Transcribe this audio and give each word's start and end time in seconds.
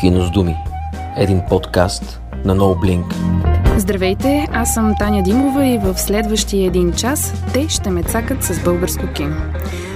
Кино 0.00 0.26
с 0.26 0.30
думи. 0.30 0.56
Един 1.16 1.40
подкаст 1.48 2.20
на 2.44 2.56
NoBlink. 2.56 3.14
Здравейте, 3.76 4.48
аз 4.52 4.74
съм 4.74 4.94
Таня 4.98 5.22
Димова 5.22 5.66
и 5.66 5.78
в 5.78 5.98
следващия 5.98 6.66
един 6.66 6.92
час 6.92 7.34
те 7.52 7.68
ще 7.68 7.90
ме 7.90 8.02
цакат 8.02 8.42
с 8.42 8.64
българско 8.64 9.06
кино. 9.14 9.36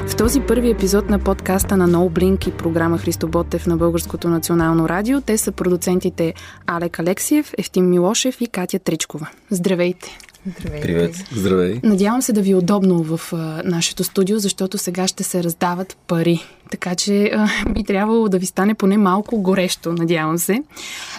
В 0.07 0.17
този 0.17 0.41
първи 0.41 0.71
епизод 0.71 1.11
на 1.11 1.19
подкаста 1.19 1.77
на 1.77 1.89
NoBlink 1.89 2.49
и 2.49 2.53
програма 2.53 2.99
Христо 2.99 3.29
Ботев 3.29 3.67
на 3.67 3.77
Българското 3.77 4.29
национално 4.29 4.89
радио, 4.89 5.21
те 5.21 5.39
са 5.39 5.53
продуцентите 5.53 6.35
Алек 6.67 6.99
Алексиев, 6.99 7.53
Ефтим 7.59 7.91
Милошев 7.91 8.41
и 8.41 8.47
Катя 8.47 8.79
Тричкова. 8.79 9.29
Здравейте! 9.51 10.19
Здравейте. 10.47 10.87
Привет. 10.87 11.15
Здравей. 11.33 11.81
Надявам 11.83 12.23
се 12.23 12.33
да 12.33 12.43
ви 12.43 12.51
е 12.51 12.57
удобно 12.57 13.03
в 13.03 13.33
а, 13.33 13.63
нашето 13.65 14.05
студио, 14.05 14.39
защото 14.39 14.79
сега 14.79 15.09
ще 15.09 15.23
се 15.23 15.45
раздават 15.45 15.97
пари. 16.07 16.41
Така 16.71 16.95
че 16.95 17.31
а, 17.35 17.49
би 17.71 17.85
трябвало 17.85 18.29
да 18.29 18.39
ви 18.39 18.47
стане 18.47 18.75
поне 18.75 18.97
малко 18.97 19.41
горещо, 19.41 19.93
надявам 19.93 20.39
се. 20.39 20.63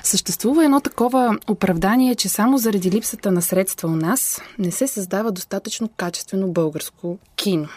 Съществува 0.03 0.65
едно 0.65 0.81
такова 0.81 1.37
оправдание, 1.47 2.15
че 2.15 2.29
само 2.29 2.57
заради 2.57 2.91
липсата 2.91 3.31
на 3.31 3.41
средства 3.41 3.89
у 3.89 3.95
нас 3.95 4.41
не 4.59 4.71
се 4.71 4.87
създава 4.87 5.31
достатъчно 5.31 5.89
качествено 5.97 6.47
българско 6.47 7.17
кино. 7.35 7.67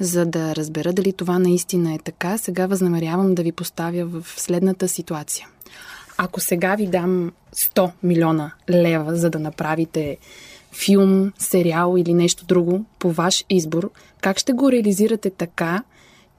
За 0.00 0.26
да 0.26 0.56
разбера 0.56 0.92
дали 0.92 1.12
това 1.12 1.38
наистина 1.38 1.94
е 1.94 1.98
така, 1.98 2.38
сега 2.38 2.66
възнамерявам 2.66 3.34
да 3.34 3.42
ви 3.42 3.52
поставя 3.52 4.04
в 4.04 4.26
следната 4.36 4.88
ситуация. 4.88 5.46
Ако 6.16 6.40
сега 6.40 6.74
ви 6.74 6.86
дам 6.86 7.32
100 7.56 7.90
милиона 8.02 8.52
лева, 8.70 9.16
за 9.16 9.30
да 9.30 9.38
направите 9.38 10.18
филм, 10.72 11.32
сериал 11.38 11.94
или 11.98 12.14
нещо 12.14 12.44
друго 12.44 12.84
по 12.98 13.12
ваш 13.12 13.44
избор, 13.50 13.90
как 14.20 14.38
ще 14.38 14.52
го 14.52 14.72
реализирате 14.72 15.30
така, 15.30 15.82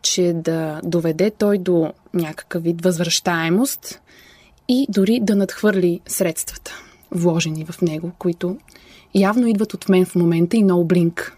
че 0.02 0.34
да 0.36 0.82
доведе 0.84 1.32
той 1.32 1.58
до 1.58 1.94
някакъв 2.14 2.64
вид 2.64 2.84
възвръщаемост 2.84 4.02
и 4.68 4.88
дори 4.90 5.20
да 5.22 5.36
надхвърли 5.36 6.00
средствата, 6.08 6.72
вложени 7.12 7.66
в 7.66 7.82
него, 7.82 8.12
които 8.20 8.58
явно 9.16 9.48
идват 9.48 9.74
от 9.74 9.90
мен 9.90 10.06
в 10.06 10.16
момента 10.16 10.58
и 10.58 10.64
No 10.64 10.86
Blink. 10.86 11.32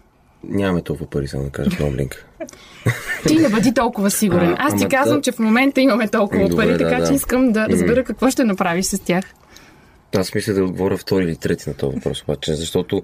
Нямаме 0.48 0.82
толкова 0.82 1.10
пари, 1.10 1.28
само 1.28 1.44
да 1.44 1.50
кажа 1.50 1.70
в 1.70 1.80
Ноблинк. 1.80 2.26
Ти 3.26 3.38
не 3.38 3.48
бъди 3.48 3.74
толкова 3.74 4.10
сигурен. 4.10 4.52
А, 4.52 4.56
Аз 4.58 4.80
ти 4.80 4.88
казвам, 4.88 5.22
че 5.22 5.32
в 5.32 5.38
момента 5.38 5.80
имаме 5.80 6.08
толкова 6.08 6.48
Добре, 6.48 6.66
пари, 6.66 6.78
така 6.78 7.00
да. 7.00 7.06
че 7.06 7.14
искам 7.14 7.52
да 7.52 7.68
разбера 7.68 8.04
какво 8.04 8.30
ще 8.30 8.44
направиш 8.44 8.86
с 8.86 8.98
тях. 8.98 9.24
Аз 10.14 10.34
мисля 10.34 10.54
да 10.54 10.64
отговоря 10.64 10.96
втори 10.96 11.24
или 11.24 11.36
трети 11.36 11.68
на 11.68 11.74
този 11.74 11.96
въпрос, 11.96 12.22
обаче, 12.22 12.54
защото 12.54 13.02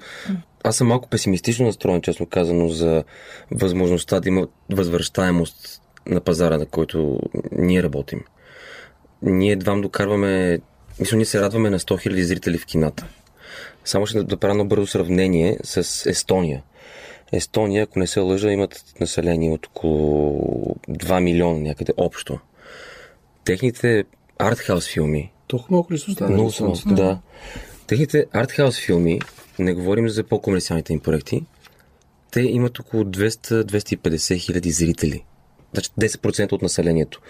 аз 0.64 0.77
съм 0.77 0.89
малко 0.89 1.08
песимистично 1.08 1.67
настроен, 1.67 2.03
честно 2.03 2.27
казано, 2.27 2.69
за 2.69 3.05
възможността 3.50 4.20
да 4.20 4.28
има 4.28 4.48
възвръщаемост 4.70 5.83
на 6.06 6.20
пазара, 6.20 6.58
на 6.58 6.67
който 6.67 7.20
ние 7.53 7.83
работим. 7.83 8.25
Ние 9.23 9.53
едва 9.53 9.77
докарваме, 9.77 10.58
мисля, 11.00 11.17
ние 11.17 11.27
се 11.27 11.41
радваме 11.41 11.70
на 11.70 11.78
100 11.78 12.08
000 12.08 12.23
зрители 12.23 12.58
в 12.58 12.67
кината. 12.67 13.06
Само 13.84 14.06
ще 14.06 14.23
да 14.23 14.36
правя 14.36 14.53
едно 14.53 14.64
бързо 14.64 14.86
сравнение 14.86 15.58
с 15.64 16.06
Естония. 16.11 16.62
Естония, 17.33 17.83
ако 17.83 17.98
не 17.98 18.06
се 18.06 18.20
лъжа, 18.20 18.50
имат 18.50 18.84
население 19.00 19.50
от 19.50 19.67
около 19.67 20.77
2 20.91 21.20
милиона 21.20 21.58
някъде 21.58 21.92
общо. 21.97 22.39
Техните 23.45 24.05
артхаус 24.39 24.89
филми, 24.89 25.33
Толкова 25.53 25.75
малко 25.77 25.92
ли 25.92 25.98
са 25.98 26.11
останали? 26.11 26.34
много 26.34 26.50
са 26.50 26.64
малко, 26.64 26.89
да. 26.89 27.19
Техните 27.86 28.27
артхаус 28.33 28.78
филми, 28.78 29.20
не 29.58 29.75
говорим 29.75 30.08
за 30.08 30.25
по-комерциалните 30.25 30.92
им 30.92 31.00
проекти, 31.00 31.45
те 32.31 32.41
имат 32.41 32.78
около 32.78 33.05
200-250 33.05 34.36
хиляди 34.36 34.70
зрители. 34.70 35.25
Значи 35.73 35.91
10% 36.00 36.53
от 36.53 36.62
населението. 36.62 37.20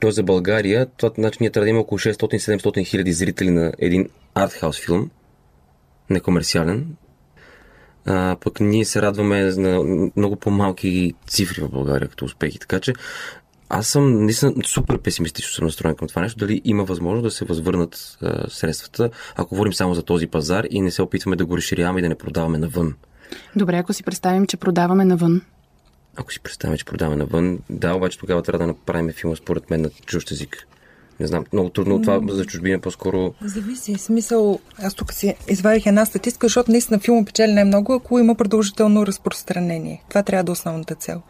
Тоест 0.00 0.16
за 0.16 0.22
България, 0.22 0.86
това 0.96 1.12
значи 1.14 1.38
ние 1.40 1.50
трябва 1.50 1.64
да 1.64 1.70
има 1.70 1.80
около 1.80 1.98
600-700 1.98 2.86
хиляди 2.86 3.12
зрители 3.12 3.50
на 3.50 3.72
един 3.78 4.08
артхаус 4.34 4.80
филм, 4.80 5.10
некомерциален. 6.10 6.96
А, 8.06 8.36
пък 8.40 8.60
ние 8.60 8.84
се 8.84 9.02
радваме 9.02 9.42
на 9.42 9.82
много 10.16 10.36
по-малки 10.36 11.14
цифри 11.26 11.60
в 11.62 11.70
България 11.70 12.08
като 12.08 12.24
успехи. 12.24 12.58
Така 12.58 12.80
че 12.80 12.92
аз 13.68 13.86
съм 13.86 14.24
наистина 14.24 14.52
супер 14.64 14.98
песимистично 14.98 15.52
съм 15.52 15.64
настроен 15.64 15.94
към 15.94 16.08
това 16.08 16.22
нещо. 16.22 16.38
Дали 16.38 16.60
има 16.64 16.84
възможност 16.84 17.22
да 17.22 17.30
се 17.30 17.44
възвърнат 17.44 18.18
а, 18.22 18.50
средствата, 18.50 19.10
ако 19.36 19.48
говорим 19.48 19.72
само 19.72 19.94
за 19.94 20.02
този 20.02 20.26
пазар 20.26 20.66
и 20.70 20.80
не 20.80 20.90
се 20.90 21.02
опитваме 21.02 21.36
да 21.36 21.46
го 21.46 21.56
разширяваме 21.56 21.98
и 21.98 22.02
да 22.02 22.08
не 22.08 22.14
продаваме 22.14 22.58
навън. 22.58 22.94
Добре, 23.56 23.76
ако 23.76 23.92
си 23.92 24.02
представим, 24.02 24.46
че 24.46 24.56
продаваме 24.56 25.04
навън. 25.04 25.42
Ако 26.16 26.32
си 26.32 26.40
представяме, 26.40 26.78
че 26.78 26.84
продаваме 26.84 27.16
навън, 27.16 27.58
да, 27.70 27.94
обаче 27.94 28.18
тогава 28.18 28.42
трябва 28.42 28.58
да 28.58 28.66
направим 28.66 29.12
филма 29.12 29.36
според 29.36 29.70
мен 29.70 29.80
на 29.80 29.90
чужд 29.90 30.30
език. 30.30 30.68
Не 31.20 31.26
знам, 31.26 31.44
много 31.52 31.70
трудно 31.70 31.94
от 31.94 32.02
това 32.02 32.20
за 32.28 32.44
чужбина 32.44 32.78
по-скоро. 32.78 33.34
Зависи. 33.44 33.94
Смисъл, 33.98 34.58
аз 34.82 34.94
тук 34.94 35.12
си 35.12 35.34
извадих 35.48 35.86
една 35.86 36.04
статистика, 36.04 36.46
защото 36.46 36.70
наистина 36.70 36.98
филма 36.98 37.24
печели 37.24 37.52
най-много, 37.52 37.92
ако 37.92 38.18
има 38.18 38.34
продължително 38.34 39.06
разпространение. 39.06 40.02
Това 40.08 40.22
трябва 40.22 40.44
да 40.44 40.50
е 40.50 40.52
основната 40.52 40.94
цел. 40.94 41.22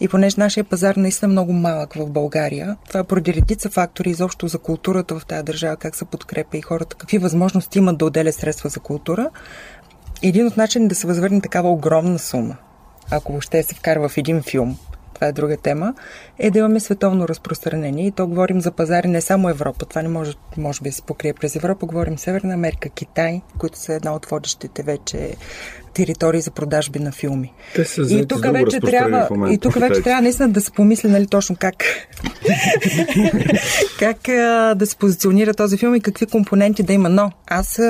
И 0.00 0.08
понеже 0.08 0.34
нашия 0.38 0.64
пазар 0.64 0.96
наистина 0.96 1.30
е 1.30 1.32
много 1.32 1.52
малък 1.52 1.94
в 1.94 2.10
България, 2.10 2.76
това 2.88 3.00
е 3.00 3.04
поради 3.04 3.34
редица 3.34 3.70
фактори 3.70 4.10
изобщо 4.10 4.48
за 4.48 4.58
културата 4.58 5.18
в 5.18 5.26
тази 5.26 5.42
държава, 5.42 5.76
как 5.76 5.96
се 5.96 6.04
подкрепя 6.04 6.56
и 6.56 6.62
хората, 6.62 6.96
какви 6.96 7.18
възможности 7.18 7.78
имат 7.78 7.98
да 7.98 8.04
отделят 8.04 8.34
средства 8.34 8.70
за 8.70 8.80
култура. 8.80 9.30
Един 10.22 10.46
от 10.46 10.56
начините 10.56 10.88
да 10.88 10.94
се 10.94 11.06
възвърне 11.06 11.40
такава 11.40 11.70
огромна 11.70 12.18
сума, 12.18 12.56
ако 13.10 13.32
въобще 13.32 13.62
се 13.62 13.74
вкарва 13.74 14.08
в 14.08 14.18
един 14.18 14.42
филм, 14.42 14.78
това 15.18 15.28
е 15.28 15.32
друга 15.32 15.56
тема, 15.56 15.94
е 16.38 16.50
да 16.50 16.58
имаме 16.58 16.80
световно 16.80 17.28
разпространение. 17.28 18.06
И 18.06 18.12
то 18.12 18.26
говорим 18.26 18.60
за 18.60 18.72
пазари 18.72 19.08
не 19.08 19.20
само 19.20 19.48
Европа. 19.48 19.84
Това 19.84 20.02
не 20.02 20.08
може, 20.08 20.32
може 20.56 20.80
би 20.80 20.92
се 20.92 21.02
покрие 21.02 21.32
през 21.32 21.56
Европа. 21.56 21.86
Говорим 21.86 22.18
Северна 22.18 22.54
Америка, 22.54 22.88
Китай, 22.88 23.40
които 23.58 23.78
са 23.78 23.94
една 23.94 24.14
от 24.14 24.26
водещите 24.26 24.82
вече 24.82 25.30
територии 25.94 26.40
за 26.40 26.50
продажби 26.50 26.98
на 26.98 27.12
филми. 27.12 27.52
Те 27.74 27.84
са 27.84 28.02
И 28.02 28.26
тук 28.26 28.52
вече 28.52 28.80
трябва, 28.80 29.28
момента, 29.30 29.54
и 29.54 29.58
тук 29.58 29.74
вече 29.74 30.02
трябва 30.02 30.22
наистина 30.22 30.48
да 30.48 30.60
се 30.60 30.70
помисли 30.70 31.08
нали, 31.08 31.26
точно 31.26 31.56
как, 31.56 31.74
как 33.98 34.28
а, 34.28 34.74
да 34.74 34.86
се 34.86 34.96
позиционира 34.96 35.54
този 35.54 35.76
филм 35.76 35.94
и 35.94 36.00
какви 36.00 36.26
компоненти 36.26 36.82
да 36.82 36.92
има. 36.92 37.08
Но 37.08 37.32
аз 37.46 37.80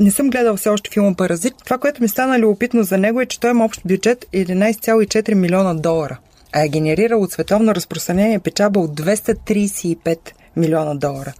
не 0.00 0.10
съм 0.10 0.30
гледал 0.30 0.56
все 0.56 0.68
още 0.68 0.90
филма 0.90 1.14
Паразит. 1.14 1.54
Това, 1.64 1.78
което 1.78 2.02
ми 2.02 2.08
стана 2.08 2.38
любопитно 2.38 2.82
за 2.82 2.98
него 2.98 3.20
е, 3.20 3.26
че 3.26 3.40
той 3.40 3.50
има 3.50 3.64
общ 3.64 3.80
бюджет 3.84 4.26
11,4 4.34 5.34
милиона 5.34 5.74
долара, 5.74 6.18
а 6.52 6.64
е 6.64 6.68
генерирал 6.68 7.22
от 7.22 7.32
световно 7.32 7.74
разпространение 7.74 8.38
печаба 8.38 8.80
от 8.80 9.00
235 9.00 10.18
милиона 10.56 10.94
долара. 10.94 11.32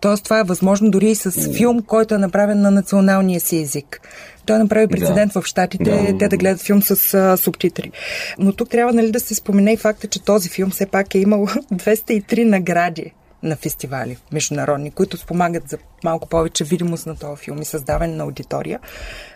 Тоест 0.00 0.24
това 0.24 0.40
е 0.40 0.44
възможно 0.44 0.90
дори 0.90 1.10
и 1.10 1.14
с 1.14 1.52
филм, 1.56 1.82
който 1.82 2.14
е 2.14 2.18
направен 2.18 2.60
на 2.60 2.70
националния 2.70 3.40
си 3.40 3.56
език. 3.56 4.00
Той 4.46 4.58
направи 4.58 4.86
прецедент 4.86 5.32
в 5.32 5.42
Штатите 5.44 5.84
Да. 5.84 6.18
те 6.18 6.28
да 6.28 6.36
гледат 6.36 6.60
филм 6.60 6.82
с 6.82 7.14
а, 7.14 7.36
субтитри. 7.36 7.92
Но 8.38 8.52
тук 8.52 8.70
трябва 8.70 8.92
нали, 8.92 9.12
да 9.12 9.20
се 9.20 9.34
спомене 9.34 9.72
и 9.72 9.76
факта, 9.76 10.06
че 10.06 10.22
този 10.22 10.48
филм 10.48 10.70
все 10.70 10.86
пак 10.86 11.14
е 11.14 11.18
имал 11.18 11.46
203 11.72 12.44
награди 12.44 13.12
на 13.42 13.56
фестивали 13.56 14.16
международни, 14.32 14.90
които 14.90 15.16
спомагат 15.16 15.68
за 15.68 15.78
малко 16.04 16.28
повече 16.28 16.64
видимост 16.64 17.06
на 17.06 17.16
този 17.16 17.42
филм 17.42 17.62
и 17.62 17.64
създаване 17.64 18.14
на 18.14 18.24
аудитория, 18.24 18.80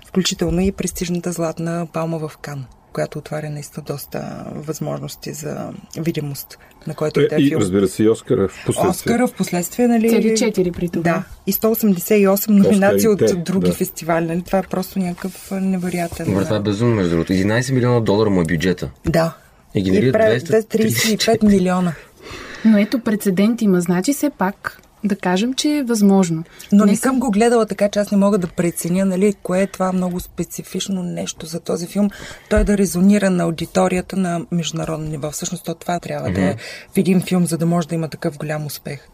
включително 0.06 0.60
и 0.60 0.72
престижната 0.72 1.32
златна 1.32 1.86
палма 1.92 2.19
в 2.19 2.36
Кан 2.42 2.64
която 2.94 3.19
отваря 3.19 3.50
наистина 3.50 3.84
доста 3.87 4.44
възможности 4.55 5.32
за 5.32 5.71
видимост, 5.97 6.59
на 6.87 6.94
който 6.94 7.21
и 7.21 7.28
да 7.28 7.34
е 7.37 7.38
филм. 7.38 7.60
разбира 7.60 7.88
се 7.88 8.03
и 8.03 8.09
Оскара 8.09 8.49
в 8.49 8.62
последствие. 8.66 8.91
Оскара 8.91 9.27
в 9.27 9.32
последствие, 9.34 9.88
нали? 9.88 10.10
Цели 10.10 10.37
четири 10.37 10.72
при 10.72 10.88
това. 10.88 11.03
Да. 11.03 11.25
И 11.47 11.53
188 11.53 12.49
номинации 12.50 13.09
от 13.09 13.44
други 13.44 13.69
да. 13.69 13.75
фестивали. 13.75 14.27
Нали? 14.27 14.43
Това 14.43 14.59
е 14.59 14.62
просто 14.62 14.99
някакъв 14.99 15.50
невероятен. 15.50 16.27
Добре, 16.27 16.44
това 16.44 16.57
е 16.57 16.60
безумно, 16.60 16.95
между 16.95 17.10
другото. 17.10 17.33
11 17.33 17.72
милиона 17.72 18.01
долара 18.01 18.30
му 18.30 18.41
е 18.41 18.45
бюджета. 18.45 18.91
Да. 19.07 19.36
И 19.74 19.83
генерира 19.83 20.09
И 20.09 20.13
прави 20.13 20.41
235 20.41 21.16
235 21.16 21.45
милиона. 21.45 21.95
Но 22.65 22.78
ето 22.78 22.98
прецедент 22.98 23.63
има. 23.63 23.80
Значи 23.80 24.13
все 24.13 24.30
пак 24.30 24.80
да 25.04 25.16
кажем, 25.16 25.54
че 25.54 25.68
е 25.71 25.83
възможно. 25.83 26.45
Но 26.72 26.84
не 26.84 26.97
съм 26.97 27.21
го 27.21 27.30
гледала 27.30 27.66
така, 27.66 27.89
че 27.89 27.98
аз 27.98 28.10
не 28.10 28.16
мога 28.18 28.39
да 28.39 28.47
преценя, 28.47 29.04
нали, 29.04 29.34
кое 29.42 29.62
е 29.62 29.66
това 29.66 29.92
много 29.92 30.21
специфично 30.21 31.03
нещо 31.03 31.47
за 31.47 31.60
този 31.60 31.86
филм. 31.86 32.10
Той 32.51 32.65
да 32.65 32.78
резонира 32.78 33.30
на 33.30 33.42
аудиторията 33.45 34.16
на 34.16 34.47
международно 34.51 35.06
ниво. 35.06 35.30
Всъщност 35.30 35.65
то 35.65 35.74
това 35.74 36.01
трябва 36.01 36.30
да 36.30 36.41
е 36.41 36.56
видим 36.95 37.21
филм, 37.22 37.47
за 37.47 37.59
да 37.59 37.66
може 37.66 37.89
да 37.89 37.95
има 37.95 38.09
такъв 38.09 38.39
голям 38.39 38.66
успех. 38.66 39.09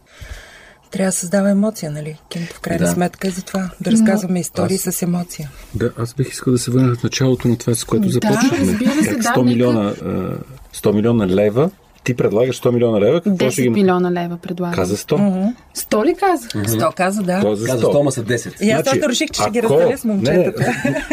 Трябва 0.91 1.09
да 1.09 1.13
създава 1.13 1.51
емоция, 1.51 1.91
нали? 1.91 2.19
Киното 2.29 2.55
в 2.55 2.61
крайна 2.61 2.87
Да. 2.87 2.93
сметка 2.93 3.29
е 3.29 3.31
за 3.31 3.43
това. 3.43 3.71
Да 3.81 3.91
разказваме 3.93 4.41
истории 4.41 4.79
с 4.79 5.03
емоция. 5.03 5.51
Да, 5.75 5.93
аз 5.99 6.15
бих 6.15 6.29
искал 6.29 6.53
да 6.53 6.59
се 6.59 6.71
върна 6.71 6.95
в 6.95 7.03
началото 7.03 7.49
на 7.49 7.57
това, 7.59 7.75
с 7.75 7.85
което 7.85 8.07
Да, 8.07 8.13
започнахме. 8.13 8.59
разбира 8.59 8.93
се, 8.93 9.09
Как 9.09 9.17
да, 9.17 9.23
100 9.23 9.29
нека- 9.29 9.43
милиона, 9.43 9.95
а, 10.05 10.37
100 10.73 10.93
милиона 10.93 11.27
лева 11.27 11.71
ти 12.05 12.15
предлагаш 12.15 12.61
100 12.61 12.71
милиона 12.71 13.01
лева, 13.01 13.21
какво 13.21 13.51
ще 13.51 13.61
10 13.61 13.65
ги... 13.65 13.71
милиона 13.71 14.13
лева 14.13 14.37
предлага. 14.39 14.75
Каза 14.75 14.97
100. 14.97 15.53
Сто 15.75 16.05
ли 16.05 16.15
каза? 16.15 16.49
Сто 16.67 16.91
каза, 16.97 17.23
да. 17.23 17.41
Той 17.41 17.53
е 17.53 17.57
за 17.57 17.67
Каза 17.67 17.83
100. 17.83 17.89
100, 17.89 18.03
ма 18.03 18.13
са 18.13 18.23
10. 18.23 18.63
И 18.63 18.71
аз 18.71 18.83
Значи, 18.83 19.01
реших, 19.03 19.31
че 19.31 19.43
ще 19.43 19.51
ги 19.51 19.59
ако- 19.59 19.75
разделя 19.75 19.99
с 19.99 20.05
момчетата. 20.05 20.61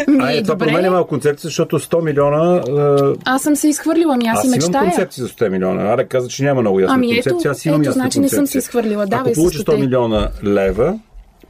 Не, 0.08 0.14
Ми, 0.16 0.24
Ай, 0.24 0.42
това 0.42 0.54
добре. 0.54 0.66
променя 0.66 0.90
малко 0.90 1.08
концепция, 1.08 1.48
защото 1.48 1.78
100 1.78 2.00
милиона... 2.02 2.62
а, 2.68 3.14
Аз 3.26 3.42
съм 3.42 3.56
се 3.56 3.68
изхвърлила, 3.68 4.14
ами 4.14 4.26
аз, 4.26 4.34
Аз 4.34 4.40
си 4.40 4.46
имам 4.46 4.56
мечтая. 4.56 4.84
концепция 4.84 5.24
за 5.24 5.30
100 5.30 5.48
милиона. 5.48 5.82
Аре 5.84 6.04
каза, 6.06 6.28
че 6.28 6.44
няма 6.44 6.60
много 6.60 6.80
ясна 6.80 6.94
Ами 6.94 7.06
концепция. 7.14 7.50
Аз 7.50 7.64
имам 7.64 7.80
ето, 7.80 7.88
ясна 7.88 8.02
значи 8.02 8.20
не 8.20 8.28
съм 8.28 8.38
концепция. 8.38 8.52
се 8.52 8.66
изхвърлила. 8.66 9.06
Давай 9.06 9.20
Ако 9.22 9.34
получиш 9.34 9.60
100 9.60 9.64
100 9.66 9.80
милиона 9.80 10.28
лева, 10.44 10.98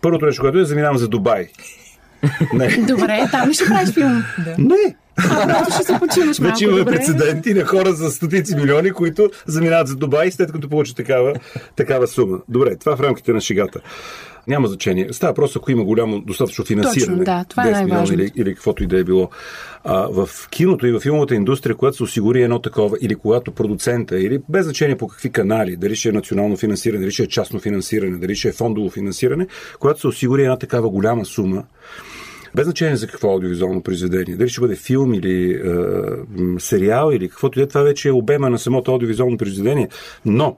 първото 0.00 0.26
нещо, 0.26 0.43
което 0.43 0.58
е, 0.58 0.64
заминавам 0.64 0.99
за 0.99 1.08
Дубай. 1.08 1.46
Не. 2.54 2.76
Добре, 2.88 3.28
там 3.30 3.52
ще 3.52 3.64
правиш 3.64 3.90
филм? 3.90 4.24
Не. 4.58 4.96
А, 5.30 5.48
просто 5.48 5.74
ще 5.74 5.84
се 5.84 5.98
починаш 5.98 6.38
малко, 6.38 6.54
Вече 6.54 6.64
имаме 6.64 6.84
прецеденти 6.84 7.54
на 7.54 7.64
хора 7.64 7.92
за 7.92 8.10
стотици 8.10 8.56
милиони, 8.56 8.90
които 8.90 9.30
заминават 9.46 9.88
за 9.88 9.96
Дубай, 9.96 10.30
след 10.30 10.52
като 10.52 10.68
получат 10.68 10.96
такава, 10.96 11.34
такава 11.76 12.06
сума. 12.06 12.38
Добре, 12.48 12.76
това 12.76 12.96
в 12.96 13.00
рамките 13.00 13.32
на 13.32 13.40
шегата. 13.40 13.80
Няма 14.48 14.68
значение. 14.68 15.08
Става 15.12 15.34
просто, 15.34 15.58
ако 15.58 15.70
има 15.70 15.84
голямо 15.84 16.20
достатъчно 16.20 16.64
финансиране. 16.64 17.18
Точно, 17.18 17.24
да, 17.24 17.44
това 17.48 17.62
е 17.62 17.66
10 17.66 17.68
милиона 17.68 17.86
най-важното. 17.86 18.22
или, 18.22 18.32
или 18.36 18.54
каквото 18.54 18.84
и 18.84 18.86
да 18.86 18.98
е 18.98 19.04
било. 19.04 19.30
А, 19.84 20.08
в 20.08 20.28
киното 20.50 20.86
и 20.86 20.92
в 20.92 21.00
филмовата 21.00 21.34
индустрия, 21.34 21.76
когато 21.76 21.96
се 21.96 22.02
осигури 22.02 22.42
едно 22.42 22.58
такова, 22.58 22.96
или 23.00 23.14
когато 23.14 23.52
продуцента, 23.52 24.20
или 24.20 24.40
без 24.48 24.64
значение 24.64 24.96
по 24.96 25.08
какви 25.08 25.30
канали, 25.30 25.76
дали 25.76 25.96
ще 25.96 26.08
е 26.08 26.12
национално 26.12 26.56
финансиране, 26.56 27.00
дали 27.00 27.10
ще 27.10 27.22
е 27.22 27.28
частно 27.28 27.60
финансиране, 27.60 28.18
дали 28.18 28.34
ще 28.34 28.48
е 28.48 28.52
фондово 28.52 28.90
финансиране, 28.90 29.46
когато 29.80 30.00
се 30.00 30.06
осигури 30.06 30.42
една 30.42 30.58
такава 30.58 30.88
голяма 30.88 31.24
сума, 31.24 31.64
без 32.54 32.64
значение 32.64 32.96
за 32.96 33.06
какво 33.06 33.28
аудиовизуално 33.28 33.82
произведение. 33.82 34.36
Дали 34.36 34.48
ще 34.48 34.60
бъде 34.60 34.76
филм 34.76 35.14
или 35.14 35.50
е, 35.50 35.60
сериал 36.58 37.10
или 37.12 37.28
каквото 37.28 37.60
и 37.60 37.62
е, 37.62 37.66
това 37.66 37.82
вече 37.82 38.08
е 38.08 38.12
обема 38.12 38.50
на 38.50 38.58
самото 38.58 38.92
аудиовизуално 38.92 39.38
произведение. 39.38 39.88
Но 40.24 40.56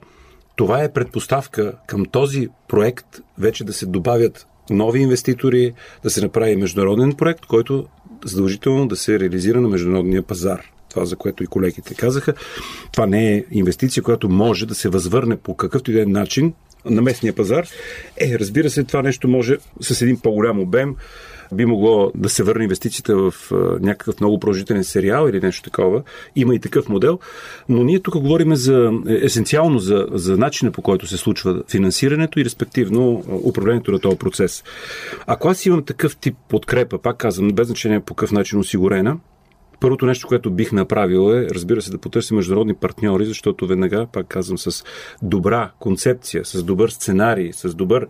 това 0.61 0.83
е 0.83 0.93
предпоставка 0.93 1.73
към 1.87 2.05
този 2.05 2.49
проект 2.67 3.05
вече 3.37 3.63
да 3.63 3.73
се 3.73 3.85
добавят 3.85 4.47
нови 4.69 4.99
инвеститори, 4.99 5.73
да 6.03 6.09
се 6.09 6.21
направи 6.21 6.55
международен 6.55 7.13
проект, 7.13 7.45
който 7.45 7.85
задължително 8.25 8.87
да 8.87 8.95
се 8.95 9.19
реализира 9.19 9.61
на 9.61 9.69
международния 9.69 10.23
пазар. 10.23 10.61
Това, 10.89 11.05
за 11.05 11.15
което 11.15 11.43
и 11.43 11.47
колегите 11.47 11.95
казаха. 11.95 12.33
Това 12.91 13.05
не 13.05 13.35
е 13.35 13.43
инвестиция, 13.51 14.03
която 14.03 14.29
може 14.29 14.65
да 14.65 14.75
се 14.75 14.89
възвърне 14.89 15.37
по 15.37 15.55
какъвто 15.55 15.91
и 15.91 15.93
да 15.93 16.01
е 16.01 16.05
начин 16.05 16.53
на 16.85 17.01
местния 17.01 17.33
пазар. 17.33 17.67
Е, 18.17 18.39
разбира 18.39 18.69
се, 18.69 18.83
това 18.83 19.01
нещо 19.01 19.27
може 19.27 19.57
с 19.81 20.01
един 20.01 20.19
по-голям 20.19 20.59
обем 20.59 20.95
би 21.53 21.65
могло 21.65 22.11
да 22.15 22.29
се 22.29 22.43
върне 22.43 22.63
инвестицията 22.63 23.15
в 23.15 23.33
някакъв 23.81 24.19
много 24.19 24.39
продължителен 24.39 24.83
сериал 24.83 25.27
или 25.27 25.39
нещо 25.39 25.63
такова. 25.63 26.03
Има 26.35 26.55
и 26.55 26.59
такъв 26.59 26.89
модел, 26.89 27.19
но 27.69 27.83
ние 27.83 27.99
тук 27.99 28.17
говорим 28.17 28.55
за, 28.55 28.91
е, 29.07 29.13
есенциално 29.13 29.79
за, 29.79 30.07
за 30.11 30.37
начина 30.37 30.71
по 30.71 30.81
който 30.81 31.07
се 31.07 31.17
случва 31.17 31.63
финансирането 31.69 32.39
и 32.39 32.45
респективно 32.45 33.23
управлението 33.43 33.91
на 33.91 33.99
този 33.99 34.17
процес. 34.17 34.63
Ако 35.27 35.49
аз 35.49 35.65
имам 35.65 35.83
такъв 35.83 36.17
тип 36.17 36.35
подкрепа, 36.49 36.97
пак 36.97 37.17
казвам, 37.17 37.49
без 37.49 37.67
значение 37.67 37.99
по 37.99 38.13
какъв 38.13 38.31
начин 38.31 38.59
осигурена, 38.59 39.17
Първото 39.81 40.05
нещо, 40.05 40.27
което 40.27 40.51
бих 40.51 40.71
направил 40.71 41.33
е, 41.33 41.47
разбира 41.49 41.81
се, 41.81 41.91
да 41.91 41.97
потърся 41.97 42.35
международни 42.35 42.73
партньори, 42.73 43.25
защото 43.25 43.67
веднага, 43.67 44.07
пак 44.13 44.27
казвам, 44.27 44.57
с 44.57 44.83
добра 45.21 45.71
концепция, 45.79 46.45
с 46.45 46.63
добър 46.63 46.89
сценарий, 46.89 47.53
с 47.53 47.75
добър 47.75 48.07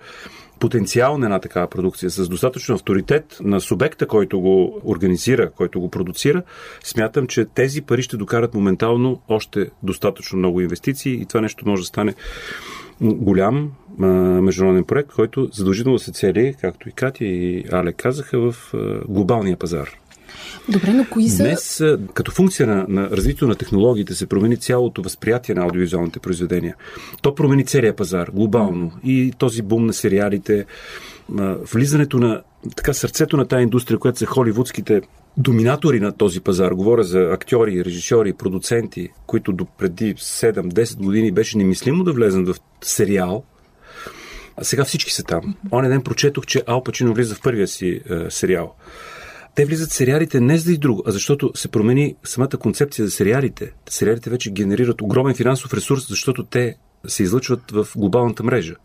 потенциал 0.62 1.18
на 1.18 1.25
една 1.25 1.40
такава 1.40 1.68
продукция, 1.68 2.10
с 2.10 2.30
достатъчно 2.30 2.75
авторитет 2.75 3.38
на 3.42 3.62
субекта, 3.62 4.08
който 4.08 4.40
го 4.40 4.81
организира, 4.86 5.52
който 5.52 5.80
го 5.80 5.92
продуцира, 5.92 6.44
смятам, 6.84 7.28
че 7.28 7.46
тези 7.46 7.81
пари 7.81 8.02
ще 8.02 8.18
докарат 8.18 8.54
моментално 8.54 9.22
още 9.28 9.69
достатъчно 9.84 10.40
много 10.40 10.62
инвестиции 10.62 11.13
и 11.22 11.25
това 11.25 11.42
нещо 11.42 11.69
може 11.69 11.81
да 11.81 11.86
стане 11.86 12.16
голям 13.02 13.72
а, 14.02 14.06
международен 14.42 14.84
проект, 14.84 15.12
който 15.12 15.50
задължително 15.54 16.00
се 16.00 16.12
цели, 16.12 16.56
както 16.62 16.90
и 16.90 16.92
Катя 16.92 17.25
и 17.25 17.66
Але 17.72 17.94
казаха, 17.94 18.52
в 18.52 18.74
глобалния 19.08 19.58
пазар. 19.58 20.00
Добре, 20.69 20.94
но 20.94 21.06
кои 21.10 21.30
са... 21.30 21.44
Днес, 21.44 21.83
като 22.13 22.31
функция 22.31 22.68
на, 22.68 22.86
на 22.89 23.10
развитието 23.10 23.48
на 23.48 23.56
технологиите, 23.56 24.16
се 24.16 24.25
промени 24.25 24.57
цялото 24.57 25.01
възприятие 25.01 25.56
на 25.56 25.62
аудиовизуалните 25.62 26.19
произведения. 26.19 26.75
То 27.22 27.36
промени 27.36 27.66
целият 27.66 27.98
пазар, 27.98 28.30
глобално. 28.33 28.92
И 29.04 29.33
този 29.38 29.62
бум 29.62 29.86
на 29.86 29.94
сериалите, 29.94 30.66
влизането 31.74 32.18
на 32.18 32.42
така 32.75 32.94
сърцето 32.94 33.38
на 33.38 33.45
тази 33.45 33.63
индустрия, 33.63 34.00
която 34.00 34.19
са 34.19 34.25
холивудските 34.25 35.01
доминатори 35.38 36.00
на 36.00 36.12
този 36.12 36.39
пазар. 36.39 36.72
Говоря 36.72 37.04
за 37.04 37.19
актьори, 37.19 37.86
режисьори, 37.86 38.34
продуценти, 38.34 39.10
които 39.25 39.54
до 39.54 39.66
преди 39.66 40.16
7-10 40.16 40.98
години 40.98 41.31
беше 41.31 41.57
немислимо 41.57 42.04
да 42.04 42.13
влезат 42.13 42.48
в 42.48 42.56
сериал, 42.81 43.44
а 44.57 44.63
сега 44.63 44.84
всички 44.84 45.12
са 45.13 45.24
там. 45.24 45.56
Оня 45.72 45.89
ден 45.89 46.01
прочетох, 46.01 46.45
че 46.45 46.63
Ал 46.68 46.84
Пачино 46.84 47.13
влиза 47.13 47.36
в 47.36 47.42
първия 47.42 47.68
си 47.68 48.01
е, 48.10 48.30
сериал. 48.30 48.75
Те 49.56 49.65
влизат 49.65 49.89
в 49.89 49.94
сериалите 49.94 50.39
не 50.39 50.57
за 50.57 50.74
и 50.74 50.77
друго, 50.77 51.03
а 51.06 51.12
защото 51.12 51.51
се 51.56 51.68
промени 51.68 52.15
самата 52.24 52.57
концепция 52.59 53.06
за 53.06 53.12
сериалите. 53.12 53.71
Сериалите 53.89 54.30
вече 54.30 54.51
генерират 54.51 55.01
огромен 55.01 55.36
финансов 55.36 55.74
ресурс, 55.74 56.07
защото 56.09 56.44
те 56.44 56.75
се 57.07 57.24
излъчват 57.24 57.71
в 57.71 57.88
глобалната 57.95 58.44
мрежа. 58.44 58.75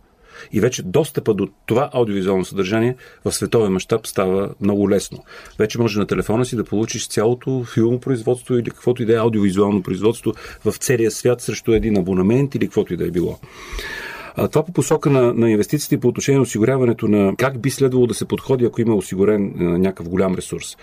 И 0.52 0.60
вече 0.60 0.82
достъпа 0.82 1.34
до 1.34 1.48
това 1.66 1.90
аудиовизуално 1.92 2.44
съдържание 2.44 2.96
в 3.24 3.32
световен 3.32 3.72
мащаб 3.72 4.06
става 4.06 4.54
много 4.60 4.90
лесно. 4.90 5.24
Вече 5.58 5.78
може 5.78 5.98
на 5.98 6.06
телефона 6.06 6.44
си 6.44 6.56
да 6.56 6.64
получиш 6.64 7.08
цялото 7.08 7.64
филмопроизводство 7.64 8.54
или 8.54 8.70
каквото 8.70 9.02
и 9.02 9.06
да 9.06 9.12
е 9.12 9.16
аудиовизуално 9.16 9.82
производство 9.82 10.32
в 10.64 10.72
целия 10.72 11.10
свят 11.10 11.40
срещу 11.40 11.72
един 11.72 11.98
абонамент 11.98 12.54
или 12.54 12.66
каквото 12.66 12.94
и 12.94 12.96
да 12.96 13.06
е 13.06 13.10
било. 13.10 13.38
Това 14.36 14.64
по 14.64 14.72
посока 14.72 15.10
на, 15.10 15.34
на 15.34 15.50
инвестициите 15.50 16.00
по 16.00 16.08
отношение 16.08 16.36
на 16.36 16.42
осигуряването 16.42 17.08
на 17.08 17.36
как 17.36 17.60
би 17.60 17.70
следвало 17.70 18.06
да 18.06 18.14
се 18.14 18.24
подходи, 18.24 18.64
ако 18.64 18.80
има 18.80 18.94
осигурен 18.94 19.52
някакъв 19.56 20.08
голям 20.08 20.34
ресурс. 20.34 20.76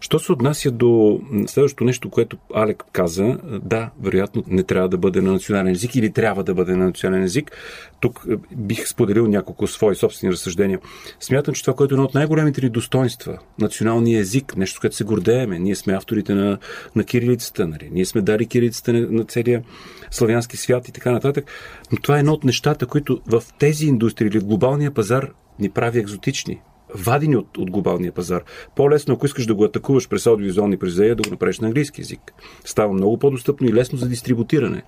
Що 0.00 0.18
се 0.18 0.32
отнася 0.32 0.70
до 0.70 1.20
следващото 1.46 1.84
нещо, 1.84 2.10
което 2.10 2.36
Алек 2.54 2.84
каза, 2.92 3.38
да, 3.62 3.90
вероятно 4.02 4.44
не 4.46 4.62
трябва 4.62 4.88
да 4.88 4.98
бъде 4.98 5.20
на 5.20 5.32
национален 5.32 5.72
език 5.72 5.96
или 5.96 6.12
трябва 6.12 6.44
да 6.44 6.54
бъде 6.54 6.76
на 6.76 6.84
национален 6.84 7.24
език. 7.24 7.52
Тук 8.00 8.26
бих 8.56 8.88
споделил 8.88 9.26
няколко 9.26 9.66
свои 9.66 9.96
собствени 9.96 10.32
разсъждения. 10.32 10.80
Смятам, 11.20 11.54
че 11.54 11.62
това, 11.62 11.74
което 11.74 11.94
е 11.94 11.96
едно 11.96 12.04
от 12.04 12.14
най-големите 12.14 12.60
ни 12.62 12.70
достоинства, 12.70 13.38
националния 13.58 14.20
език, 14.20 14.56
нещо, 14.56 14.76
с 14.76 14.80
което 14.80 14.96
се 14.96 15.04
гордееме. 15.04 15.58
Ние 15.58 15.74
сме 15.74 15.92
авторите 15.94 16.34
на, 16.34 16.58
на 16.96 17.04
кирилицата, 17.04 17.66
нали? 17.66 17.88
ние 17.92 18.04
сме 18.04 18.20
дали 18.20 18.46
кирилицата 18.46 18.92
на, 18.92 19.06
на 19.10 19.24
целия 19.24 19.62
славянски 20.10 20.56
свят 20.56 20.88
и 20.88 20.92
така 20.92 21.12
нататък. 21.12 21.50
Но 21.92 21.98
това 21.98 22.16
е 22.16 22.20
едно 22.20 22.32
от 22.32 22.44
нещата, 22.44 22.86
които 22.86 23.20
в 23.26 23.42
тези 23.58 23.86
индустрии 23.86 24.28
или 24.28 24.40
в 24.40 24.44
глобалния 24.44 24.90
пазар 24.90 25.30
ни 25.58 25.70
прави 25.70 25.98
екзотични. 25.98 26.60
Вадини 26.94 27.36
от, 27.36 27.58
от 27.58 27.70
глобалния 27.70 28.12
пазар. 28.12 28.42
По-лесно, 28.76 29.14
ако 29.14 29.26
искаш 29.26 29.46
да 29.46 29.54
го 29.54 29.64
атакуваш 29.64 30.08
през 30.08 30.26
аудиовизуални 30.26 30.76
произведения, 30.76 31.16
да 31.16 31.22
го 31.22 31.30
направиш 31.30 31.60
на 31.60 31.66
английски 31.66 32.00
язик. 32.00 32.20
Става 32.64 32.92
много 32.92 33.18
по-достъпно 33.18 33.68
и 33.68 33.72
лесно 33.74 33.98
за 33.98 34.08
дистрибутиране. 34.08 34.82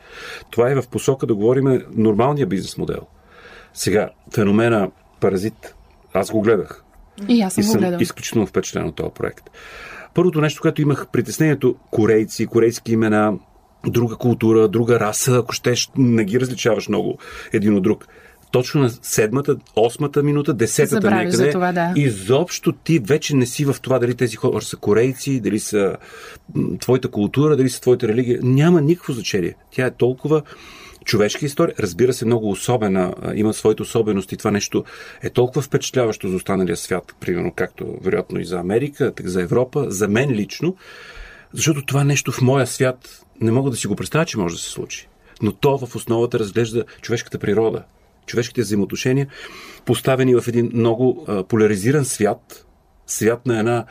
Това 0.50 0.70
е 0.70 0.74
в 0.74 0.88
посока 0.88 1.26
да 1.26 1.34
говорим 1.34 1.82
нормалния 1.96 2.46
бизнес 2.46 2.78
модел. 2.78 3.00
Сега, 3.74 4.10
феномена 4.34 4.90
Паразит, 5.20 5.74
аз 6.14 6.30
го 6.30 6.40
гледах. 6.40 6.84
И 7.28 7.42
аз 7.42 7.58
И 7.58 7.62
съм 7.62 7.68
го 7.68 7.72
съм 7.72 7.80
гледал. 7.80 7.98
изключително 8.00 8.46
впечатлен 8.46 8.86
от 8.86 8.96
този 8.96 9.10
проект. 9.14 9.50
Първото 10.14 10.40
нещо, 10.40 10.62
което 10.62 10.82
имах 10.82 11.06
притеснението, 11.12 11.76
корейци, 11.90 12.46
корейски 12.46 12.92
имена, 12.92 13.32
друга 13.86 14.16
култура, 14.16 14.68
друга 14.68 15.00
раса, 15.00 15.36
ако 15.36 15.52
щеш, 15.52 15.90
не 15.96 16.24
ги 16.24 16.40
различаваш 16.40 16.88
много 16.88 17.18
един 17.52 17.74
от 17.76 17.82
друг. 17.82 18.06
Точно 18.52 18.80
на 18.80 18.90
седмата, 18.90 19.56
осмата 19.76 20.22
минута, 20.22 20.54
десетата 20.54 20.94
Забравяш 20.94 21.24
някъде. 21.24 21.36
за 21.36 21.50
това, 21.50 21.72
да. 21.72 21.92
Изобщо 21.96 22.72
ти 22.72 22.98
вече 22.98 23.36
не 23.36 23.46
си 23.46 23.64
в 23.64 23.76
това 23.82 23.98
дали 23.98 24.14
тези 24.14 24.36
хора 24.36 24.62
са 24.62 24.76
корейци, 24.76 25.40
дали 25.40 25.58
са 25.58 25.96
твоята 26.80 27.08
култура, 27.08 27.56
дали 27.56 27.68
са 27.70 27.80
твоята 27.80 28.08
религия. 28.08 28.38
Няма 28.42 28.80
никакво 28.80 29.12
значение. 29.12 29.54
Тя 29.70 29.86
е 29.86 29.90
толкова 29.90 30.42
човешка 31.04 31.46
история, 31.46 31.74
разбира 31.78 32.12
се, 32.12 32.26
много 32.26 32.50
особена, 32.50 33.14
има 33.34 33.54
своите 33.54 33.82
особености. 33.82 34.36
Това 34.36 34.50
нещо 34.50 34.84
е 35.22 35.30
толкова 35.30 35.62
впечатляващо 35.62 36.28
за 36.28 36.36
останалия 36.36 36.76
свят, 36.76 37.14
примерно 37.20 37.52
както 37.56 37.98
вероятно 38.02 38.40
и 38.40 38.44
за 38.44 38.58
Америка, 38.58 39.12
така 39.14 39.28
за 39.28 39.42
Европа, 39.42 39.86
за 39.88 40.08
мен 40.08 40.30
лично, 40.30 40.76
защото 41.52 41.84
това 41.84 42.04
нещо 42.04 42.32
в 42.32 42.40
моя 42.40 42.66
свят 42.66 43.24
не 43.40 43.52
мога 43.52 43.70
да 43.70 43.76
си 43.76 43.86
го 43.86 43.96
представя, 43.96 44.26
че 44.26 44.38
може 44.38 44.54
да 44.54 44.60
се 44.60 44.70
случи. 44.70 45.08
Но 45.42 45.52
то 45.52 45.78
в 45.78 45.96
основата 45.96 46.38
разглежда 46.38 46.84
човешката 47.00 47.38
природа, 47.38 47.82
човешките 48.26 48.60
взаимоотношения, 48.60 49.26
поставени 49.84 50.34
в 50.34 50.44
един 50.48 50.70
много 50.74 51.26
поляризиран 51.48 52.04
свят, 52.04 52.66
свят 53.06 53.46
на 53.46 53.58
една 53.58 53.84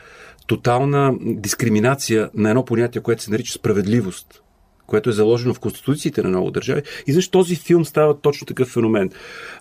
тотална 0.46 1.14
дискриминация 1.20 2.30
на 2.34 2.50
едно 2.50 2.64
понятие, 2.64 3.02
което 3.02 3.22
се 3.22 3.30
нарича 3.30 3.52
справедливост 3.52 4.42
което 4.90 5.10
е 5.10 5.12
заложено 5.12 5.54
в 5.54 5.60
конституциите 5.60 6.22
на 6.22 6.28
много 6.28 6.50
държави. 6.50 6.82
И 7.06 7.12
защо 7.12 7.40
този 7.40 7.56
филм 7.56 7.84
става 7.84 8.20
точно 8.20 8.46
такъв 8.46 8.68
феномен? 8.68 9.10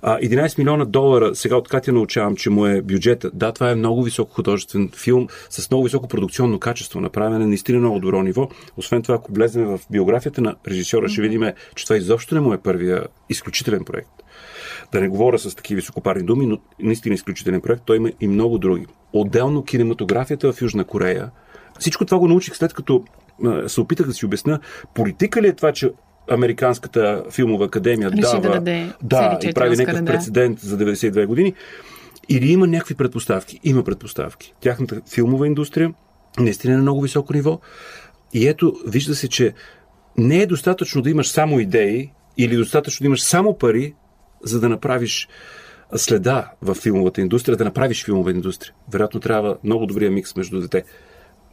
А, 0.01 0.19
11 0.19 0.57
милиона 0.57 0.85
долара, 0.85 1.35
сега 1.35 1.55
от 1.55 1.67
Катя 1.67 1.91
научавам, 1.91 2.35
че 2.35 2.49
му 2.49 2.65
е 2.65 2.81
бюджета. 2.81 3.31
Да, 3.33 3.51
това 3.51 3.71
е 3.71 3.75
много 3.75 4.03
високо 4.03 4.33
художествен 4.33 4.89
филм 4.95 5.27
с 5.49 5.71
много 5.71 5.83
високо 5.83 6.07
продукционно 6.07 6.59
качество, 6.59 7.01
направен 7.01 7.41
е 7.41 7.45
наистина 7.45 7.79
много 7.79 7.99
добро 7.99 8.23
ниво. 8.23 8.49
Освен 8.77 9.01
това, 9.01 9.15
ако 9.15 9.33
влезем 9.33 9.65
в 9.65 9.79
биографията 9.91 10.41
на 10.41 10.55
режисьора, 10.67 11.09
ще 11.09 11.21
видим, 11.21 11.43
че 11.75 11.85
това 11.85 11.97
изобщо 11.97 12.35
не 12.35 12.41
му 12.41 12.53
е 12.53 12.57
първия 12.57 13.07
изключителен 13.29 13.83
проект. 13.85 14.11
Да 14.91 15.01
не 15.01 15.07
говоря 15.07 15.39
с 15.39 15.55
такива 15.55 15.79
високопарни 15.79 16.23
думи, 16.23 16.45
но 16.45 16.57
наистина 16.79 17.15
изключителен 17.15 17.61
проект. 17.61 17.81
Той 17.85 17.97
има 17.97 18.11
и 18.21 18.27
много 18.27 18.57
други. 18.57 18.85
Отделно 19.13 19.63
кинематографията 19.63 20.53
в 20.53 20.61
Южна 20.61 20.83
Корея. 20.83 21.31
Всичко 21.79 22.05
това 22.05 22.19
го 22.19 22.27
научих 22.27 22.55
след 22.55 22.73
като 22.73 23.03
се 23.67 23.81
опитах 23.81 24.07
да 24.07 24.13
си 24.13 24.25
обясня, 24.25 24.59
политика 24.95 25.41
ли 25.41 25.47
е 25.47 25.53
това, 25.53 25.71
че 25.71 25.91
Американската 26.31 27.23
филмова 27.31 27.65
академия 27.65 28.11
Реши 28.11 28.21
дава 28.21 28.41
да 28.41 28.49
даде 28.49 28.93
да, 29.03 29.39
и 29.43 29.53
прави 29.53 29.77
някакъв 29.77 30.01
да. 30.01 30.11
прецедент 30.11 30.59
за 30.59 30.77
92 30.77 31.25
години, 31.25 31.53
или 32.29 32.51
има 32.51 32.67
някакви 32.67 32.95
предпоставки? 32.95 33.59
Има 33.63 33.83
предпоставки. 33.83 34.53
Тяхната 34.61 35.01
филмова 35.13 35.47
индустрия 35.47 35.93
наистина 36.39 36.73
е 36.73 36.77
на 36.77 36.81
много 36.81 37.01
високо 37.01 37.33
ниво. 37.33 37.59
И 38.33 38.47
ето, 38.47 38.75
вижда 38.87 39.15
се, 39.15 39.27
че 39.27 39.53
не 40.17 40.41
е 40.41 40.45
достатъчно 40.45 41.01
да 41.01 41.09
имаш 41.09 41.27
само 41.29 41.59
идеи 41.59 42.11
или 42.37 42.55
достатъчно 42.55 43.03
да 43.03 43.07
имаш 43.07 43.21
само 43.21 43.57
пари, 43.57 43.93
за 44.43 44.59
да 44.59 44.69
направиш 44.69 45.27
следа 45.95 46.51
в 46.61 46.75
филмовата 46.75 47.21
индустрия, 47.21 47.57
да 47.57 47.65
направиш 47.65 48.05
филмова 48.05 48.31
индустрия. 48.31 48.73
Вероятно 48.91 49.19
трябва 49.19 49.57
много 49.63 49.85
добрия 49.85 50.11
микс 50.11 50.35
между 50.35 50.59
дете. 50.61 50.83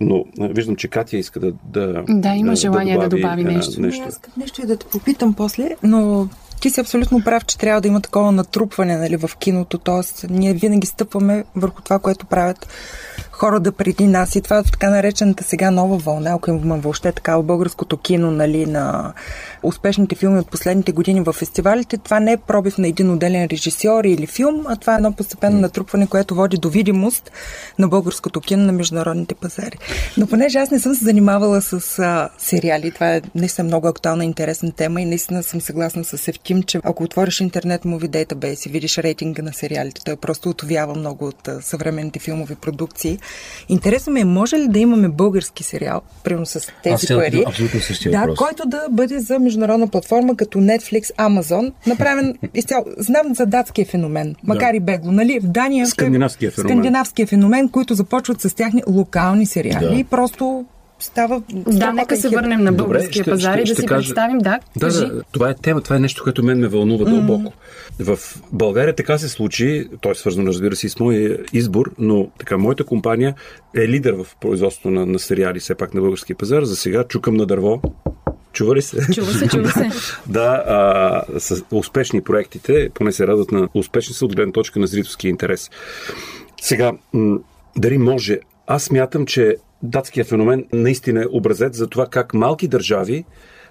Но 0.01 0.25
виждам, 0.39 0.77
че 0.77 0.89
Катя 0.89 1.17
иска 1.17 1.41
да. 1.41 1.53
Да, 1.65 2.05
Да, 2.09 2.35
има 2.35 2.57
желание 2.57 2.99
да 2.99 3.09
добави 3.09 3.43
а, 3.43 3.45
нещо. 3.45 3.81
Не, 3.81 3.89
аз 3.89 3.95
искам 3.95 4.33
нещо 4.37 4.63
и 4.63 4.67
да 4.67 4.77
те 4.77 4.87
попитам 4.87 5.35
после, 5.35 5.71
но 5.83 6.29
ти 6.61 6.71
си 6.71 6.81
абсолютно 6.81 7.25
прав, 7.25 7.45
че 7.45 7.59
трябва 7.59 7.81
да 7.81 7.89
има 7.89 8.01
такова 8.01 8.33
натрупване 8.33 8.97
нали, 8.97 9.17
в 9.17 9.31
киното, 9.39 9.79
т.е. 9.79 10.27
ние 10.31 10.55
винаги 10.55 10.87
стъпваме 10.87 11.45
върху 11.57 11.83
това, 11.83 11.99
което 11.99 12.27
правят 12.27 12.69
хората 13.37 13.73
преди 13.73 14.07
нас 14.07 14.37
и 14.37 14.41
това 14.41 14.59
е 14.59 14.63
така 14.63 14.91
наречената 14.91 15.45
сега 15.45 15.71
нова 15.71 15.97
вълна, 15.97 16.31
ако 16.31 16.51
има 16.51 16.77
въобще 16.77 17.13
такава 17.13 17.43
българското 17.43 17.97
кино, 17.97 18.31
нали, 18.31 18.67
на 18.67 19.13
успешните 19.63 20.15
филми 20.15 20.39
от 20.39 20.51
последните 20.51 20.93
години 20.93 21.21
в 21.21 21.33
фестивалите, 21.33 21.99
това 21.99 22.21
не 22.21 22.33
е 22.33 22.37
пробив 22.37 22.79
на 22.79 22.89
един 22.89 23.11
отделен 23.11 23.47
режисьор 23.47 24.05
или 24.05 24.27
филм, 24.27 24.65
а 24.69 24.77
това 24.77 24.93
е 24.93 24.97
едно 24.97 25.13
постепенно 25.13 25.61
натрупване, 25.61 26.07
което 26.07 26.35
води 26.35 26.57
до 26.57 26.71
видимост 26.71 27.33
на 27.79 27.89
българското 27.89 28.41
кино 28.41 28.65
на 28.65 28.73
международните 28.73 29.35
пазари. 29.35 29.79
Но 30.17 30.27
понеже 30.27 30.59
аз 30.59 30.71
не 30.71 30.79
съм 30.79 30.95
се 30.95 31.05
занимавала 31.05 31.63
с 31.63 31.99
а, 31.99 32.29
сериали, 32.39 32.91
това 32.91 33.15
е 33.15 33.23
наистина 33.35 33.67
много 33.67 33.89
актуална 33.89 34.25
и 34.25 34.27
интересна 34.27 34.73
тема 34.73 35.01
и 35.01 35.05
наистина 35.05 35.43
съм 35.43 35.61
съгласна 35.61 36.05
с 36.05 36.29
Евтим, 36.29 36.63
че 36.63 36.81
ако 36.85 37.03
отвориш 37.03 37.41
интернет 37.41 37.83
Movie 37.83 38.09
Database 38.09 38.67
и 38.67 38.71
видиш 38.71 38.99
рейтинга 38.99 39.43
на 39.43 39.53
сериалите, 39.53 40.01
той 40.05 40.17
просто 40.17 40.51
отовява 40.51 40.95
много 40.95 41.27
от 41.27 41.49
съвременните 41.61 42.19
филмови 42.19 42.55
продукции. 42.55 43.19
Интересно 43.69 44.13
ми 44.13 44.21
е, 44.21 44.25
може 44.25 44.57
ли 44.57 44.69
да 44.69 44.79
имаме 44.79 45.09
български 45.09 45.63
сериал, 45.63 46.01
примерно 46.25 46.47
с 46.47 46.61
тези 46.83 46.95
Аз 46.95 47.07
пари, 47.07 47.45
абсолютно 47.47 47.81
същия 47.81 48.13
да, 48.13 48.19
въпрос. 48.19 48.39
който 48.39 48.63
да 48.67 48.87
бъде 48.91 49.19
за 49.19 49.39
международна 49.39 49.89
платформа 49.89 50.37
като 50.37 50.59
Netflix, 50.59 51.03
Amazon, 51.03 51.73
направен 51.87 52.35
изцяло. 52.55 52.85
Знам 52.99 53.35
за 53.35 53.47
датския 53.47 53.87
феномен, 53.87 54.35
макар 54.43 54.75
и 54.75 54.81
бегло, 54.81 55.13
нали? 55.13 55.41
В 55.41 55.47
Дания. 55.47 55.87
Скандинавския 55.87 56.51
феномен. 56.51 56.71
Скандинавския 56.71 57.27
феномен, 57.27 57.69
които 57.69 57.95
започват 57.95 58.41
с 58.41 58.55
тяхни 58.55 58.83
локални 58.89 59.47
сериали 59.47 59.87
Да. 59.87 59.95
и 59.95 60.05
просто 60.05 60.65
става. 60.99 61.43
Да, 61.51 61.93
нека 61.93 62.17
се 62.17 62.29
върнем 62.29 62.61
на 62.61 62.73
българския 62.73 63.23
ще- 63.23 63.31
пазар 63.31 63.53
ще- 63.53 63.61
и 63.61 63.63
да 63.63 63.67
ще 63.67 63.81
си 63.81 63.87
кажа- 63.87 64.07
представим. 64.07 64.39
Да, 64.39 64.59
Да, 64.77 64.81
кажи. 64.81 64.99
да, 65.01 65.23
това 65.33 65.51
е 65.51 65.55
тема, 65.55 65.81
това 65.81 65.97
е 65.97 66.01
нещо, 66.01 66.23
което 66.23 66.45
мен 66.45 66.59
ме 66.59 66.69
вълнува 66.69 67.05
дълбоко. 67.05 67.53
В 68.01 68.19
България 68.53 68.95
така 68.95 69.19
се 69.19 69.29
случи, 69.29 69.89
то 70.01 70.11
е 70.11 70.15
свързано, 70.15 70.47
разбира 70.47 70.77
се, 70.77 70.87
и 70.87 70.91
с 70.91 71.01
моя 71.01 71.39
избор, 71.53 71.91
но 71.99 72.29
така, 72.39 72.59
моята 72.59 72.85
компания 72.85 73.35
е 73.77 73.89
лидер 73.89 74.13
в 74.15 74.27
производството 74.41 74.91
на, 74.91 75.07
на 75.07 75.19
сериали, 75.19 75.61
все 75.61 75.75
пак 75.75 75.95
на 75.95 76.01
българския 76.01 76.37
пазар. 76.37 76.63
За 76.63 76.77
сега 76.77 77.05
чукам 77.05 77.35
на 77.35 77.47
дърво. 77.47 77.81
Чува 78.53 78.77
ли 78.77 78.83
се? 78.83 78.97
Чува 79.15 79.33
се, 79.33 79.49
чува 79.49 79.69
се. 79.69 79.89
да, 80.27 80.63
а, 80.67 81.41
с 81.41 81.63
успешни 81.73 82.21
проектите, 82.21 82.91
поне 82.95 83.13
се 83.13 83.27
радват 83.27 83.53
на 83.53 83.69
успешни 83.75 84.15
са 84.15 84.25
от 84.25 84.37
гледна 84.37 84.53
точка 84.53 84.79
на 84.79 84.87
зрителски 84.87 85.29
интерес. 85.29 85.71
Сега, 86.61 86.93
м- 87.13 87.39
дали 87.77 87.99
може? 87.99 88.39
Аз 88.67 88.83
смятам, 88.83 89.27
че 89.27 89.57
датския 89.83 90.25
феномен 90.25 90.65
наистина 90.73 91.23
е 91.23 91.27
образец 91.33 91.77
за 91.77 91.87
това 91.87 92.07
как 92.07 92.35
малки 92.35 92.69
държави 92.69 93.25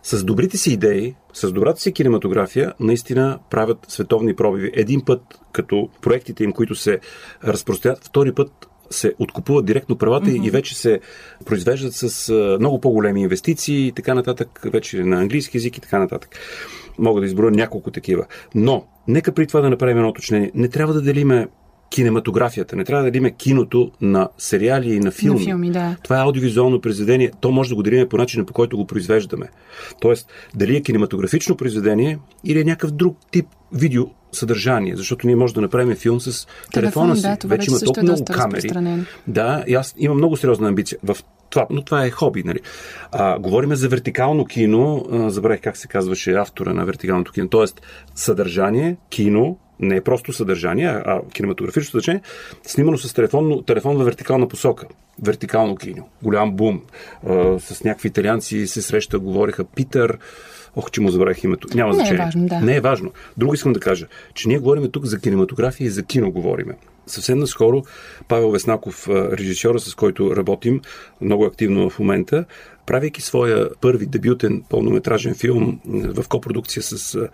с 0.04 0.24
добрите 0.24 0.58
си 0.58 0.74
идеи, 0.74 1.16
с 1.34 1.52
добрата 1.52 1.82
си 1.82 1.94
кинематография, 1.94 2.74
наистина 2.80 3.40
правят 3.50 3.86
световни 3.88 4.36
пробиви. 4.36 4.72
Един 4.74 5.06
път, 5.06 5.22
като 5.52 5.90
проектите 6.02 6.44
им, 6.44 6.52
които 6.52 6.76
се 6.76 7.00
разпространят, 7.44 8.06
втори 8.06 8.34
път 8.34 8.52
се 8.90 9.14
откупуват 9.20 9.66
директно 9.66 9.98
правата 9.98 10.30
mm-hmm. 10.30 10.48
и 10.48 10.50
вече 10.50 10.76
се 10.76 11.00
произвеждат 11.46 11.94
с 11.94 12.34
много 12.60 12.82
по-големи 12.82 13.22
инвестиции 13.22 13.88
и 13.88 13.92
така 13.92 14.14
нататък, 14.14 14.62
вече 14.66 15.04
на 15.04 15.22
английски 15.22 15.58
язик 15.58 15.78
и 15.78 15.82
така 15.82 16.00
нататък. 16.00 16.36
Мога 17.00 17.22
да 17.22 17.28
изброя 17.28 17.52
няколко 17.52 17.92
такива. 17.92 18.26
Но, 18.56 18.86
нека 19.08 19.32
при 19.32 19.48
това 19.48 19.62
да 19.62 19.70
направим 19.70 19.98
едно 19.98 20.10
уточнение. 20.10 20.52
Не 20.56 20.68
трябва 20.68 20.94
да 20.94 21.02
делиме 21.02 21.48
кинематографията, 21.89 22.75
не 22.75 22.84
трябва 22.84 23.04
да 23.04 23.12
делиме 23.12 23.32
киното 23.32 23.92
на 24.01 24.30
сериали 24.38 24.94
и 24.94 25.00
на 25.00 25.12
филми. 25.12 25.39
На 25.39 25.46
филми, 25.46 25.72
да. 25.72 25.96
Това 26.04 26.18
е 26.20 26.22
аудиовизуално 26.22 26.82
произведение. 26.82 27.32
То 27.42 27.51
може 27.51 27.70
да 27.70 27.75
го 27.75 27.84
делиме 27.84 28.10
по 28.10 28.18
начина, 28.18 28.46
по 28.46 28.54
който 28.54 28.77
го 28.77 28.88
произвеждаме. 28.88 29.50
Тоест, 30.00 30.27
дали 30.56 30.75
е 30.75 30.82
кинематографично 30.82 31.58
произведение 31.58 32.20
или 32.44 32.60
е 32.60 32.63
някакъв 32.63 32.92
друг 32.92 33.18
тип 33.32 33.46
видео 33.74 34.06
съдържание, 34.32 34.96
защото 34.96 35.27
ние 35.27 35.36
може 35.36 35.54
да 35.54 35.62
направим 35.62 35.96
филм 35.96 36.22
с 36.22 36.48
телефона 36.74 37.15
си. 37.15 37.22
да, 37.22 37.30
вече 37.30 37.48
вече 37.48 37.70
има 37.70 37.80
също 37.80 37.94
толкова 37.94 38.01
е 38.01 38.04
много 38.04 38.25
камери. 38.25 39.06
Да, 39.27 39.63
и 39.68 39.75
аз 39.75 39.96
имам 39.98 40.18
много 40.18 40.38
сериозна 40.38 40.68
амбиция 40.68 40.98
в 41.04 41.18
това, 41.50 41.68
но 41.70 41.82
това 41.82 42.06
е 42.06 42.10
хоби, 42.10 42.44
нали? 42.44 42.60
А, 43.12 43.39
говориме 43.39 43.75
за 43.75 43.89
вертикално 43.89 44.46
кино, 44.46 45.06
а, 45.12 45.30
забравих 45.30 45.62
как 45.62 45.77
се 45.77 45.88
казваше 45.88 46.34
автора 46.34 46.74
на 46.74 46.86
вертикалното 46.86 47.32
кино, 47.32 47.50
т.е. 47.50 47.65
съдържание, 48.15 48.98
кино, 49.10 49.58
не 49.79 49.96
е 49.96 50.01
просто 50.01 50.34
съдържание, 50.34 50.88
а, 50.88 51.22
кинематографично 51.34 51.91
съдържание, 51.91 52.22
снимано 52.63 52.98
с 52.98 53.13
телефон, 53.13 53.63
телефон 53.65 53.98
във 53.98 54.05
вертикална 54.05 54.48
посока. 54.48 54.88
Вертикално 55.24 55.75
кино. 55.75 56.10
Голям 56.24 56.51
бум. 56.51 56.82
А, 57.27 57.60
с 57.60 57.84
някакви 57.84 58.08
италианци 58.08 58.67
се 58.67 58.82
среща, 58.82 59.20
говориха 59.20 59.63
Питър, 59.63 60.17
Ох, 60.75 60.91
че 60.91 61.01
му 61.01 61.10
забравих 61.10 61.44
името. 61.44 61.67
Няма 61.74 61.89
Не 61.89 61.96
е 61.96 62.00
значение. 62.00 62.25
важно, 62.25 62.48
да. 62.48 62.60
Не 62.60 62.75
е 62.75 62.82
важно. 62.82 63.12
Друго 63.38 63.53
искам 63.53 63.74
да 63.74 63.79
кажа, 63.79 64.08
че 64.34 64.48
ние 64.48 64.60
говорим 64.60 64.91
тук 64.91 65.05
за 65.05 65.20
кинематография 65.20 65.86
и 65.86 65.89
за 65.89 66.03
кино 66.03 66.32
говориме. 66.32 66.74
Съвсем 67.08 67.39
наскоро 67.39 67.84
Павел 68.27 68.51
Веснаков, 68.51 69.10
режисьора, 69.10 69.79
с 69.79 69.96
който 69.96 70.36
работим 70.36 70.82
много 71.22 71.46
активно 71.46 71.89
в 71.89 72.00
момента, 72.00 72.46
правейки 72.86 73.22
своя 73.22 73.70
първи 73.82 74.05
дебютен 74.05 74.63
пълнометражен 74.70 75.36
филм 75.36 75.79
в 75.86 76.27
копродукция 76.29 76.84
с 76.84 77.27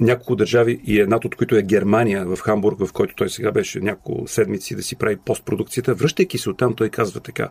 няколко 0.00 0.36
държави 0.36 0.80
и 0.84 1.00
едната 1.00 1.26
от 1.26 1.36
които 1.36 1.56
е 1.56 1.62
Германия 1.62 2.26
в 2.26 2.38
Хамбург, 2.40 2.86
в 2.86 2.92
който 2.92 3.14
той 3.14 3.30
сега 3.30 3.52
беше 3.52 3.80
няколко 3.80 4.28
седмици 4.28 4.74
да 4.74 4.82
си 4.82 4.96
прави 4.96 5.16
постпродукцията. 5.16 5.94
Връщайки 5.94 6.38
се 6.38 6.50
оттам, 6.50 6.74
той 6.74 6.88
казва 6.88 7.20
така. 7.20 7.48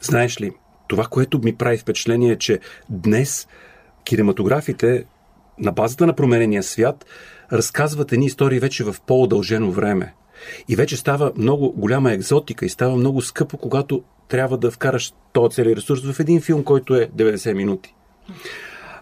Знаеш 0.00 0.40
ли, 0.40 0.52
това, 0.88 1.04
което 1.04 1.38
ми 1.38 1.56
прави 1.56 1.78
впечатление 1.78 2.32
е, 2.32 2.38
че 2.38 2.60
днес 2.90 3.48
кинематографите 4.04 5.04
на 5.58 5.72
базата 5.72 6.06
на 6.06 6.12
променения 6.12 6.62
свят 6.62 7.06
разказват 7.52 8.12
едни 8.12 8.26
истории 8.26 8.58
вече 8.58 8.84
в 8.84 8.96
по-удължено 9.06 9.72
време. 9.72 10.14
И 10.68 10.76
вече 10.76 10.96
става 10.96 11.32
много 11.36 11.72
голяма 11.72 12.12
екзотика 12.12 12.66
и 12.66 12.68
става 12.68 12.96
много 12.96 13.22
скъпо, 13.22 13.58
когато 13.58 14.02
трябва 14.28 14.58
да 14.58 14.70
вкараш 14.70 15.14
този 15.32 15.54
цели 15.54 15.76
ресурс 15.76 16.12
в 16.12 16.20
един 16.20 16.40
филм, 16.40 16.64
който 16.64 16.94
е 16.94 17.08
90 17.16 17.52
минути. 17.52 17.94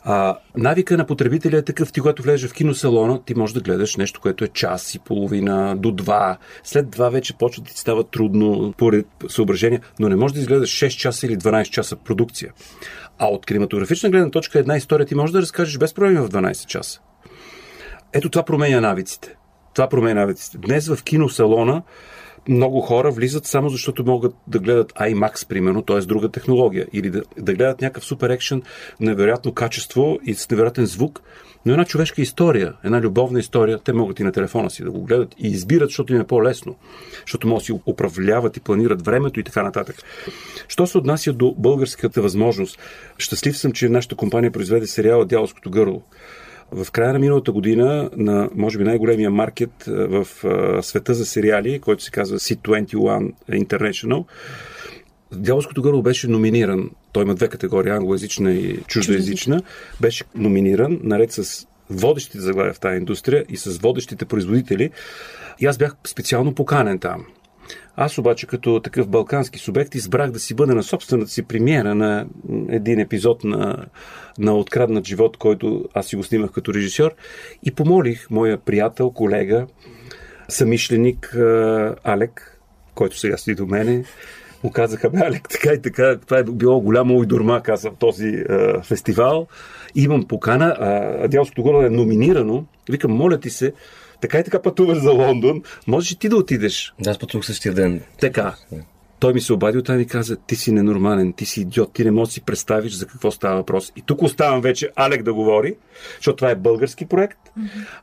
А, 0.06 0.38
навика 0.56 0.96
на 0.96 1.06
потребителя 1.06 1.56
е 1.56 1.62
такъв, 1.62 1.92
ти 1.92 2.00
когато 2.00 2.22
влезеш 2.22 2.50
в 2.50 2.54
киносалона, 2.54 3.24
ти 3.24 3.34
можеш 3.34 3.54
да 3.54 3.60
гледаш 3.60 3.96
нещо, 3.96 4.20
което 4.20 4.44
е 4.44 4.48
час 4.48 4.94
и 4.94 4.98
половина 4.98 5.76
до 5.76 5.92
два. 5.92 6.36
След 6.64 6.90
два 6.90 7.08
вече 7.08 7.38
почва 7.38 7.62
да 7.62 7.70
ти 7.70 7.78
става 7.78 8.04
трудно 8.04 8.74
поред 8.78 9.06
съображения, 9.28 9.80
но 9.98 10.08
не 10.08 10.16
можеш 10.16 10.34
да 10.34 10.40
изгледаш 10.40 10.70
6 10.70 10.88
часа 10.88 11.26
или 11.26 11.36
12 11.36 11.70
часа 11.70 11.96
продукция. 11.96 12.52
А 13.18 13.26
от 13.26 13.46
кинематографична 13.46 14.10
гледна 14.10 14.30
точка 14.30 14.58
една 14.58 14.76
история 14.76 15.06
ти 15.06 15.14
можеш 15.14 15.32
да 15.32 15.42
разкажеш 15.42 15.78
без 15.78 15.94
проблеми 15.94 16.20
в 16.20 16.28
12 16.28 16.66
часа. 16.66 17.00
Ето 18.12 18.28
това 18.28 18.44
променя 18.44 18.80
навиците. 18.80 19.36
Това 19.74 19.88
променя 19.88 20.20
навиците. 20.20 20.58
Днес 20.58 20.88
в 20.88 21.02
киносалона 21.02 21.82
много 22.48 22.80
хора 22.80 23.10
влизат 23.10 23.46
само 23.46 23.68
защото 23.68 24.04
могат 24.04 24.34
да 24.46 24.58
гледат 24.58 24.92
IMAX, 24.92 25.48
примерно, 25.48 25.82
т.е. 25.82 26.00
друга 26.00 26.28
технология, 26.28 26.86
или 26.92 27.10
да, 27.10 27.22
да 27.38 27.54
гледат 27.54 27.80
някакъв 27.80 28.04
супер 28.04 28.30
екшен, 28.30 28.62
невероятно 29.00 29.52
качество 29.52 30.18
и 30.24 30.34
с 30.34 30.50
невероятен 30.50 30.86
звук, 30.86 31.22
но 31.66 31.72
една 31.72 31.84
човешка 31.84 32.22
история, 32.22 32.72
една 32.84 33.00
любовна 33.00 33.40
история, 33.40 33.78
те 33.78 33.92
могат 33.92 34.20
и 34.20 34.22
на 34.22 34.32
телефона 34.32 34.70
си 34.70 34.84
да 34.84 34.90
го 34.90 35.02
гледат 35.02 35.34
и 35.38 35.48
избират, 35.48 35.88
защото 35.88 36.14
им 36.14 36.20
е 36.20 36.26
по-лесно, 36.26 36.76
защото 37.20 37.48
могат 37.48 37.60
да 37.60 37.64
си 37.64 37.80
управляват 37.86 38.56
и 38.56 38.60
планират 38.60 39.04
времето 39.04 39.40
и 39.40 39.44
така 39.44 39.62
нататък. 39.62 39.96
Що 40.68 40.86
се 40.86 40.98
отнася 40.98 41.32
до 41.32 41.54
българската 41.58 42.22
възможност? 42.22 42.78
Щастлив 43.18 43.58
съм, 43.58 43.72
че 43.72 43.88
нашата 43.88 44.16
компания 44.16 44.52
произведе 44.52 44.86
сериала 44.86 45.24
Дялското 45.24 45.70
гърло. 45.70 46.02
В 46.74 46.90
края 46.92 47.12
на 47.12 47.18
миналата 47.18 47.52
година 47.52 48.10
на, 48.16 48.48
може 48.54 48.78
би, 48.78 48.84
най-големия 48.84 49.30
маркет 49.30 49.84
в 49.86 50.26
света 50.82 51.14
за 51.14 51.26
сериали, 51.26 51.80
който 51.80 52.02
се 52.02 52.10
казва 52.10 52.38
C21 52.38 53.32
International, 53.50 54.24
Дяволското 55.32 55.82
гърло 55.82 56.02
беше 56.02 56.28
номиниран. 56.28 56.90
Той 57.12 57.22
има 57.22 57.34
две 57.34 57.48
категории, 57.48 57.90
англоязична 57.90 58.52
и 58.52 58.82
чуждоязична. 58.86 59.62
Беше 60.00 60.24
номиниран, 60.34 61.00
наред 61.02 61.32
с 61.32 61.66
водещите 61.90 62.40
заглавия 62.40 62.74
в 62.74 62.80
тази 62.80 62.96
индустрия 62.96 63.44
и 63.48 63.56
с 63.56 63.78
водещите 63.78 64.24
производители. 64.24 64.90
И 65.60 65.66
аз 65.66 65.78
бях 65.78 65.96
специално 66.06 66.54
поканен 66.54 66.98
там. 66.98 67.26
Аз 67.96 68.18
обаче 68.18 68.46
като 68.46 68.80
такъв 68.80 69.08
балкански 69.08 69.58
субект 69.58 69.94
избрах 69.94 70.30
да 70.30 70.38
си 70.38 70.54
бъда 70.54 70.74
на 70.74 70.82
собствената 70.82 71.30
си 71.30 71.42
премиера 71.42 71.94
на 71.94 72.26
един 72.68 73.00
епизод 73.00 73.44
на, 73.44 73.86
на 74.38 74.54
Откраднат 74.54 75.06
живот, 75.06 75.36
който 75.36 75.84
аз 75.94 76.06
си 76.06 76.16
го 76.16 76.22
снимах 76.22 76.50
като 76.50 76.74
режисьор 76.74 77.14
и 77.62 77.70
помолих 77.70 78.30
моя 78.30 78.58
приятел, 78.58 79.10
колега, 79.10 79.66
самишленик 80.48 81.36
Алек, 82.04 82.60
който 82.94 83.18
сега 83.18 83.36
стои 83.36 83.54
до 83.54 83.66
мене, 83.66 84.04
му 84.64 84.70
казаха, 84.70 85.10
бе, 85.10 85.18
Алек, 85.18 85.48
така 85.48 85.72
и 85.72 85.82
така, 85.82 86.18
това 86.18 86.38
е 86.38 86.44
било 86.44 86.80
голямо 86.80 87.22
и 87.22 87.26
дурма, 87.26 87.62
казвам, 87.62 87.96
този 87.98 88.44
а, 88.48 88.82
фестивал. 88.82 89.46
Имам 89.94 90.28
покана, 90.28 90.76
а 90.80 91.28
Дялското 91.28 91.62
горе 91.62 91.86
е 91.86 91.90
номинирано. 91.90 92.64
Викам, 92.90 93.12
моля 93.12 93.40
ти 93.40 93.50
се, 93.50 93.72
така 94.20 94.38
и 94.38 94.44
така 94.44 94.62
пътуваш 94.62 94.98
за 94.98 95.10
Лондон, 95.10 95.62
можеш 95.86 96.10
и 96.10 96.18
ти 96.18 96.28
да 96.28 96.36
отидеш. 96.36 96.94
Да, 97.00 97.10
аз 97.10 97.18
пътувах 97.18 97.46
същия 97.46 97.74
ден. 97.74 98.00
Така. 98.20 98.54
Той 99.18 99.32
ми 99.32 99.40
се 99.40 99.52
обади 99.52 99.78
от 99.78 99.88
и 99.88 100.06
каза, 100.06 100.36
ти 100.36 100.56
си 100.56 100.72
ненормален, 100.72 101.32
ти 101.32 101.46
си 101.46 101.60
идиот, 101.60 101.92
ти 101.92 102.04
не 102.04 102.10
можеш 102.10 102.28
да 102.28 102.32
си 102.32 102.40
представиш 102.40 102.92
за 102.92 103.06
какво 103.06 103.30
става 103.30 103.56
въпрос. 103.56 103.92
И 103.96 104.02
тук 104.02 104.22
оставам 104.22 104.60
вече 104.60 104.90
Алек 104.96 105.22
да 105.22 105.34
говори, 105.34 105.76
защото 106.16 106.36
това 106.36 106.50
е 106.50 106.54
български 106.54 107.06
проект. 107.06 107.38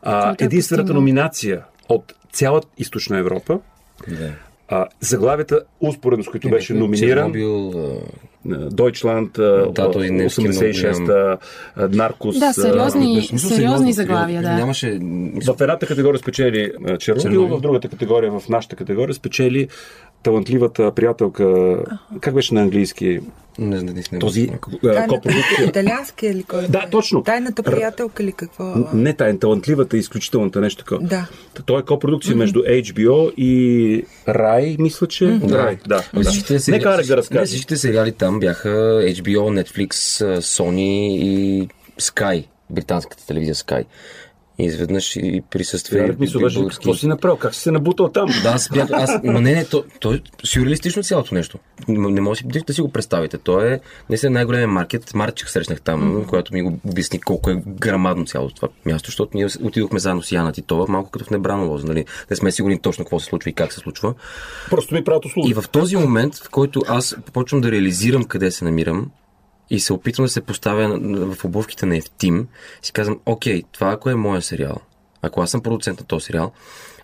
А, 0.02 0.32
е 0.32 0.44
единствената 0.44 0.94
номинация 0.94 1.64
от 1.90 2.14
цялата 2.32 2.68
източна 2.78 3.18
Европа. 3.18 3.60
Да. 4.08 4.34
А, 4.68 4.88
заглавията, 5.00 5.62
успоредно 5.80 6.24
с 6.24 6.28
които 6.28 6.50
беше 6.50 6.74
номиниран. 6.74 7.34
Чернобил, 7.34 8.02
Дойчланд, 8.46 9.32
Да, 9.34 9.92
той 9.92 10.10
немски 10.10 10.42
много 10.42 10.56
86-та, 10.66 11.38
Наркос. 11.88 12.40
Да, 12.40 12.54
сериозни, 12.54 13.16
Мисля, 13.34 13.40
сериозни 13.50 13.94
заглавия, 13.94 14.42
да. 14.42 14.54
Нямаше... 14.54 15.00
В 15.48 15.62
едната 15.62 15.88
категория 15.88 16.20
спечели 16.20 16.72
а, 16.88 16.98
Чернобил, 16.98 17.48
в 17.48 17.62
другата 17.62 17.90
категория, 17.90 18.32
в 18.32 18.50
нашата 18.50 18.76
категория, 18.76 19.14
спечели 19.14 19.68
талантливата 20.24 20.92
приятелка. 20.92 21.78
Как 22.22 22.34
беше 22.34 22.54
на 22.54 22.62
английски? 22.62 23.20
Не, 23.60 23.82
не, 23.82 23.94
не, 23.94 24.04
не, 24.12 24.20
Този 24.20 24.50
а, 24.86 25.08
копродукция. 25.08 25.68
италиански 25.68 26.26
или 26.26 26.44
кой? 26.44 26.68
Да, 26.70 26.88
точно. 26.92 27.24
Тайната 27.24 27.64
приятелка 27.64 28.24
или 28.24 28.32
какво? 28.32 28.74
Не 28.94 29.14
тайн, 29.14 29.40
талантливата, 29.40 29.98
изключителната 29.98 30.62
нещо 30.62 30.84
такова. 30.84 31.08
Да. 31.08 31.28
Той 31.66 31.80
е 31.80 31.84
копродукция 31.84 32.36
между 32.36 32.60
HBO 32.60 33.34
и 33.36 34.06
Рай, 34.28 34.76
мисля, 34.80 35.08
че. 35.08 35.40
Рай, 35.50 35.78
да. 35.88 36.04
Да. 36.14 36.32
Нека 36.68 36.90
Алек 36.90 37.06
да 37.06 37.18
разкаже. 37.18 37.46
всичките 37.46 37.78
сериали 37.78 38.12
там 38.12 38.31
бяха 38.40 38.70
HBO, 39.02 39.64
Netflix, 39.64 39.92
Sony 40.40 41.18
и 41.18 41.68
Sky, 42.00 42.48
британската 42.70 43.26
телевизия 43.26 43.56
Sky. 43.56 43.86
И 44.60 44.66
изведнъж 44.66 45.16
и 45.16 45.44
присъства 45.50 46.00
Алек 46.00 46.20
ми 46.20 46.28
обажда, 46.36 46.68
какво 46.68 46.94
си 46.94 47.08
направил? 47.08 47.38
Как 47.38 47.56
си 47.56 47.62
се 47.62 47.72
набутал 47.72 48.10
там? 48.10 48.30
Да, 48.44 48.50
аз 48.50 48.70
бях, 48.70 48.92
аз, 48.92 49.12
ма 49.24 49.42
не, 49.42 49.56
не, 49.56 49.66
то, 49.66 49.84
то 50.00 50.14
е 50.14 50.22
сюрреалистично 50.44 51.04
цялото 51.04 51.36
нещо. 51.36 51.60
Не 51.88 52.22
може 52.22 52.44
да, 52.46 52.60
да 52.60 52.74
си 52.74 52.82
го 52.82 52.92
представите. 52.92 53.38
То 53.38 53.62
е 53.62 53.80
наистина 54.10 54.30
най-големия 54.30 54.68
маркет. 54.68 55.14
Марчик 55.14 55.50
срещнах 55.50 55.82
там, 55.82 56.02
mm-hmm. 56.02 56.26
която 56.26 56.54
ми 56.54 56.62
го 56.62 56.80
обясни 56.86 57.22
колко 57.22 57.50
е 57.50 57.64
грамадно 57.68 58.26
цялото 58.26 58.56
това 58.56 58.68
място, 58.86 59.08
защото 59.08 59.32
ние 59.38 59.48
отидохме 59.62 60.00
заедно 60.00 60.22
с 60.22 60.32
Яна 60.32 60.52
Титова, 60.52 60.86
малко 60.90 61.12
като 61.12 61.26
в 61.26 61.30
Небрано 61.30 61.68
лоз, 61.68 61.84
нали? 61.84 62.06
Не 62.30 62.36
сме 62.36 62.52
сигурни 62.52 62.80
точно 62.80 63.06
какво 63.06 63.20
се 63.20 63.26
случва 63.26 63.50
и 63.50 63.54
как 63.54 63.74
се 63.74 63.80
случва. 63.80 64.14
Просто 64.70 64.96
ми 64.96 65.04
правят 65.04 65.26
услуга. 65.26 65.50
И 65.50 65.54
в 65.54 65.64
този 65.72 65.96
момент, 65.96 66.36
в 66.36 66.50
който 66.50 66.82
аз 66.88 67.16
почвам 67.34 67.62
да 67.62 67.72
реализирам 67.72 68.24
къде 68.24 68.52
се 68.52 68.66
намирам 68.66 69.12
и 69.72 69.80
се 69.80 69.94
опитвам 69.94 70.26
да 70.26 70.32
се 70.32 70.42
поставя 70.42 71.00
в 71.36 71.46
обувките 71.46 71.86
на 71.86 71.98
Евтим, 71.98 72.48
си 72.82 72.92
казвам, 72.92 73.20
окей, 73.26 73.64
това 73.72 73.92
ако 73.92 74.10
е 74.10 74.16
моя 74.16 74.42
сериал, 74.42 74.78
ако 75.22 75.42
аз 75.42 75.52
съм 75.52 75.62
продуцент 75.62 76.00
на 76.00 76.06
този 76.06 76.26
сериал, 76.26 76.52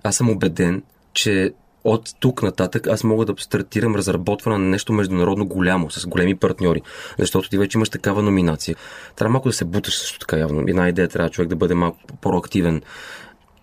аз 0.04 0.16
съм 0.16 0.30
убеден, 0.30 0.84
че 1.14 1.54
от 1.84 2.10
тук 2.20 2.44
нататък 2.44 2.88
аз 2.88 3.04
мога 3.04 3.26
да 3.26 3.34
стартирам 3.38 3.96
разработване 3.96 4.58
на 4.58 4.66
нещо 4.66 4.94
международно 4.94 5.46
голямо, 5.46 5.92
с 5.92 6.08
големи 6.08 6.36
партньори. 6.36 6.82
Защото 7.20 7.50
ти 7.50 7.58
вече 7.58 7.78
имаш 7.78 7.90
такава 7.90 8.22
номинация. 8.22 8.76
Трябва 9.16 9.32
малко 9.32 9.50
да 9.50 9.54
се 9.54 9.66
буташ 9.66 10.00
също 10.00 10.20
така 10.20 10.38
явно. 10.38 10.64
Една 10.68 10.90
идея 10.90 11.08
трябва 11.08 11.30
човек 11.30 11.50
да 11.50 11.56
бъде 11.56 11.74
малко 11.74 12.00
по-активен. 12.22 12.82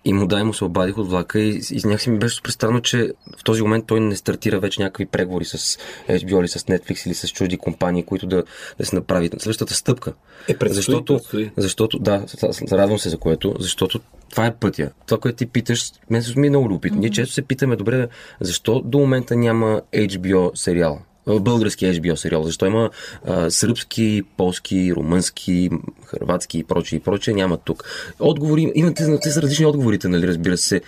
И 0.05 0.13
му 0.13 0.27
да, 0.27 0.39
и 0.39 0.43
му 0.43 0.53
се 0.53 0.65
обадих 0.65 0.97
от 0.97 1.09
влака 1.09 1.39
и, 1.39 1.61
и 1.71 1.81
някакси 1.85 2.09
ми 2.09 2.19
беше 2.19 2.35
супер 2.35 2.51
странно, 2.51 2.81
че 2.81 3.11
в 3.37 3.43
този 3.43 3.61
момент 3.61 3.85
той 3.87 3.99
не 3.99 4.15
стартира 4.15 4.59
вече 4.59 4.81
някакви 4.81 5.05
преговори 5.05 5.45
с 5.45 5.77
HBO 6.09 6.39
или 6.39 6.47
с 6.47 6.59
Netflix 6.59 7.07
или 7.07 7.13
с 7.13 7.29
чужди 7.29 7.57
компании, 7.57 8.03
които 8.03 8.27
да, 8.27 8.43
да 8.79 8.85
се 8.85 8.95
направят 8.95 9.41
следващата 9.41 9.73
стъпка. 9.73 10.13
Е, 10.47 10.57
предстои, 10.57 10.75
защото, 10.75 11.13
предстои. 11.13 11.51
защото, 11.57 11.99
да, 11.99 12.25
радвам 12.71 12.99
се 12.99 13.09
за 13.09 13.17
което, 13.17 13.55
защото 13.59 13.99
това 14.29 14.45
е 14.45 14.55
пътя. 14.55 14.91
Това, 15.05 15.19
което 15.19 15.37
ти 15.37 15.45
питаш, 15.45 15.91
мен 16.09 16.23
се 16.23 16.39
ми 16.39 16.47
е 16.47 16.49
много 16.49 16.69
любопитно. 16.69 16.99
Ние 16.99 17.09
често 17.09 17.33
се 17.33 17.41
питаме, 17.41 17.75
добре, 17.75 18.07
защо 18.39 18.81
до 18.81 18.97
момента 18.97 19.35
няма 19.35 19.81
HBO 19.93 20.55
сериал? 20.55 21.01
Български 21.27 21.85
HBO 21.85 22.15
сериал. 22.15 22.43
Защо 22.43 22.65
има 22.65 22.89
а, 23.25 23.49
сръбски, 23.49 24.23
полски, 24.37 24.93
румънски, 24.95 25.69
хрватски 26.05 26.57
и 26.57 26.63
прочее 26.63 26.97
и 26.97 26.99
прочее, 26.99 27.33
няма 27.33 27.57
тук. 27.57 27.83
Отговори, 28.19 28.71
има, 28.75 28.93
те, 28.93 29.31
са 29.31 29.41
различни 29.41 29.65
отговорите, 29.65 30.07
нали, 30.07 30.27
разбира 30.27 30.57
се. 30.57 30.81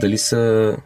Дали 0.00 0.18
са 0.18 0.76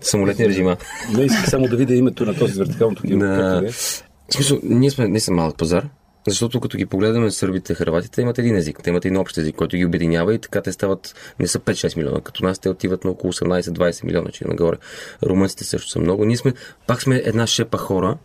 самолетни 0.00 0.48
режима. 0.48 0.76
Не 1.16 1.24
исках 1.24 1.50
само 1.50 1.68
да 1.68 1.76
видя 1.76 1.94
името 1.94 2.26
на 2.26 2.34
този 2.34 2.58
вертикалното 2.58 3.02
кино. 3.02 3.24
Е. 3.58 3.70
В 3.70 4.34
смисъл, 4.34 4.58
ние 4.62 4.90
сме 4.90 5.08
не 5.08 5.20
са 5.20 5.32
малък 5.32 5.56
пазар, 5.56 5.88
защото 6.28 6.60
като 6.60 6.76
ги 6.76 6.86
погледаме 6.86 7.30
сърбите, 7.30 7.74
хърватите, 7.74 8.20
имат 8.20 8.38
един 8.38 8.56
език, 8.56 8.80
те 8.82 8.90
имат 8.90 9.04
един 9.04 9.18
общ 9.18 9.38
език, 9.38 9.56
който 9.56 9.76
ги 9.76 9.84
обединява 9.84 10.34
и 10.34 10.38
така 10.38 10.62
те 10.62 10.72
стават, 10.72 11.34
не 11.40 11.46
са 11.46 11.58
5-6 11.58 11.96
милиона, 11.96 12.20
като 12.20 12.44
нас 12.44 12.58
те 12.58 12.68
отиват 12.68 13.04
на 13.04 13.10
около 13.10 13.32
18-20 13.32 14.04
милиона, 14.04 14.30
че 14.30 14.44
нагоре. 14.44 14.76
Румънците 15.22 15.64
също 15.64 15.90
са 15.90 15.98
много. 16.00 16.24
Ние 16.24 16.36
сме, 16.36 16.52
пак 16.86 17.02
сме 17.02 17.22
една 17.24 17.46
шепа 17.46 17.78
хора 17.78 18.18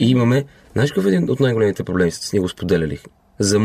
и 0.00 0.10
имаме, 0.10 0.44
знаеш 0.72 0.90
какъв 0.90 1.04
е 1.04 1.08
един 1.08 1.30
от 1.30 1.40
най-големите 1.40 1.84
проблеми, 1.84 2.10
с 2.10 2.32
ние 2.32 2.40
го 2.40 2.48
споделяли? 2.48 2.98
За 3.38 3.58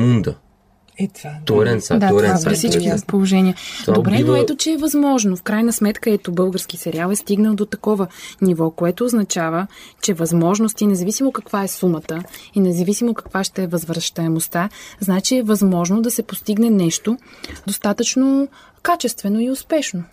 И 1.00 1.08
това. 1.10 1.32
Туарен 1.46 1.82
са, 1.82 2.00
Да, 2.00 2.10
туарен 2.10 2.30
това 2.30 2.38
са. 2.38 2.46
при 2.46 2.56
всички 2.56 2.90
положения. 3.08 3.56
Това 3.82 3.94
Добре, 3.94 4.12
но 4.12 4.18
убива- 4.18 4.40
ето, 4.40 4.56
че 4.56 4.72
е 4.72 4.78
възможно. 4.78 5.36
В 5.36 5.44
крайна 5.44 5.74
сметка, 5.74 6.12
ето, 6.12 6.32
български 6.32 6.78
сериал 6.78 7.10
е 7.10 7.16
стигнал 7.16 7.56
до 7.56 7.66
такова 7.66 8.08
ниво, 8.42 8.70
което 8.72 9.06
означава, 9.06 9.68
че 10.02 10.14
възможности, 10.14 10.88
независимо 10.88 11.32
каква 11.32 11.64
е 11.64 11.68
сумата 11.68 12.24
и 12.56 12.60
независимо 12.60 13.14
каква 13.14 13.44
ще 13.44 13.64
е 13.64 13.68
възвръщаемостта, 13.68 14.70
значи 15.00 15.38
е 15.38 15.44
възможно 15.44 16.02
да 16.02 16.12
се 16.12 16.24
постигне 16.24 16.70
нещо 16.70 17.18
достатъчно 17.68 18.48
качествено 18.82 19.40
и 19.40 19.50
успешно. 19.50 20.04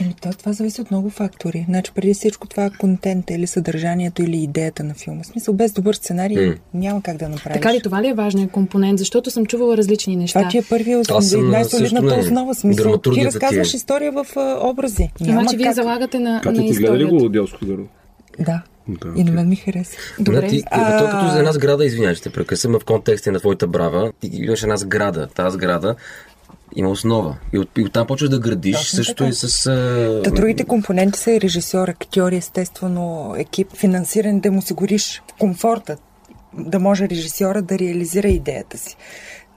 Еми, 0.00 0.14
то, 0.22 0.30
това 0.38 0.52
зависи 0.52 0.80
от 0.80 0.90
много 0.90 1.10
фактори. 1.10 1.64
Значи, 1.68 1.92
преди 1.94 2.14
всичко 2.14 2.48
това 2.48 2.64
е 2.64 2.70
контента 2.70 3.34
или 3.34 3.46
съдържанието 3.46 4.22
или 4.22 4.36
идеята 4.42 4.84
на 4.84 4.94
филма. 4.94 5.22
В 5.22 5.26
смисъл, 5.26 5.54
без 5.54 5.72
добър 5.72 5.94
сценарий 5.94 6.46
М. 6.46 6.54
няма 6.74 7.02
как 7.02 7.16
да 7.16 7.28
направиш. 7.28 7.54
Така 7.54 7.74
ли, 7.74 7.80
това 7.80 8.02
ли 8.02 8.08
е 8.08 8.14
важният 8.14 8.50
компонент? 8.50 8.98
Защото 8.98 9.30
съм 9.30 9.46
чувала 9.46 9.76
различни 9.76 10.16
неща. 10.16 10.38
Това, 10.38 10.50
че 10.50 10.58
е 10.58 10.62
първия 10.62 11.02
Аз 11.10 11.28
съм 11.28 11.44
на 11.44 11.48
най-солидната 11.48 12.14
основа. 12.14 12.54
Смисъл, 12.54 12.82
ти 12.82 12.82
Драматургията 12.82 13.30
ти 13.30 13.34
разказваш 13.34 13.74
е. 13.74 13.76
история 13.76 14.12
в 14.12 14.26
а, 14.36 14.58
образи. 14.62 15.10
Няма 15.20 15.46
че 15.46 15.56
вие 15.56 15.66
как. 15.66 15.74
залагате 15.74 16.18
на, 16.18 16.40
Катя, 16.40 16.60
на 16.62 16.68
ти 16.68 16.78
гледа 16.78 16.98
ли 16.98 17.04
го 17.04 17.28
Дялското 17.28 17.66
гърло? 17.66 17.84
Да. 18.38 18.62
Да, 18.88 19.08
И 19.16 19.24
на 19.24 19.32
мен 19.32 19.48
ми 19.48 19.56
хареса. 19.56 19.96
Добре. 20.20 20.40
Да, 20.40 20.46
ти, 20.46 20.62
А- 20.70 20.98
То 20.98 21.10
като 21.10 21.32
за 21.32 21.38
една 21.38 21.52
сграда, 21.52 21.84
извинявай, 21.84 22.14
ще 22.14 22.30
прекъсвам, 22.30 22.80
в 22.80 22.84
контекста 22.84 23.32
на 23.32 23.38
твоята 23.38 23.66
брава, 23.66 24.12
ти 24.20 24.30
имаш 24.32 24.62
една 24.62 24.76
сграда. 24.76 25.28
Тази 25.34 25.54
сграда 25.54 25.94
има 26.76 26.90
основа. 26.90 27.36
И, 27.52 27.58
от, 27.58 27.78
и 27.78 27.82
оттам 27.82 28.06
почваш 28.06 28.30
да 28.30 28.38
градиш. 28.38 28.76
Точно 28.76 28.96
Също 28.96 29.14
така. 29.14 29.28
и 29.28 29.32
с... 29.32 29.66
А... 29.66 30.22
Та 30.24 30.30
другите 30.30 30.64
компоненти 30.64 31.18
са 31.18 31.32
и 31.32 31.40
режисьор, 31.40 31.88
актьори, 31.88 32.36
естествено, 32.36 33.34
екип, 33.36 33.76
финансиране, 33.76 34.40
да 34.40 34.52
му 34.52 34.58
осигуриш 34.58 35.22
комфорта, 35.38 35.96
да 36.54 36.78
може 36.78 37.08
режисьора 37.08 37.62
да 37.62 37.78
реализира 37.78 38.28
идеята 38.28 38.78
си. 38.78 38.96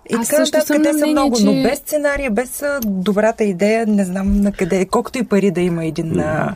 И 0.10 0.16
Аз 0.16 0.28
така 0.28 0.38
също 0.38 0.62
съм 0.62 0.84
те 0.84 0.90
са 0.90 0.94
мнение, 0.94 1.12
много, 1.12 1.38
че- 1.38 1.46
но 1.46 1.54
без 1.54 1.80
сценария, 1.80 2.32
без 2.32 2.64
добрата 2.82 3.44
идея, 3.44 3.88
не 3.88 4.06
знам 4.06 4.42
на 4.42 4.52
къде, 4.52 4.86
колкото 4.86 5.18
и 5.18 5.24
пари 5.24 5.52
да 5.52 5.62
има 5.62 5.86
един 5.86 6.14
Да. 6.14 6.54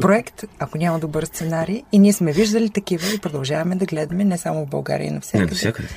проект, 0.00 0.44
ако 0.58 0.78
няма 0.78 0.98
добър 0.98 1.24
сценарий, 1.24 1.82
и 1.92 1.98
ние 1.98 2.12
сме 2.12 2.32
виждали 2.32 2.70
такива 2.70 3.14
и 3.14 3.18
продължаваме 3.18 3.74
да 3.76 3.86
гледаме 3.86 4.24
не 4.24 4.38
само 4.38 4.66
в 4.66 4.68
България, 4.68 5.06
и 5.06 5.10
Не, 5.10 5.14
навсякъде. 5.14 5.88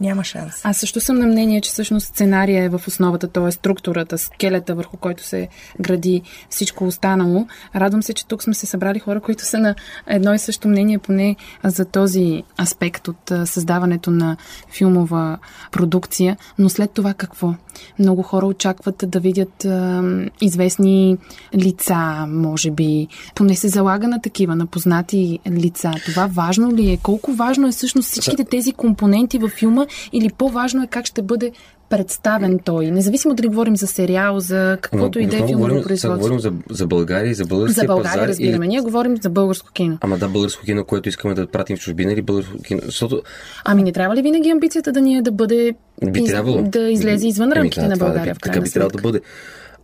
Няма 0.00 0.24
шанс. 0.24 0.60
Аз 0.64 0.76
също 0.76 1.00
съм 1.00 1.18
на 1.18 1.26
мнение, 1.26 1.60
че 1.60 1.70
всъщност 1.70 2.06
сценария 2.06 2.64
е 2.64 2.68
в 2.68 2.82
основата, 2.86 3.28
т.е. 3.28 3.52
структурата, 3.52 4.18
скелета, 4.18 4.74
върху 4.74 4.96
който 4.96 5.24
се 5.24 5.48
гради 5.80 6.22
всичко 6.50 6.84
останало. 6.84 7.46
Радвам 7.76 8.02
се, 8.02 8.14
че 8.14 8.26
тук 8.26 8.42
сме 8.42 8.54
се 8.54 8.66
събрали 8.66 8.98
хора, 8.98 9.20
които 9.20 9.44
са 9.44 9.58
на 9.58 9.74
едно 10.06 10.34
и 10.34 10.38
също 10.38 10.68
мнение, 10.68 10.98
поне 10.98 11.36
за 11.64 11.84
този 11.84 12.42
аспект 12.60 13.08
от 13.08 13.32
създаването 13.44 14.10
на 14.10 14.36
филмова 14.70 15.38
продукция. 15.72 16.36
Но 16.58 16.68
след 16.68 16.90
това 16.90 17.14
какво? 17.14 17.54
Много 17.98 18.22
хора 18.22 18.46
очакват 18.46 19.04
да 19.06 19.20
видят 19.20 19.64
а, 19.64 20.02
известни 20.40 21.16
лица, 21.54 22.26
може 22.28 22.70
би. 22.70 23.08
Поне 23.34 23.54
се 23.54 23.68
залага 23.68 24.08
на 24.08 24.20
такива, 24.22 24.56
на 24.56 24.66
познати 24.66 25.38
лица. 25.50 25.92
Това 26.06 26.26
важно 26.26 26.72
ли 26.72 26.90
е? 26.90 26.96
Колко 26.96 27.32
важно 27.32 27.68
е 27.68 27.72
всъщност 27.72 28.08
всичките 28.08 28.44
тези 28.44 28.72
компоненти 28.72 29.38
във 29.38 29.50
филма 29.50 29.86
или 30.12 30.30
по-важно 30.30 30.82
е 30.82 30.86
как 30.86 31.06
ще 31.06 31.22
бъде 31.22 31.52
представен 31.88 32.58
той? 32.58 32.86
Независимо 32.86 33.34
дали 33.34 33.46
говорим 33.48 33.76
за 33.76 33.86
сериал, 33.86 34.40
за 34.40 34.78
каквото 34.80 35.18
и 35.18 35.26
да 35.26 35.36
е 35.36 35.46
филмово 35.46 35.82
производство. 35.82 36.18
говорим 36.18 36.40
за, 36.40 36.52
за 36.70 36.86
България 36.86 37.30
и 37.30 37.34
за 37.34 37.44
българския 37.44 37.82
За 37.82 37.86
България, 37.86 38.12
пазар. 38.14 38.28
разбираме. 38.28 38.64
И... 38.64 38.68
Ние 38.68 38.80
говорим 38.80 39.16
за 39.16 39.30
българско 39.30 39.72
кино. 39.72 39.98
Ама 40.00 40.18
да, 40.18 40.28
българско 40.28 40.64
кино, 40.64 40.84
което 40.84 41.08
искаме 41.08 41.34
да 41.34 41.46
пратим 41.46 41.76
в 41.76 41.80
чужбина 41.80 42.12
или 42.12 42.22
българско 42.22 42.58
кино. 42.58 42.80
Защото 42.84 43.22
Ами 43.64 43.82
не 43.82 43.92
трябва 43.92 44.16
ли 44.16 44.22
винаги 44.22 44.50
амбицията 44.50 44.92
да 44.92 45.00
ни 45.00 45.16
е 45.16 45.22
да 45.22 45.32
бъде 45.32 45.74
би 46.10 46.20
из- 46.20 46.30
трябвало. 46.30 46.62
да 46.62 46.80
излезе 46.80 47.28
извън 47.28 47.46
Еми, 47.46 47.56
рамките 47.56 47.80
да, 47.80 47.88
на 47.88 47.94
да 47.94 48.04
България 48.04 48.34
в 48.34 48.38
Така 48.38 48.60
би 48.60 48.70
трябвало 48.70 48.90
да 48.90 49.02
бъде. 49.02 49.20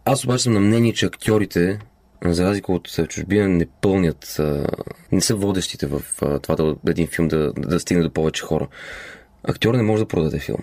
Аз 0.04 0.24
обаче 0.24 0.42
съм 0.42 0.52
на 0.52 0.60
мнение, 0.60 0.92
че 0.92 1.06
актьорите, 1.06 1.78
за 2.24 2.44
разлика 2.44 2.72
от 2.72 2.90
в 2.90 3.06
чужбина, 3.06 3.48
не 3.48 3.66
пълнят, 3.80 4.40
не 5.12 5.20
са 5.20 5.34
водещите 5.34 5.86
в 5.86 6.02
това 6.42 6.56
да 6.56 6.74
един 6.88 7.06
филм 7.06 7.28
да, 7.28 7.52
да 7.58 7.80
стигне 7.80 8.02
до 8.02 8.10
повече 8.10 8.42
хора. 8.42 8.66
Актьор 9.44 9.74
не 9.74 9.82
може 9.82 10.02
да 10.02 10.08
продаде 10.08 10.38
филм. 10.38 10.58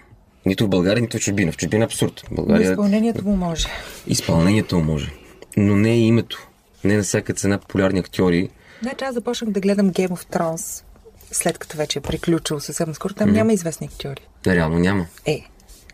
Нито 0.46 0.65
в 0.65 0.70
България, 0.70 1.02
нито 1.02 1.17
в 1.17 1.20
чужбина. 1.20 1.52
В 1.52 1.58
чужбина 1.58 1.84
е 1.84 1.86
абсурд. 1.86 2.20
В 2.20 2.32
Но 2.32 2.36
България 2.36 2.72
изпълнението 2.72 3.26
му 3.26 3.36
може. 3.36 3.67
изпълнението 4.08 4.78
му 4.78 4.84
може. 4.84 5.12
Но 5.58 5.76
не 5.76 5.98
и 5.98 6.08
името. 6.08 6.48
Не 6.84 6.98
на 6.98 7.04
всяка 7.04 7.34
цена 7.34 7.58
популярни 7.58 8.00
актьори. 8.00 8.50
Значи 8.82 9.04
аз 9.04 9.13
започнах 9.13 9.50
да 9.52 9.60
гледам 9.60 9.91
Game 9.91 10.10
of 10.10 10.38
Thrones, 10.38 10.84
след 11.32 11.58
като 11.58 11.78
вече 11.78 12.00
е 12.00 12.02
приключил 12.02 12.60
съвсем 12.60 12.94
скоро. 12.94 13.13
Там 13.13 13.32
няма 13.32 13.54
известни 13.54 13.88
актьори. 13.88 14.28
Реално 14.48 14.80
няма. 14.80 15.06
Е, 15.26 15.41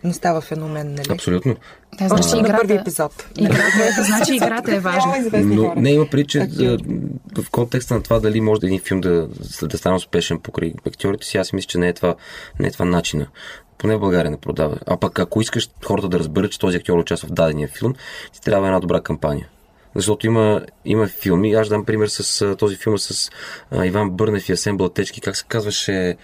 но 0.04 0.14
става 0.14 0.42
феномен, 0.42 0.94
нали? 0.94 1.08
Абсолютно. 1.10 1.56
Да, 2.00 2.06
Още 2.06 2.28
значи 2.28 2.42
на 2.42 2.58
първи 2.58 2.74
играта, 2.74 2.82
епизод. 2.82 3.28
играта, 3.38 4.04
значи 4.04 4.36
играта 4.36 4.76
е 4.76 4.80
важна. 4.80 5.30
Но 5.34 5.74
не 5.76 5.92
има 5.92 6.06
при, 6.12 6.28
че 6.28 6.48
в 7.38 7.52
контекста 7.52 7.94
на 7.94 8.04
това 8.04 8.20
дали 8.20 8.42
може 8.42 8.62
да 8.62 8.68
един 8.68 8.80
филм 8.80 9.02
да, 9.02 9.28
да 9.62 9.78
стане 9.78 9.96
успешен 9.96 10.40
покрай 10.40 10.74
актьорите 10.88 11.28
си, 11.28 11.38
аз 11.38 11.54
мисля, 11.54 11.68
че 11.68 11.78
не 11.78 11.88
е 11.88 11.94
това, 11.94 12.16
не 12.60 12.68
е 12.68 12.72
това 12.72 12.86
начина. 12.86 13.28
Поне 13.78 13.96
в 13.96 14.00
България 14.00 14.32
не 14.32 14.38
продава. 14.38 14.78
А 14.88 14.98
пък 14.98 15.20
ако 15.20 15.42
искаш 15.42 15.70
хората 15.86 16.10
да 16.10 16.20
разберат, 16.20 16.52
че 16.52 16.60
този 16.60 16.78
актьор 16.78 16.98
участва 16.98 17.28
в 17.28 17.32
дадения 17.32 17.68
филм, 17.68 17.94
ти 18.34 18.42
трябва 18.42 18.68
една 18.68 18.80
добра 18.80 19.02
кампания. 19.02 19.48
Защото 19.96 20.28
има, 20.28 20.62
има 20.86 21.08
филми, 21.08 21.54
аз 21.54 21.70
дам 21.70 21.86
пример 21.86 22.08
с 22.08 22.56
този 22.56 22.76
филм 22.76 22.98
с 22.98 23.32
а, 23.72 23.86
Иван 23.86 24.10
Бърнев 24.10 24.50
и 24.50 24.52
Асен 24.52 24.78
Блатечки, 24.78 25.22
как 25.22 25.38
се 25.38 25.46
казваше, 25.48 26.18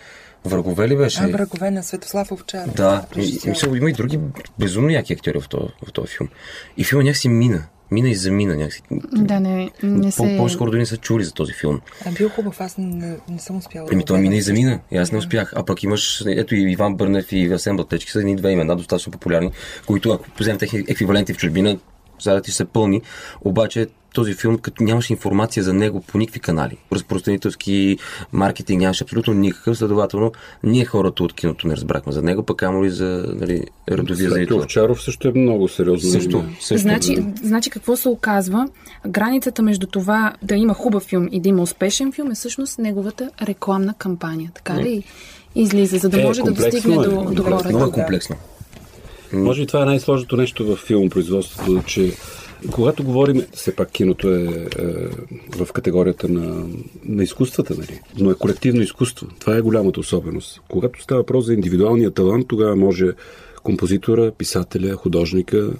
Врагове 0.45 0.87
ли 0.87 0.97
беше? 0.97 1.23
А, 1.23 1.27
врагове 1.27 1.71
на 1.71 1.83
Светослав 1.83 2.31
Овчаров. 2.31 2.75
Да, 2.75 3.05
и, 3.17 3.39
мисля, 3.47 3.77
има 3.77 3.89
и 3.89 3.93
други 3.93 4.19
безумно 4.59 4.89
яки 4.89 5.13
актьори 5.13 5.39
в 5.41 5.49
този, 5.49 5.67
в 5.87 5.91
този 5.91 6.07
филм. 6.07 6.29
И 6.77 6.83
филма 6.83 7.03
някакси 7.03 7.29
мина. 7.29 7.63
Мина 7.91 8.09
и 8.09 8.15
замина 8.15 8.55
някакси. 8.55 8.81
Да, 9.11 9.39
не, 9.39 9.71
не 9.83 10.11
се... 10.11 10.37
Хора 10.57 10.71
дори 10.71 10.79
не 10.79 10.85
са 10.85 10.97
чули 10.97 11.23
за 11.23 11.33
този 11.33 11.53
филм. 11.53 11.81
А 12.05 12.11
бил 12.11 12.29
хубав, 12.29 12.61
аз 12.61 12.77
не, 12.77 13.17
не 13.29 13.39
съм 13.39 13.57
успяла 13.57 13.89
Еми, 13.91 14.01
го 14.01 14.05
той 14.05 14.19
мина 14.19 14.35
и 14.35 14.41
замина. 14.41 14.79
И 14.91 14.97
аз 14.97 15.11
не 15.11 15.17
успях. 15.17 15.53
А 15.55 15.65
пък 15.65 15.83
имаш, 15.83 16.23
ето 16.27 16.55
и 16.55 16.71
Иван 16.71 16.95
Бърнев 16.95 17.31
и 17.31 17.53
Асен 17.53 17.75
Блатечки 17.75 18.11
са 18.11 18.19
едни 18.19 18.35
две 18.35 18.51
имена, 18.51 18.75
достатъчно 18.75 19.11
популярни, 19.11 19.51
които 19.85 20.11
ако 20.11 20.25
вземем 20.39 20.57
техни 20.57 20.83
еквиваленти 20.87 21.33
в 21.33 21.37
чужбина, 21.37 21.77
сега 22.23 22.41
ти 22.41 22.51
са 22.51 22.65
пълни. 22.65 23.01
Обаче 23.41 23.87
този 24.13 24.33
филм, 24.33 24.57
като 24.57 24.83
нямаше 24.83 25.13
информация 25.13 25.63
за 25.63 25.73
него 25.73 26.01
по 26.01 26.17
никакви 26.17 26.39
канали, 26.39 26.77
разпространителски 26.91 27.97
маркетинг 28.33 28.81
нямаше 28.81 29.03
абсолютно 29.03 29.33
никакъв, 29.33 29.77
следователно 29.77 30.31
ние 30.63 30.85
хората 30.85 31.23
от 31.23 31.33
киното 31.33 31.67
не 31.67 31.75
разбрахме 31.75 32.11
за 32.11 32.21
него, 32.21 32.43
пък 32.43 32.61
amo 32.61 32.85
ли 32.85 32.89
за 32.89 33.25
нали, 33.35 33.63
Светли 33.91 34.15
зрител. 34.15 34.57
Овчаров 34.57 35.01
също 35.01 35.27
е 35.27 35.31
много 35.35 35.67
сериозно. 35.67 36.09
Също, 36.09 36.43
също. 36.61 36.81
Значи, 36.81 37.25
значи 37.43 37.69
какво 37.69 37.95
се 37.95 38.09
оказва? 38.09 38.67
Границата 39.07 39.61
между 39.61 39.87
това 39.87 40.33
да 40.41 40.55
има 40.55 40.73
хубав 40.73 41.03
филм 41.03 41.29
и 41.31 41.39
да 41.39 41.49
има 41.49 41.61
успешен 41.61 42.11
филм 42.11 42.31
е 42.31 42.35
всъщност 42.35 42.79
неговата 42.79 43.29
рекламна 43.41 43.93
кампания. 43.97 44.51
Така 44.55 44.77
ли 44.77 45.03
излиза, 45.55 45.97
за 45.97 46.09
да 46.09 46.21
Е, 46.21 46.23
може 46.23 46.41
да 46.41 46.51
достигне 46.51 46.93
е, 46.93 46.97
до, 46.97 47.03
до 47.03 47.09
комплексно. 47.15 47.43
хората? 47.43 47.69
Много 47.69 47.83
е 47.83 47.87
Да. 47.87 47.91
комплексно. 47.91 48.35
Може 49.33 49.61
би 49.61 49.67
това 49.67 49.81
е 49.81 49.85
най-сложното 49.85 50.37
нещо 50.37 50.65
в 50.65 50.75
филмопроизводството, 50.75 51.83
че 51.85 52.13
когато 52.71 53.03
говорим, 53.03 53.45
все 53.53 53.75
пак 53.75 53.91
киното 53.91 54.29
е, 54.29 54.43
е 54.43 54.93
в 55.63 55.73
категорията 55.73 56.29
на, 56.29 56.67
на 57.05 57.23
изкуствата, 57.23 57.75
нали? 57.77 57.99
но 58.19 58.31
е 58.31 58.35
колективно 58.35 58.81
изкуство. 58.81 59.27
Това 59.39 59.57
е 59.57 59.61
голямата 59.61 59.99
особеност. 59.99 60.61
Когато 60.69 61.01
става 61.01 61.21
въпрос 61.21 61.45
за 61.45 61.53
индивидуалния 61.53 62.11
талант, 62.11 62.47
тогава 62.47 62.75
може 62.75 63.11
композитора, 63.63 64.31
писателя, 64.37 64.95
художника, 64.95 65.71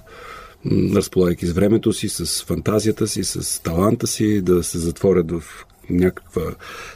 разполагайки 0.95 1.45
с 1.45 1.53
времето 1.53 1.93
си, 1.93 2.09
с 2.09 2.43
фантазията 2.43 3.07
си, 3.07 3.23
с 3.23 3.63
таланта 3.63 4.07
си, 4.07 4.41
да 4.41 4.63
се 4.63 4.77
затворят 4.77 5.31
в 5.31 5.65
някаква 5.89 6.41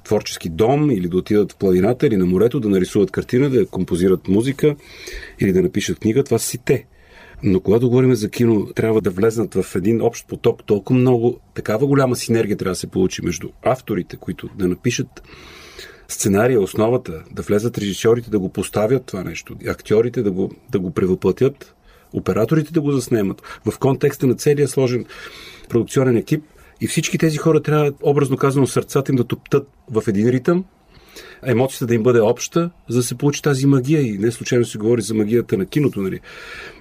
творчески 0.03 0.49
дом 0.49 0.91
или 0.91 1.07
да 1.07 1.17
отидат 1.17 1.51
в 1.51 1.55
планината 1.55 2.07
или 2.07 2.17
на 2.17 2.25
морето, 2.25 2.59
да 2.59 2.69
нарисуват 2.69 3.11
картина, 3.11 3.49
да 3.49 3.65
композират 3.65 4.27
музика 4.27 4.75
или 5.39 5.51
да 5.51 5.61
напишат 5.61 5.99
книга, 5.99 6.23
това 6.23 6.39
си 6.39 6.57
те. 6.65 6.85
Но 7.43 7.59
когато 7.59 7.89
говорим 7.89 8.15
за 8.15 8.29
кино, 8.29 8.67
трябва 8.75 9.01
да 9.01 9.09
влезнат 9.09 9.53
в 9.53 9.75
един 9.75 10.01
общ 10.01 10.27
поток 10.27 10.63
толкова 10.65 10.99
много, 10.99 11.39
такава 11.53 11.87
голяма 11.87 12.15
синергия 12.15 12.57
трябва 12.57 12.71
да 12.71 12.79
се 12.79 12.87
получи 12.87 13.21
между 13.21 13.49
авторите, 13.63 14.17
които 14.17 14.49
да 14.57 14.67
напишат 14.67 15.23
сценария, 16.07 16.61
основата, 16.61 17.23
да 17.31 17.41
влезат 17.41 17.77
режисьорите, 17.77 18.29
да 18.29 18.39
го 18.39 18.49
поставят 18.49 19.05
това 19.05 19.23
нещо, 19.23 19.55
актьорите 19.67 20.23
да 20.23 20.31
го, 20.31 20.51
да 20.71 20.79
го 20.79 20.91
превъплатят, 20.91 21.75
операторите 22.13 22.73
да 22.73 22.81
го 22.81 22.91
заснемат 22.91 23.41
в 23.65 23.79
контекста 23.79 24.27
на 24.27 24.35
целия 24.35 24.67
сложен 24.67 25.05
продукционен 25.69 26.17
екип 26.17 26.43
и 26.81 26.87
всички 26.87 27.17
тези 27.17 27.37
хора 27.37 27.61
трябва, 27.61 27.91
образно 28.01 28.37
казано, 28.37 28.67
сърцата 28.67 29.11
им 29.11 29.15
да 29.15 29.23
топтат 29.23 29.67
в 29.91 30.03
един 30.07 30.29
ритъм, 30.29 30.65
емоцията 31.45 31.85
да 31.85 31.95
им 31.95 32.03
бъде 32.03 32.21
обща, 32.21 32.69
за 32.89 32.97
да 32.97 33.03
се 33.03 33.15
получи 33.15 33.41
тази 33.41 33.65
магия. 33.65 34.01
И 34.01 34.17
не 34.17 34.31
случайно 34.31 34.65
се 34.65 34.77
говори 34.77 35.01
за 35.01 35.13
магията 35.13 35.57
на 35.57 35.65
киното. 35.65 36.01
Нали? 36.01 36.19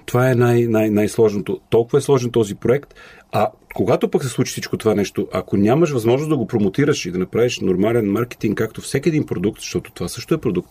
Това 0.05 0.31
е 0.31 0.35
най- 0.35 0.67
най- 0.67 0.89
най-сложното. 0.89 1.59
Толкова 1.69 1.97
е 1.97 2.01
сложен 2.01 2.31
този 2.31 2.55
проект. 2.55 2.93
А 3.31 3.47
когато 3.75 4.09
пък 4.09 4.23
се 4.23 4.29
случи 4.29 4.51
всичко 4.51 4.77
това 4.77 4.95
нещо, 4.95 5.27
ако 5.33 5.57
нямаш 5.57 5.91
възможност 5.91 6.29
да 6.29 6.37
го 6.37 6.47
промотираш 6.47 7.05
и 7.05 7.11
да 7.11 7.19
направиш 7.19 7.59
нормален 7.59 8.11
маркетинг, 8.11 8.57
както 8.57 8.81
всеки 8.81 9.09
един 9.09 9.25
продукт, 9.25 9.59
защото 9.59 9.91
това 9.91 10.07
също 10.07 10.33
е 10.33 10.37
продукт, 10.37 10.69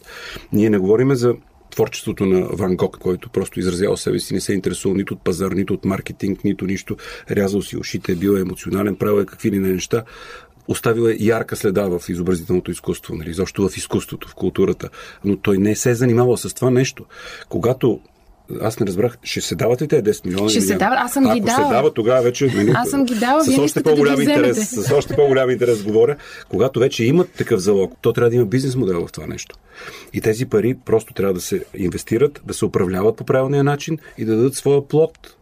ние 0.53 0.71
не 0.71 0.79
говорим 0.79 1.15
за 1.15 1.35
творчеството 1.71 2.27
на 2.27 2.41
Ван 2.41 2.77
Гог, 2.77 2.99
който 2.99 3.31
просто 3.31 3.61
изразява 3.61 3.97
себе 3.97 4.19
си, 4.19 4.35
не 4.35 4.41
се 4.41 4.53
интересува 4.53 4.95
нито 4.95 5.15
от 5.15 5.25
пазар, 5.25 5.53
нито 5.53 5.75
от 5.75 5.85
маркетинг, 5.85 6.45
нито 6.45 6.65
нищо. 6.65 6.97
Рязал 7.31 7.63
си 7.63 7.77
ушите, 7.77 8.15
бил 8.15 8.37
е 8.37 8.41
емоционален, 8.41 8.97
правил 8.97 9.21
е 9.21 9.27
какви 9.27 9.51
ли 9.51 9.59
не 9.59 9.73
неща. 9.73 10.05
Оставил 10.69 11.09
е 11.09 11.17
ярка 11.21 11.57
следа 11.57 11.89
в 11.89 12.01
изобразителното 12.09 12.71
изкуство, 12.71 13.15
нали, 13.15 13.33
защо 13.33 13.69
в 13.69 13.77
изкуството, 13.77 14.29
в 14.29 14.35
културата. 14.35 14.89
Но 15.25 15.37
той 15.37 15.59
не 15.59 15.77
се 15.77 15.91
е 15.91 15.95
занимавал 15.95 16.37
с 16.37 16.55
това 16.55 16.71
нещо. 16.71 17.05
Когато 17.49 18.01
аз 18.61 18.81
не 18.81 18.87
разбрах, 18.87 19.19
ще 19.23 19.41
се 19.41 19.55
дават 19.55 19.83
ли 19.83 19.89
те 19.89 20.03
10 20.03 20.27
милиона? 20.27 20.49
Ще 20.49 20.61
се 20.61 20.75
дават, 20.75 20.99
аз 21.01 21.13
съм 21.13 21.25
ги 21.25 21.31
Ако 21.31 21.47
дала. 21.47 21.69
се 21.69 21.75
дава, 21.75 21.95
тогава 21.95 22.23
вече... 22.23 22.47
Нали, 22.47 22.73
Аз 22.75 22.91
съм 22.91 23.05
ги 23.05 23.15
дала, 23.15 23.45
с 23.45 23.59
още 23.59 23.83
да 23.83 23.91
по-голям 23.91 24.21
интерес, 24.21 24.71
с 24.71 24.91
още 24.91 25.15
по-голям 25.15 25.51
интерес 25.51 25.83
говоря, 25.83 26.17
когато 26.49 26.81
вече 26.81 27.05
имат 27.05 27.31
такъв 27.31 27.61
залог, 27.61 27.93
то 28.01 28.13
трябва 28.13 28.31
да 28.31 28.37
има 28.37 28.45
бизнес 28.45 28.77
модел 28.77 29.07
в 29.07 29.13
това 29.13 29.27
нещо. 29.27 29.57
И 30.13 30.21
тези 30.21 30.47
пари 30.47 30.77
просто 30.85 31.15
трябва 31.15 31.35
да 31.35 31.41
се 31.41 31.65
инвестират, 31.77 32.43
да 32.47 32.55
се 32.55 32.65
управляват 32.65 33.17
по 33.17 33.25
правилния 33.25 33.65
начин 33.65 33.99
и 34.19 34.25
да 34.25 34.37
дадат 34.37 34.55
своя 34.55 34.89
плод. 34.89 35.37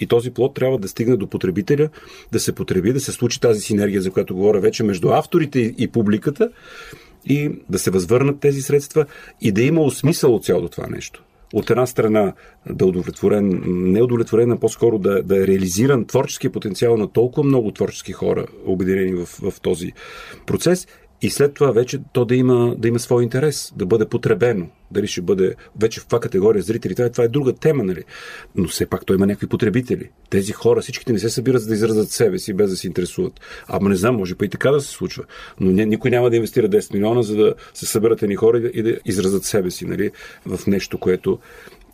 И 0.00 0.06
този 0.06 0.30
плод 0.30 0.54
трябва 0.54 0.78
да 0.78 0.88
стигне 0.88 1.16
до 1.16 1.26
потребителя, 1.26 1.88
да 2.32 2.40
се 2.40 2.52
потреби, 2.52 2.92
да 2.92 3.00
се 3.00 3.12
случи 3.12 3.40
тази 3.40 3.60
синергия, 3.60 4.02
за 4.02 4.10
която 4.10 4.34
говоря 4.34 4.60
вече 4.60 4.82
между 4.82 5.08
авторите 5.08 5.60
и 5.60 5.74
и 5.78 5.88
публиката 5.88 6.50
и 7.26 7.50
да 7.70 7.78
се 7.78 7.90
възвърнат 7.90 8.40
тези 8.40 8.62
средства 8.62 9.06
и 9.40 9.52
да 9.52 9.62
има 9.62 9.90
смисъл 9.90 10.34
от 10.34 10.44
цялото 10.44 10.68
това 10.68 10.86
нещо. 10.86 11.22
От 11.54 11.70
една 11.70 11.86
страна 11.86 12.32
да 12.70 12.86
удовлетворен, 12.86 13.62
не 13.66 14.02
удовлетворен, 14.02 14.52
а 14.52 14.56
по-скоро 14.56 14.98
да, 14.98 15.22
да 15.22 15.42
е 15.42 15.46
реализиран 15.46 16.04
творческия 16.04 16.52
потенциал 16.52 16.96
на 16.96 17.12
толкова 17.12 17.46
много 17.46 17.70
творчески 17.70 18.12
хора, 18.12 18.46
обединени 18.66 19.14
в, 19.14 19.26
в 19.26 19.60
този 19.60 19.92
процес 20.46 20.86
и 21.24 21.30
след 21.30 21.54
това 21.54 21.70
вече 21.70 21.98
то 22.12 22.24
да 22.24 22.36
има, 22.36 22.74
да 22.78 22.88
има 22.88 22.98
свой 22.98 23.22
интерес, 23.22 23.72
да 23.76 23.86
бъде 23.86 24.04
потребено, 24.04 24.68
Дали 24.90 25.06
ще 25.06 25.22
бъде 25.22 25.54
вече 25.80 26.00
в 26.00 26.06
това 26.06 26.20
категория 26.20 26.62
зрители, 26.62 26.94
това 26.94 27.06
е, 27.06 27.10
това 27.10 27.24
е 27.24 27.28
друга 27.28 27.52
тема, 27.52 27.84
нали? 27.84 28.04
Но 28.56 28.68
все 28.68 28.86
пак 28.86 29.06
той 29.06 29.16
има 29.16 29.26
някакви 29.26 29.46
потребители. 29.46 30.10
Тези 30.30 30.52
хора, 30.52 30.80
всичките 30.80 31.12
не 31.12 31.18
се 31.18 31.30
събират 31.30 31.62
за 31.62 31.68
да 31.68 31.74
изразят 31.74 32.10
себе 32.10 32.38
си, 32.38 32.54
без 32.54 32.70
да 32.70 32.76
се 32.76 32.86
интересуват. 32.86 33.40
Ама 33.68 33.88
не 33.88 33.96
знам, 33.96 34.16
може 34.16 34.34
па 34.34 34.44
и 34.44 34.48
така 34.48 34.70
да 34.70 34.80
се 34.80 34.88
случва. 34.88 35.24
Но 35.60 35.70
не, 35.70 35.86
никой 35.86 36.10
няма 36.10 36.30
да 36.30 36.36
инвестира 36.36 36.68
10 36.68 36.94
милиона, 36.94 37.22
за 37.22 37.36
да 37.36 37.54
се 37.74 37.86
съберат 37.86 38.22
едни 38.22 38.36
хора 38.36 38.58
и 38.58 38.60
да, 38.60 38.68
и 38.68 38.82
да 38.82 38.98
изразят 39.04 39.44
себе 39.44 39.70
си, 39.70 39.84
нали? 39.84 40.10
В 40.46 40.66
нещо, 40.66 40.98
което 40.98 41.38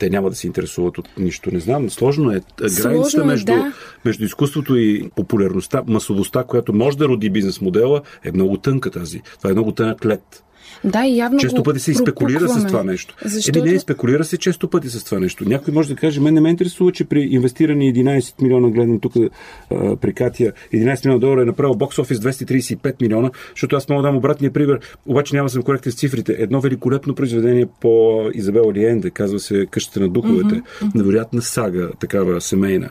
те 0.00 0.10
няма 0.10 0.30
да 0.30 0.36
се 0.36 0.46
интересуват 0.46 0.98
от 0.98 1.08
нищо. 1.18 1.50
Не 1.52 1.60
знам, 1.60 1.90
сложно 1.90 2.30
е. 2.30 2.40
Границата 2.82 3.22
е, 3.22 3.26
между, 3.26 3.52
да. 3.52 3.72
между 4.04 4.24
изкуството 4.24 4.76
и 4.76 5.10
популярността, 5.16 5.82
масовостта, 5.86 6.44
която 6.44 6.72
може 6.72 6.98
да 6.98 7.08
роди 7.08 7.30
бизнес 7.30 7.60
модела, 7.60 8.02
е 8.24 8.32
много 8.32 8.56
тънка 8.56 8.90
тази. 8.90 9.22
Това 9.38 9.50
е 9.50 9.52
много 9.52 9.72
тънък 9.72 10.04
лед. 10.04 10.44
Да, 10.84 11.06
и 11.06 11.16
явно 11.16 11.38
Често 11.38 11.62
пъти 11.62 11.80
се 11.80 11.94
спекулира 11.94 12.48
с 12.48 12.66
това 12.66 12.84
нещо. 12.84 13.14
Защото... 13.24 13.58
Еми 13.58 13.70
не, 13.70 13.78
спекулира 13.78 14.24
се 14.24 14.36
често 14.36 14.68
пъти 14.68 14.88
с 14.88 15.04
това 15.04 15.18
нещо. 15.18 15.44
Някой 15.48 15.74
може 15.74 15.88
да 15.88 15.96
каже, 15.96 16.20
мен 16.20 16.34
не 16.34 16.40
ме 16.40 16.50
интересува, 16.50 16.92
че 16.92 17.04
при 17.04 17.20
инвестирани 17.20 17.94
11 17.94 18.42
милиона, 18.42 18.70
гледам 18.70 19.00
тук 19.00 19.12
а, 19.16 19.96
при 19.96 20.12
Катия, 20.12 20.52
11 20.74 21.04
милиона 21.04 21.20
долара 21.20 21.42
е 21.42 21.44
направил 21.44 21.74
бокс 21.74 21.98
офис 21.98 22.18
235 22.18 23.02
милиона, 23.02 23.30
защото 23.54 23.76
аз 23.76 23.88
мога 23.88 24.02
да 24.02 24.08
дам 24.08 24.16
обратния 24.16 24.52
пример, 24.52 24.80
обаче 25.06 25.34
няма 25.34 25.46
да 25.46 25.52
съм 25.52 25.62
коректен 25.62 25.92
с 25.92 25.96
цифрите. 25.96 26.36
Едно 26.38 26.60
великолепно 26.60 27.14
произведение 27.14 27.66
по 27.80 28.22
Изабела 28.34 28.72
Лиенде, 28.72 29.10
казва 29.10 29.38
се 29.38 29.66
Къщата 29.70 30.00
на 30.00 30.08
духовете. 30.08 30.54
Mm-hmm. 30.54 30.94
Невероятна 30.94 31.42
сага, 31.42 31.90
такава 32.00 32.40
семейна. 32.40 32.90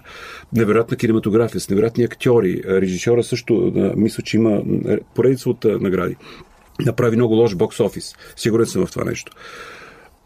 Невероятна 0.54 0.98
кинематография, 0.98 1.62
с 1.62 1.70
невероятни 1.70 2.04
актьори. 2.04 2.62
Режисьора 2.68 3.24
също, 3.24 3.74
мисля, 3.96 4.24
че 4.24 4.38
има 4.38 4.62
поредица 5.16 5.50
от 5.50 5.66
награди 5.66 6.16
направи 6.86 7.16
много 7.16 7.34
лош 7.36 7.56
бокс 7.56 7.80
офис. 7.80 8.16
Сигурен 8.36 8.66
съм 8.66 8.86
в 8.86 8.92
това 8.92 9.04
нещо. 9.04 9.32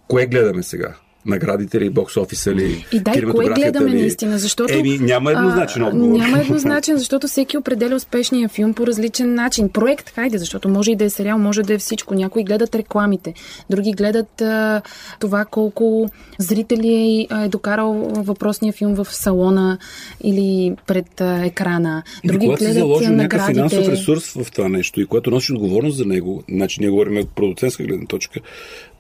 Кое 0.08 0.26
гледаме 0.26 0.64
сега? 0.64 0.96
Наградите 1.26 1.80
ли, 1.80 1.90
бокс 1.90 2.18
офиса 2.18 2.56
ли? 2.56 2.86
И 2.92 3.00
да, 3.00 3.12
и 3.12 3.24
кое 3.32 3.50
гледаме 3.50 3.90
ли? 3.90 4.00
наистина, 4.00 4.38
защото... 4.38 4.74
Еми, 4.74 5.00
няма 5.00 5.32
еднозначен 5.32 5.84
отговор. 5.84 6.20
Няма 6.20 6.40
еднозначен, 6.42 6.98
защото 6.98 7.28
всеки 7.28 7.58
определя 7.58 7.96
успешния 7.96 8.50
филм 8.50 8.74
по 8.74 8.88
различен 8.88 9.34
начин. 9.34 9.70
Проект, 9.70 10.10
хайде, 10.10 10.38
защото 10.38 10.70
може 10.70 10.92
и 10.92 10.96
да 10.96 11.04
е 11.04 11.10
сериал, 11.10 11.38
може 11.38 11.62
да 11.62 11.74
е 11.74 11.78
всичко. 11.78 12.14
Някои 12.14 12.44
гледат 12.44 12.76
рекламите, 12.76 13.34
други 13.70 13.92
гледат 13.92 14.42
а, 14.42 14.82
това 15.20 15.46
колко 15.46 16.10
зрители 16.38 17.28
е, 17.32 17.44
е 17.46 17.50
докарал 17.50 17.94
въпросния 18.16 18.74
филм 18.74 18.96
в 18.96 19.08
салона 19.10 19.78
или 20.24 20.76
пред 20.88 21.22
а, 21.22 21.46
екрана. 21.46 22.04
И 22.24 22.28
Други 22.28 22.46
когато 22.46 22.60
си 22.60 22.66
гледат 22.66 22.82
заложил 22.82 23.10
а, 23.10 23.16
някакъв 23.16 23.48
финансов 23.48 23.88
ресурс 23.88 24.34
в 24.34 24.52
това 24.52 24.70
нещо 24.70 25.02
и 25.02 25.06
което 25.06 25.32
носи 25.32 25.54
отговорност 25.54 25.98
за 25.98 26.06
него, 26.06 26.44
значи 26.50 26.80
ние 26.80 26.90
говорим 26.90 27.18
от 27.18 27.30
продуцентска 27.30 27.84
гледна 27.84 28.06
точка, 28.06 28.40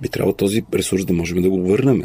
би 0.01 0.09
трябвало 0.09 0.33
този 0.33 0.63
ресурс 0.73 1.05
да 1.05 1.13
можем 1.13 1.41
да 1.41 1.49
го 1.49 1.61
върнем. 1.61 2.03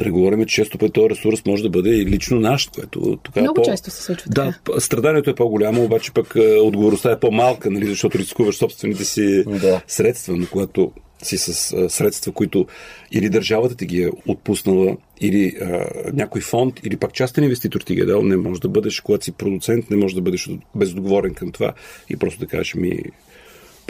Да 0.00 0.06
не 0.06 0.10
говорим, 0.10 0.46
че 0.46 0.54
често 0.54 0.78
пъти 0.78 0.92
този 0.92 1.10
ресурс 1.10 1.42
може 1.46 1.62
да 1.62 1.70
бъде 1.70 1.90
и 1.90 2.06
лично 2.06 2.40
наш, 2.40 2.68
което 2.74 3.18
тогава 3.22 3.42
Много 3.42 3.54
по... 3.54 3.62
често 3.62 3.90
се 3.90 4.02
случва 4.02 4.30
Да, 4.30 4.54
така. 4.64 4.80
страданието 4.80 5.30
е 5.30 5.34
по-голямо, 5.34 5.84
обаче 5.84 6.12
пък 6.12 6.34
е, 6.36 6.58
отговорността 6.58 7.10
е 7.10 7.20
по-малка, 7.20 7.70
нали, 7.70 7.86
защото 7.86 8.18
рискуваш 8.18 8.56
собствените 8.56 9.04
си 9.04 9.44
Да. 9.46 9.82
средства, 9.86 10.36
но 10.36 10.46
когато 10.50 10.92
си 11.22 11.38
с 11.38 11.72
а, 11.72 11.90
средства, 11.90 12.32
които 12.32 12.66
или 13.12 13.28
държавата 13.28 13.74
ти 13.76 13.86
ги 13.86 14.02
е 14.02 14.10
отпуснала, 14.26 14.96
или 15.20 15.56
а, 15.60 15.84
някой 16.12 16.40
фонд, 16.40 16.80
или 16.84 16.96
пак 16.96 17.12
частен 17.12 17.44
инвеститор 17.44 17.80
ти 17.80 17.94
ги 17.94 18.00
е 18.00 18.04
дал, 18.04 18.22
не 18.22 18.36
може 18.36 18.60
да 18.60 18.68
бъдеш, 18.68 19.00
когато 19.00 19.24
си 19.24 19.32
продуцент, 19.32 19.90
не 19.90 19.96
може 19.96 20.14
да 20.14 20.20
бъдеш 20.20 20.48
безотговорен 20.74 21.34
към 21.34 21.52
това 21.52 21.72
и 22.10 22.16
просто 22.16 22.40
да 22.40 22.46
кажеш 22.46 22.74
ми 22.74 22.98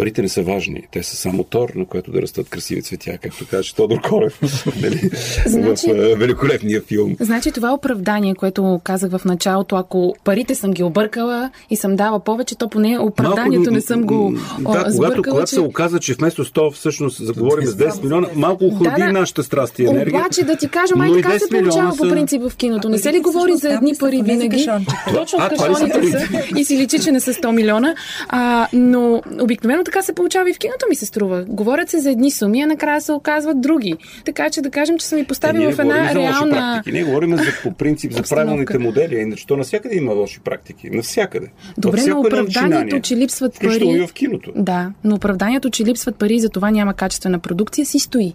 парите 0.01 0.23
не 0.23 0.29
са 0.29 0.43
важни. 0.43 0.83
Те 0.93 1.03
са 1.03 1.17
само 1.17 1.45
тор, 1.45 1.69
на 1.75 1.85
което 1.85 2.11
да 2.11 2.23
растат 2.23 2.49
красиви 2.49 2.83
цветя, 2.83 3.19
както 3.23 3.47
каже 3.51 3.75
Тодор 3.75 4.01
Корев 4.01 4.41
нали, 4.83 5.11
Значи- 5.47 5.93
в 5.93 6.17
великолепния 6.17 6.83
филм. 6.83 7.17
Значи 7.21 7.53
това 7.53 7.73
оправдание, 7.75 8.35
което 8.35 8.81
казах 8.85 9.11
в 9.11 9.25
началото, 9.25 9.77
ако 9.77 10.15
парите 10.25 10.55
съм 10.55 10.71
ги 10.71 10.83
объркала 10.83 11.51
и 11.71 11.77
съм 11.77 11.97
дала 11.97 12.21
повече, 12.21 12.59
то 12.59 12.69
поне 12.69 12.99
оправданието 12.99 13.61
Малко, 13.61 13.75
не 13.75 13.81
съм 13.81 14.03
го 14.03 14.33
Да, 14.33 14.65
когато, 14.65 14.91
сбъркала, 14.91 15.23
когато 15.23 15.49
че... 15.49 15.55
се 15.55 15.61
оказа, 15.61 15.99
че 15.99 16.15
вместо 16.15 16.45
100 16.45 16.73
всъщност 16.73 17.27
заговорим 17.27 17.67
с 17.67 17.77
10 17.77 18.03
милиона, 18.03 18.29
малко 18.37 18.65
охлади 18.65 19.01
Да, 19.01 19.07
да. 19.07 19.13
нашата 19.13 19.43
страст 19.43 19.79
и 19.79 19.85
енергия. 19.85 20.21
Обаче 20.21 20.45
да 20.45 20.57
ти 20.57 20.69
кажа, 20.69 20.97
май 20.97 21.11
така 21.13 21.29
10 21.29 21.39
се 21.39 21.49
получава 21.49 21.69
милиона 21.71 21.97
по 21.97 22.09
принцип 22.09 22.43
в 22.43 22.57
киното. 22.57 22.89
Не 22.89 22.99
се 22.99 23.13
ли 23.13 23.21
говори 23.21 23.57
за 23.57 23.73
едни 23.73 23.95
пари 24.01 24.23
винаги? 24.23 24.69
Точно 25.15 25.39
в 25.39 25.49
кашоните 25.49 26.11
са 26.11 26.29
и 26.57 26.65
си 26.65 26.79
личи, 26.79 26.99
че 26.99 27.13
не 27.13 27.21
са 27.21 27.33
100 27.33 27.51
милиона. 27.51 27.95
А, 28.29 28.69
но 28.73 29.23
обикновено 29.41 29.85
така 29.91 30.03
се 30.03 30.13
получава 30.13 30.51
и 30.51 30.55
в 30.55 30.59
киното 30.59 30.87
ми 30.89 30.95
се 30.95 31.07
струва. 31.07 31.45
Говорят 31.49 31.89
се 31.89 31.99
за 31.99 32.11
едни 32.11 32.31
суми, 32.31 32.63
а 32.63 32.67
накрая 32.67 33.01
се 33.01 33.13
оказват 33.13 33.61
други. 33.61 33.95
Така 34.25 34.51
че 34.51 34.61
да 34.61 34.71
кажем, 34.71 34.99
че 34.99 35.07
съм 35.07 35.19
и 35.19 35.21
Е, 35.21 35.25
поставила 35.25 35.65
ние 35.65 35.75
в 35.75 35.79
една 35.79 36.15
реална... 36.15 36.51
практики. 36.51 36.93
Ние 36.93 37.05
говорим 37.05 37.37
за, 37.37 37.45
по 37.63 37.73
принцип 37.73 38.13
за 38.13 38.23
правилните 38.23 38.79
модели, 38.79 39.15
иначе 39.15 39.47
то 39.47 39.57
навсякъде 39.57 39.97
има 39.97 40.13
лоши 40.13 40.41
практики. 40.41 40.91
Навсякъде. 40.91 41.47
Добре, 41.79 42.01
но 42.07 42.21
оправданието, 42.21 43.01
че 43.01 43.17
липсват 43.17 43.61
пари... 43.61 43.85
и 43.85 44.07
в 44.07 44.13
киното. 44.13 44.53
Да, 44.57 44.93
но 45.05 45.15
оправданието, 45.15 45.71
че 45.71 45.85
липсват 45.85 46.17
пари 46.17 46.35
и 46.35 46.41
за 46.41 46.49
това 46.49 46.71
няма 46.71 46.95
качествена 46.95 47.39
продукция, 47.39 47.87
си 47.87 47.99
стои. 47.99 48.33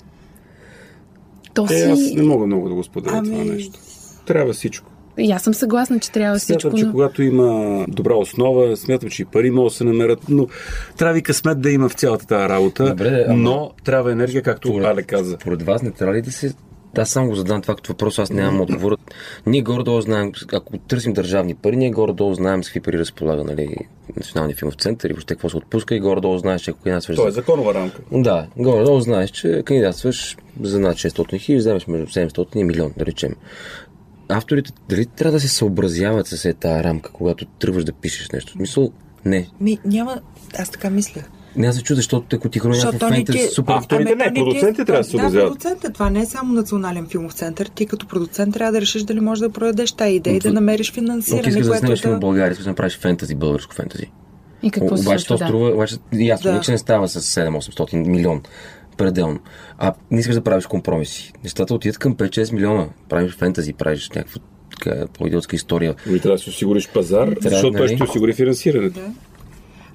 То 1.54 1.68
Е, 1.72 1.76
аз 1.92 2.00
си... 2.00 2.16
не 2.16 2.24
мога 2.24 2.46
много 2.46 2.70
да 2.70 2.76
го 2.76 2.84
споделя 2.84 3.18
Ами- 3.18 3.30
това 3.30 3.54
нещо. 3.54 3.80
Трябва 4.26 4.54
всичко. 4.54 4.92
И 5.18 5.32
аз 5.32 5.42
съм 5.42 5.54
съгласна, 5.54 6.00
че 6.00 6.12
трябва 6.12 6.38
всичко. 6.38 6.62
Смятам, 6.62 6.80
че 6.80 6.86
но- 6.86 6.92
когато 6.92 7.24
има 7.24 7.86
добра 7.88 8.14
основа, 8.14 8.78
смятам, 8.78 9.10
че 9.10 9.22
и 9.22 9.26
пари 9.26 9.52
могат 9.52 9.72
да 9.72 9.76
се 9.76 9.84
намерят, 9.84 10.20
но 10.30 10.48
трябва 10.98 11.18
и 11.18 11.22
късмет 11.22 11.62
да 11.62 11.70
има 11.70 11.90
в 11.90 11.94
цялата 11.94 12.28
тази 12.28 12.50
работа, 12.50 12.86
Добре, 12.86 13.26
ама- 13.28 13.38
но 13.40 13.72
трябва 13.84 14.12
енергия, 14.12 14.42
както 14.42 14.82
Але 14.86 15.04
каза. 15.04 15.38
Според 15.42 15.62
вас 15.62 15.82
не 15.82 15.92
трябва 15.92 16.16
ли 16.16 16.22
да 16.22 16.32
се... 16.32 16.54
Аз 16.98 17.10
само 17.10 17.30
го 17.30 17.36
задам 17.36 17.62
това 17.62 17.76
като 17.76 17.92
въпрос, 17.92 18.20
аз 18.20 18.30
нямам 18.30 18.62
отговор. 18.62 18.98
Ние 19.46 19.62
горе-долу 19.62 20.02
знаем, 20.02 20.32
ако 20.54 20.78
търсим 20.78 21.14
държавни 21.14 21.56
пари, 21.56 21.76
ние 21.76 21.92
горе-долу 21.92 22.34
знаем 22.34 22.64
с 22.64 22.68
какви 22.68 22.80
пари 22.82 23.00
разполага 23.00 23.44
нали, 23.44 23.76
Националния 24.18 24.58
филмов 24.58 24.76
център 24.76 25.10
и 25.10 25.14
въобще 25.14 25.34
какво 25.34 25.50
се 25.50 25.58
отпуска 25.58 25.96
и 25.96 26.00
горе-долу 26.00 26.38
знаеш, 26.38 26.62
че 26.62 26.72
ако 26.72 26.80
кандидатстваш... 26.80 27.16
Това 27.16 27.28
е 27.28 27.32
за- 27.32 27.36
законова 27.36 27.74
рамка. 27.74 28.02
Да, 28.12 28.48
горе-долу 28.58 29.00
знаеш, 29.00 29.30
че 29.30 29.64
кандидатстваш 29.66 30.38
за 30.62 30.80
над 30.80 30.96
600 30.96 31.40
хиляди, 31.40 31.60
вземеш 31.60 31.88
между 31.88 32.08
700 32.10 32.56
и 32.56 32.64
милион, 32.64 32.92
да 32.98 33.06
речем. 33.06 33.36
Авторите 34.30 34.72
дали 34.90 35.06
трябва 35.06 35.32
да 35.32 35.40
се 35.40 35.48
съобразяват 35.48 36.28
с 36.28 36.46
е 36.46 36.54
тази 36.54 36.84
рамка, 36.84 37.12
когато 37.12 37.46
тръгваш 37.46 37.84
да 37.84 37.94
пишеш 37.94 38.30
нещо? 38.30 38.50
В 38.50 38.56
Смисъл, 38.56 38.92
не. 39.26 39.48
Ми, 39.62 39.80
няма... 39.86 40.20
Аз 40.60 40.70
така 40.70 40.90
мисля. 40.90 41.22
Не 41.56 41.68
аз 41.68 41.76
се 41.76 41.84
чудя, 41.84 41.96
защото 41.96 42.28
те, 42.28 42.36
ако 42.36 42.50
ти 42.50 42.60
то 42.60 43.10
не 43.10 43.16
фентези, 43.16 43.38
ти- 43.40 43.54
супер... 43.54 43.74
Авторите 43.74 44.12
Ами, 44.12 44.18
не, 44.18 44.24
ти 44.26 44.40
е- 44.40 44.44
продуцентите 44.44 44.86
трябва 44.86 45.00
да 45.00 45.04
се 45.04 45.12
Да, 45.12 45.18
съобразяват. 45.18 45.48
продуцентите. 45.50 45.90
Това 45.90 46.10
не 46.10 46.20
е 46.20 46.26
само 46.26 46.54
национален 46.54 47.08
филмов 47.08 47.34
център. 47.34 47.68
Ти 47.68 47.86
като 47.86 48.08
продуцент 48.08 48.54
трябва 48.54 48.72
да 48.72 48.82
решиш 48.82 49.04
дали 49.04 49.20
можеш 49.20 49.40
да 49.40 49.50
продадеш 49.50 49.92
тази 49.92 50.12
идея 50.14 50.36
и 50.36 50.40
да 50.40 50.54
намериш 50.54 50.90
Но 50.90 50.94
ти 50.94 51.00
финансиране, 51.00 51.48
искаш 51.50 51.68
да 51.68 51.76
снимаш 51.76 52.02
филм 52.02 52.12
в 52.12 52.16
да... 52.16 52.20
България, 52.20 52.52
искаш 52.52 52.64
да 52.64 52.70
направиш 52.70 52.98
фентази, 52.98 53.36
българско 53.36 53.74
фентази. 53.76 54.12
И 54.64 54.72
какво 54.72 54.98
се 54.98 55.04
обаче 55.04 55.20
случва? 55.20 55.38
то 55.38 55.44
Да. 55.44 55.48
струва, 55.48 55.70
обаче 55.70 55.96
ясно, 56.14 56.52
Да. 56.52 56.58
да. 56.58 56.62
че 56.62 56.72
не 56.72 56.78
става 56.78 57.08
с 57.08 57.22
7-800 57.22 58.08
милион 58.08 58.42
пределно. 58.98 59.40
А 59.78 59.94
не 60.12 60.20
искаш 60.20 60.36
да 60.36 60.44
правиш 60.44 60.66
компромиси. 60.66 61.34
Нещата 61.44 61.74
отидат 61.74 61.98
към 61.98 62.16
5-6 62.16 62.54
милиона. 62.54 62.88
Правиш 63.10 63.36
фентази, 63.36 63.74
правиш 63.74 64.10
някаква 64.10 64.42
така, 64.70 65.08
по-идиотска 65.18 65.56
история. 65.56 65.96
Ами 66.08 66.20
трябва 66.20 66.38
да 66.38 66.44
си 66.44 66.50
осигуриш 66.50 66.90
пазар, 66.90 67.36
защото 67.42 67.72
той 67.78 67.88
нали? 67.88 67.96
ще 67.96 68.04
осигури 68.04 68.34
финансирането. 68.34 69.00
Да. 69.00 69.12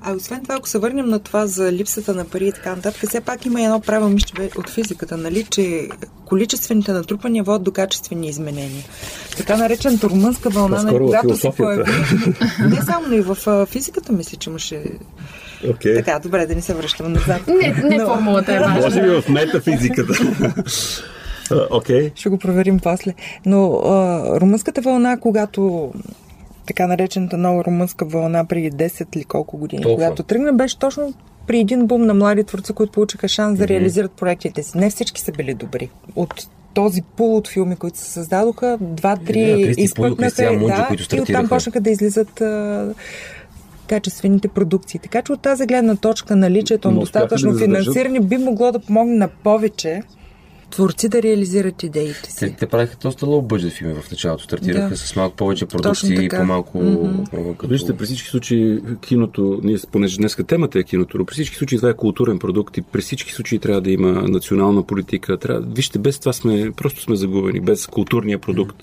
А 0.03 0.13
освен 0.13 0.43
това, 0.43 0.55
ако 0.55 0.69
се 0.69 0.79
върнем 0.79 1.09
на 1.09 1.19
това 1.19 1.47
за 1.47 1.73
липсата 1.73 2.15
на 2.15 2.25
пари 2.25 2.47
и 2.47 2.53
така 2.53 2.77
нататък, 2.77 3.09
все 3.09 3.21
пак 3.21 3.47
има 3.47 3.63
едно 3.63 3.81
правило 3.81 4.11
мисля, 4.11 4.35
бе, 4.37 4.51
от 4.59 4.71
физиката, 4.71 5.17
нали, 5.17 5.45
че 5.51 5.89
количествените 6.25 6.93
натрупания 6.93 7.45
водят 7.45 7.63
до 7.63 7.73
качествени 7.73 8.29
изменения. 8.29 8.85
Така 9.37 9.57
наречената 9.57 10.09
румънска 10.09 10.51
вълна, 10.51 10.77
нали, 10.77 10.87
По-скоро 10.87 11.05
в 11.05 11.11
когато 11.11 11.37
се 11.37 11.51
появи... 11.51 11.83
Не 12.61 12.83
само, 12.83 13.07
но 13.09 13.15
и 13.15 13.21
в 13.21 13.67
физиката 13.67 14.13
мисля, 14.13 14.37
че 14.37 14.51
имаше... 14.51 14.85
Окей. 15.69 15.95
Така, 15.95 16.19
добре, 16.19 16.47
да 16.47 16.55
не 16.55 16.61
се 16.61 16.75
връщаме 16.75 17.09
назад. 17.09 17.43
Не, 17.49 17.89
не 17.89 17.97
Но- 17.97 18.07
формулата 18.07 18.55
е 18.55 18.59
важна. 18.59 18.81
Може 18.81 19.03
би 19.03 19.09
в 19.11 19.25
метафизиката. 19.29 20.13
Окей. 21.71 22.11
Ще 22.15 22.29
го 22.29 22.39
проверим 22.39 22.79
после. 22.79 23.15
Но 23.47 23.73
а, 23.75 24.41
румънската 24.41 24.81
вълна, 24.81 25.21
когато 25.21 25.93
така 26.67 26.87
наречената 26.87 27.37
нова 27.37 27.65
румънска 27.65 28.05
вълна 28.05 28.45
преди 28.45 28.73
10 28.73 29.17
или 29.17 29.25
колко 29.25 29.57
години, 29.57 29.83
Толкова. 29.83 30.05
когато 30.05 30.23
тръгна, 30.23 30.53
беше 30.53 30.79
точно 30.79 31.15
при 31.47 31.59
един 31.59 31.87
бум 31.87 32.03
на 32.03 32.15
млади 32.15 32.45
творци, 32.45 32.73
които 32.73 32.93
получиха 32.93 33.29
шанс 33.29 33.59
да 33.59 33.69
реализират 33.69 34.13
проектите 34.13 34.63
си. 34.63 34.79
Не 34.79 34.91
всички 34.91 35.21
са 35.21 35.33
били 35.33 35.55
добри. 35.55 35.91
От 36.17 36.35
този 36.75 37.03
пул 37.17 37.37
от 37.37 37.49
филми, 37.49 37.77
които 37.77 37.99
се 37.99 38.11
създадоха, 38.11 38.79
Да, 38.81 38.95
два-три 38.95 39.63
Кристиан 39.67 39.85
изпъкнаха 39.85 40.43
да, 40.43 41.17
и 41.17 41.21
оттам 41.21 41.49
почнаха 41.49 41.81
да 41.81 41.91
излизат 41.91 42.41
а, 42.41 42.95
качествените 43.91 44.49
продукции. 44.49 45.01
Така 45.01 45.23
че 45.23 45.33
от 45.33 45.43
тази 45.43 45.67
гледна 45.67 45.97
точка 45.97 46.37
наличието 46.37 46.91
на 46.91 47.01
достатъчно 47.01 47.53
да 47.53 47.59
финансиране 47.59 48.21
би 48.21 48.37
могло 48.37 48.73
да 48.73 48.79
помогне 48.79 49.17
на 49.17 49.29
повече 49.29 50.03
творци 50.71 51.09
да 51.09 51.23
реализират 51.23 51.83
идеите 51.83 52.31
си. 52.31 52.39
Те, 52.39 52.57
те 52.59 52.67
правиха 52.67 52.97
доста 53.03 53.27
лоу 53.27 53.43
бъджет 53.43 53.73
филми 53.73 53.95
в 53.95 54.11
началото. 54.11 54.45
Стартираха 54.45 54.89
Да. 54.89 54.97
с 54.97 55.17
малко 55.17 55.37
повече 55.37 55.67
продукции 55.67 56.25
и 56.25 56.29
по-малко... 56.29 56.79
Мгм. 56.79 57.23
като... 57.59 57.69
Вижте, 57.69 57.97
при 57.97 58.05
всички 58.05 58.29
случаи 58.29 58.81
киното, 59.01 59.61
ние, 59.63 59.77
понеже 59.93 60.17
днеска 60.17 60.45
темата 60.45 60.79
е 60.79 60.83
киното, 60.83 61.19
но 61.19 61.25
при 61.25 61.33
всички 61.33 61.57
случаи 61.57 61.79
това 61.79 61.91
е 61.91 61.95
културен 61.95 62.39
продукт 62.39 62.77
и 62.77 62.83
при 62.83 63.01
всички 63.01 63.33
случаи 63.33 63.59
трябва 63.59 63.81
да 63.81 63.91
има 63.91 64.13
национална 64.13 64.83
политика. 64.83 65.39
Трябва, 65.39 65.61
вижте, 65.61 65.99
без 65.99 66.19
това 66.19 66.33
сме, 66.33 66.73
просто 66.77 67.03
сме 67.03 67.17
загубени, 67.17 67.61
без 67.61 67.87
културния 67.87 68.39
продукт. 68.39 68.77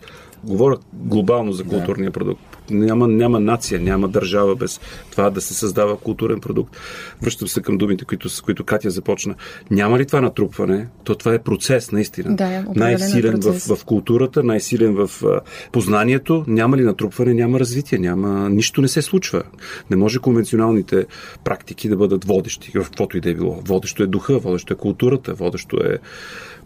Говоря 0.44 0.78
глобално 0.94 1.52
за 1.52 1.64
културния 1.64 2.12
продукт. 2.12 2.57
Няма, 2.70 3.08
няма 3.08 3.40
нация, 3.40 3.80
няма 3.80 4.08
държава 4.08 4.56
без 4.56 4.80
това 5.12 5.30
да 5.30 5.42
се 5.42 5.54
създава 5.54 5.98
културен 5.98 6.40
продукт. 6.40 6.78
Връщам 7.22 7.48
се 7.48 7.62
към 7.62 7.78
думите, 7.78 8.06
които, 8.06 8.30
с 8.30 8.42
които 8.42 8.64
Катя 8.64 8.90
започна. 8.90 9.36
Няма 9.72 10.00
ли 10.00 10.06
това 10.06 10.22
натрупване, 10.22 10.88
то 11.04 11.16
това 11.16 11.34
е 11.34 11.40
процес, 11.40 11.92
наистина. 11.92 12.36
Да, 12.36 12.54
е 12.54 12.64
най-силен 12.76 13.36
в, 13.36 13.42
процес. 13.42 13.68
в 13.68 13.86
културата, 13.86 14.44
най-силен 14.44 14.94
в 14.96 15.24
познанието. 15.72 16.44
Няма 16.48 16.78
ли 16.78 16.84
натрупване, 16.84 17.34
няма 17.34 17.60
развитие, 17.60 18.00
няма, 18.00 18.50
нищо 18.50 18.82
не 18.82 18.88
се 18.88 19.02
случва. 19.02 19.44
Не 19.90 19.98
може 19.98 20.20
конвенционалните 20.20 21.06
практики 21.44 21.90
да 21.90 21.98
бъдат 21.98 22.26
водещи, 22.26 22.72
в 22.76 22.84
каквото 22.84 23.18
и 23.18 23.22
да 23.22 23.30
е 23.30 23.34
било. 23.34 23.62
Водещо 23.66 24.04
е 24.04 24.08
духа, 24.08 24.40
водещо 24.40 24.74
е 24.74 24.78
културата, 24.78 25.34
водещо 25.34 25.78
е 25.78 25.98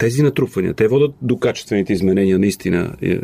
тези 0.02 0.24
натрупвания. 0.24 0.74
Те 0.74 0.88
водят 0.88 1.12
до 1.22 1.38
качествените 1.38 1.94
изменения 1.94 2.40
наистина 2.40 2.94
и, 3.02 3.20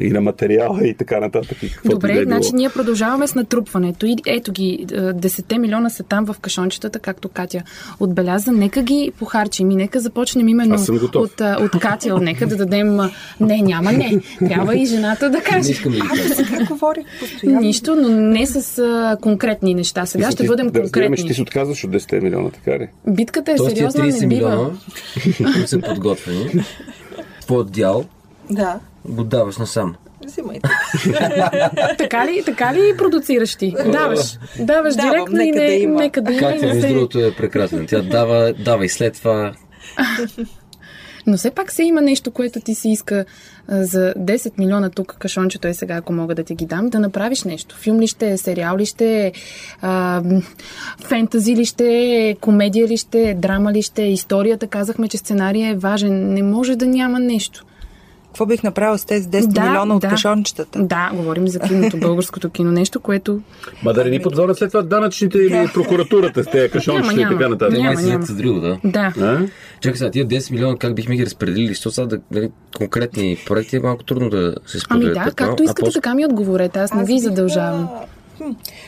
и 0.00 0.10
на 0.10 0.20
материала 0.20 0.86
и 0.86 0.94
така 0.94 1.20
нататък. 1.20 1.62
И 1.62 1.70
Добре, 1.84 2.14
да 2.14 2.20
е 2.20 2.24
значи 2.24 2.48
ние 2.54 2.68
продължаваме 2.68 3.26
с 3.26 3.34
натрупването. 3.34 4.06
И 4.06 4.16
ето 4.26 4.52
ги, 4.52 4.86
е, 4.92 4.96
10 4.96 5.58
милиона 5.58 5.90
са 5.90 6.02
там 6.02 6.26
в 6.26 6.36
кашончетата, 6.38 6.98
както 6.98 7.28
Катя 7.28 7.62
отбеляза. 8.00 8.52
Нека 8.52 8.82
ги 8.82 9.12
похарчим 9.18 9.70
и 9.70 9.76
нека 9.76 10.00
започнем 10.00 10.48
именно 10.48 10.76
от, 11.14 11.40
а, 11.40 11.56
от 11.60 11.80
Катя. 11.80 12.18
Нека 12.18 12.46
да 12.46 12.56
дадем... 12.56 13.00
а, 13.00 13.10
Не, 13.40 13.56
няма 13.58 13.92
не. 13.92 14.20
Трябва 14.40 14.76
и 14.76 14.86
жената 14.86 15.30
да 15.30 15.36
Не 15.38 15.44
каже. 15.44 15.70
искам 15.70 15.92
да 15.92 16.34
сега 16.34 16.66
постоянно. 17.20 17.60
Нищо, 17.60 17.94
но 17.94 18.08
не 18.08 18.46
с 18.46 18.78
а, 18.78 19.16
конкретни 19.20 19.74
неща. 19.74 20.06
Сега 20.06 20.30
ще 20.30 20.42
ти- 20.42 20.48
бъдем 20.48 20.68
да 20.68 20.80
разбираме, 20.80 21.16
че 21.16 21.20
ти 21.20 21.22
конкретни. 21.22 21.34
се 21.34 21.42
отказваш 21.42 21.84
от 21.84 21.90
10 21.90 22.20
милиона, 22.20 22.50
така 22.50 22.78
ли? 22.78 22.88
Битката 23.06 23.52
е 23.52 23.56
Тоест 23.56 23.76
сериозна, 23.76 24.04
30 24.04 24.20
не 24.20 24.26
бива. 24.28 24.48
милиона, 24.50 24.70
подготвени, 26.24 26.64
твоят 27.40 27.70
дял 27.70 28.04
Да, 28.50 28.78
го 29.04 29.24
даваш 29.24 29.56
насам. 29.56 29.94
взимайте. 30.26 30.68
Така 31.98 32.26
ли, 32.26 32.42
така 32.44 32.74
ли 32.74 32.94
продуцираш 32.96 33.54
ти? 33.54 33.74
Даваш. 33.86 34.38
Даваш 34.58 34.94
Давам, 34.94 35.10
директно 35.10 35.40
и 35.42 35.46
нека 35.46 35.58
не, 35.58 35.66
да 35.66 35.72
има. 35.72 36.00
нека 36.00 36.22
да 36.22 36.32
има. 36.32 36.40
Как 36.40 36.56
и 36.56 36.66
не 36.66 36.74
между 36.74 36.88
другото, 36.88 37.18
е 37.20 37.34
прекрасен. 37.34 37.86
Тя 37.86 38.02
дава, 38.02 38.54
дава 38.54 38.84
и 38.84 38.88
след 38.88 39.14
това 39.14 39.52
Но 41.28 41.36
все 41.36 41.50
пак 41.50 41.72
се 41.72 41.82
има 41.82 42.00
нещо, 42.00 42.30
което 42.30 42.60
ти 42.60 42.74
си 42.74 42.88
иска 42.88 43.24
за 43.68 44.14
10 44.18 44.58
милиона 44.58 44.90
тук, 44.90 45.16
кашончето 45.18 45.68
е 45.68 45.74
сега, 45.74 45.94
ако 45.94 46.12
мога 46.12 46.34
да 46.34 46.44
ти 46.44 46.54
ги 46.54 46.66
дам, 46.66 46.88
да 46.88 46.98
направиш 46.98 47.44
нещо. 47.44 47.76
Филм 47.76 48.00
ли 48.00 48.06
ще 48.06 48.30
е, 48.30 48.38
сериал 48.38 48.76
ли 48.76 48.86
ще 48.86 49.26
е, 49.26 49.32
фентази 51.04 51.56
ли 51.56 51.64
ще 51.64 51.84
е, 51.88 52.34
комедия 52.34 52.88
ли 52.88 52.96
ще 52.96 53.30
е, 53.30 53.34
драма 53.34 53.72
ли 53.72 53.82
ще 53.82 54.02
историята. 54.02 54.66
Казахме, 54.66 55.08
че 55.08 55.18
сценария 55.18 55.70
е 55.70 55.74
важен. 55.74 56.34
Не 56.34 56.42
може 56.42 56.76
да 56.76 56.86
няма 56.86 57.18
нещо. 57.18 57.64
Какво 58.38 58.46
бих 58.46 58.62
направил 58.62 58.98
с 58.98 59.04
тези 59.04 59.28
10 59.28 59.46
Да, 59.46 59.60
милиона 59.62 59.94
от 59.94 60.00
да. 60.00 60.08
кашончетата? 60.08 60.78
Да, 60.78 61.10
говорим 61.14 61.48
за 61.48 61.60
киното, 61.60 61.96
българското 62.00 62.50
кино. 62.50 62.72
Нещо, 62.72 63.00
което... 63.00 63.40
Ма 63.82 63.92
да 63.92 64.04
не 64.04 64.10
ни 64.10 64.22
подводят 64.22 64.58
след 64.58 64.70
това 64.70 64.82
данъчните 64.82 65.38
или 65.38 65.68
прокуратурата 65.74 66.44
с 66.44 66.46
тези 66.46 66.70
кашончета 66.70 67.14
и 67.14 67.24
така 67.24 67.48
нататък. 67.48 67.78
Няма, 67.78 68.02
няма. 68.02 68.26
с 68.26 68.34
друго, 68.34 68.60
да. 68.60 68.78
Да. 68.84 69.12
А? 69.20 69.46
Чакай 69.80 69.96
сега, 69.96 70.10
тия 70.10 70.26
10 70.26 70.50
милиона 70.50 70.76
как 70.76 70.94
бихме 70.94 71.16
ги 71.16 71.26
разпределили? 71.26 71.68
Защото 71.68 71.94
сега 71.94 72.06
да, 72.06 72.18
нали, 72.30 72.50
конкретни 72.76 73.36
проекти 73.46 73.76
е 73.76 73.80
малко 73.80 74.04
трудно 74.04 74.30
да 74.30 74.54
се 74.66 74.78
Ами 74.78 74.80
споделят. 74.80 75.14
да, 75.14 75.24
предполагам. 75.24 75.34
както 75.48 75.62
А 75.62 75.64
искате, 75.64 75.80
после- 75.82 75.94
така 75.94 76.14
ми 76.14 76.26
отговорете. 76.26 76.78
Аз 76.78 76.92
не 76.94 77.04
ви 77.04 77.18
задължавам. 77.18 77.88
хм, 78.38 78.44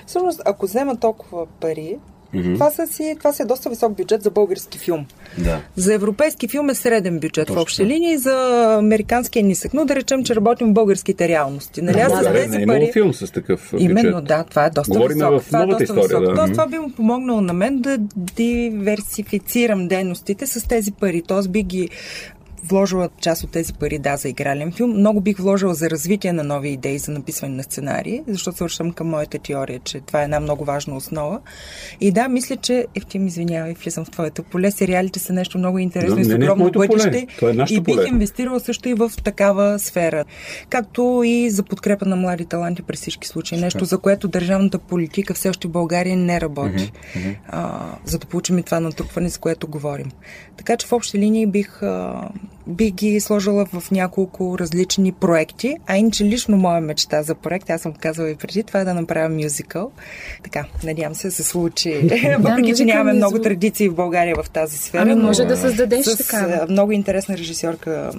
Всъщност, 0.07 0.43
ако 0.45 0.67
взема 0.67 0.97
толкова 0.97 1.47
пари, 1.61 1.97
това, 2.33 2.71
са 2.71 2.87
си, 2.87 3.15
това 3.19 3.33
си 3.33 3.43
е 3.43 3.45
доста 3.45 3.71
висок 3.71 3.97
бюджет 3.97 4.23
за 4.23 4.31
български 4.31 4.79
филм. 4.79 5.07
Да. 5.39 5.61
За 5.77 5.95
европейски 5.95 6.49
филм 6.49 6.71
е 6.71 6.75
среден 6.75 7.19
бюджет 7.19 7.47
Точно 7.47 7.55
в 7.55 7.63
общи 7.63 7.87
линии, 7.87 8.19
за 8.19 8.67
американски 8.79 9.39
е 9.39 9.43
нисък. 9.43 9.75
Но 9.75 9.85
да 9.85 9.97
речем, 9.97 10.25
че 10.25 10.37
работим 10.37 10.71
в 10.71 10.73
българските 10.73 11.29
реалности. 11.29 11.83
Нали? 11.83 12.01
Аз 12.01 12.13
Да, 12.13 12.23
да, 12.23 12.47
не 12.49 12.63
е 12.63 12.67
пари... 12.67 12.91
филм 12.93 13.15
с 13.15 13.33
такъв 13.33 13.69
бюджет. 13.73 13.91
Именно, 13.91 14.21
да, 14.21 14.45
това 14.45 14.67
е 14.67 14.71
доста 14.71 14.93
Говорим 14.93 15.15
високо. 15.17 15.41
в 15.41 15.47
това 15.47 15.63
е 15.63 15.67
доста 15.67 15.85
история, 15.85 16.21
да. 16.21 16.35
Тоест, 16.35 16.53
това 16.53 16.67
би 16.67 16.79
му 16.79 16.91
помогнало 16.91 17.41
на 17.41 17.53
мен 17.53 17.81
да 17.81 17.99
диверсифицирам 18.17 19.89
дейностите 19.89 20.47
с 20.47 20.69
тези 20.69 20.93
пари. 20.93 21.23
Тоест, 21.27 21.51
би 21.51 21.63
ги 21.63 21.89
вложила 22.65 23.09
част 23.21 23.45
от 23.45 23.51
тези 23.51 23.75
пари, 23.75 23.99
да, 23.99 24.17
за 24.17 24.29
игрален 24.29 24.73
филм. 24.73 24.91
Много 24.91 25.21
бих 25.21 25.39
вложила 25.39 25.75
за 25.75 25.91
развитие 25.91 26.33
на 26.33 26.45
нови 26.45 26.69
идеи, 26.69 26.99
за 26.99 27.13
написване 27.13 27.55
на 27.55 27.63
сценарии, 27.63 28.23
защото 28.27 28.57
се 28.57 28.65
връщам 28.65 28.93
към 28.93 29.09
моята 29.09 29.39
теория, 29.39 29.81
че 29.85 30.01
това 30.01 30.21
е 30.21 30.25
една 30.25 30.41
много 30.41 30.65
важна 30.65 30.97
основа. 30.97 31.41
И 32.01 32.13
да, 32.13 32.29
мисля, 32.29 32.57
че 32.57 32.87
Ефтим, 32.95 33.27
извинявай, 33.27 33.75
влизам 33.75 34.05
в 34.05 34.11
твоето 34.11 34.43
поле. 34.43 34.71
Сериалите 34.71 35.19
са 35.19 35.33
нещо 35.33 35.59
много 35.59 35.79
интересно 35.79 36.15
Да, 36.15 36.21
и 36.21 36.25
с 36.25 36.33
в 36.33 36.35
огромно 36.35 36.71
бъдеще. 36.71 37.27
Е 37.43 37.65
и 37.71 37.81
бих 37.81 37.95
поле. 37.95 38.09
инвестирала 38.09 38.61
също 38.61 38.89
и 38.89 38.95
в 38.95 39.13
такава 39.25 39.79
сфера. 39.79 40.25
Както 40.69 41.23
и 41.25 41.51
за 41.51 41.63
подкрепа 41.63 42.07
на 42.07 42.17
млади 42.17 42.45
таланти 42.45 42.83
при 42.83 42.97
всички 42.97 43.29
случаи. 43.29 43.61
Нещо, 43.61 43.85
за 43.85 43.99
което 43.99 44.29
държавната 44.29 44.79
политика 44.79 45.35
все 45.35 45.49
още 45.49 45.69
в 45.69 45.71
България 45.71 46.17
не 46.17 46.41
работи. 46.41 46.93
А, 47.49 47.81
за 48.05 48.19
да 48.19 48.27
получим 48.27 48.59
и 48.59 48.63
това 48.63 48.81
натрупване, 48.81 49.29
за 49.29 49.39
което 49.39 49.67
говорим. 49.67 50.11
Така 50.57 50.77
че 50.77 50.87
в 50.87 50.93
общи 50.93 51.19
линии 51.19 51.47
бих, 51.47 51.83
а, 51.83 52.29
бих 52.71 52.93
ги 52.93 53.21
сложила 53.21 53.67
в 53.73 53.91
няколко 53.91 54.59
различни 54.59 55.13
проекти. 55.13 55.77
А 55.87 55.97
иначе 55.97 56.25
лично 56.25 56.57
моя 56.57 56.81
мечта 56.81 57.23
за 57.23 57.35
проект, 57.35 57.71
аз 57.71 57.81
съм 57.81 57.93
казала 57.93 58.31
и 58.31 58.35
преди, 58.35 58.63
това 58.63 58.81
е 58.81 58.85
да 58.85 58.95
направя 58.95 59.29
мюзикъл. 59.29 59.91
Така, 60.43 60.65
надявам 60.85 61.15
се 61.15 61.31
се 61.31 61.43
случи. 61.43 61.93
Въпреки, 62.39 62.75
че 62.77 62.85
нямаме 62.85 63.13
много 63.13 63.39
традиции 63.39 63.89
в 63.89 63.95
България 63.95 64.37
в 64.43 64.51
тази 64.51 64.79
сфера. 64.79 65.03
Ами 65.03 65.15
но- 65.15 65.27
може 65.27 65.45
да 65.45 65.57
създадеш 65.57 66.07
с 66.07 66.17
такава. 66.17 66.61
а, 66.63 66.67
много 66.71 66.93
интересна 66.93 67.39
режисьорка 67.39 68.11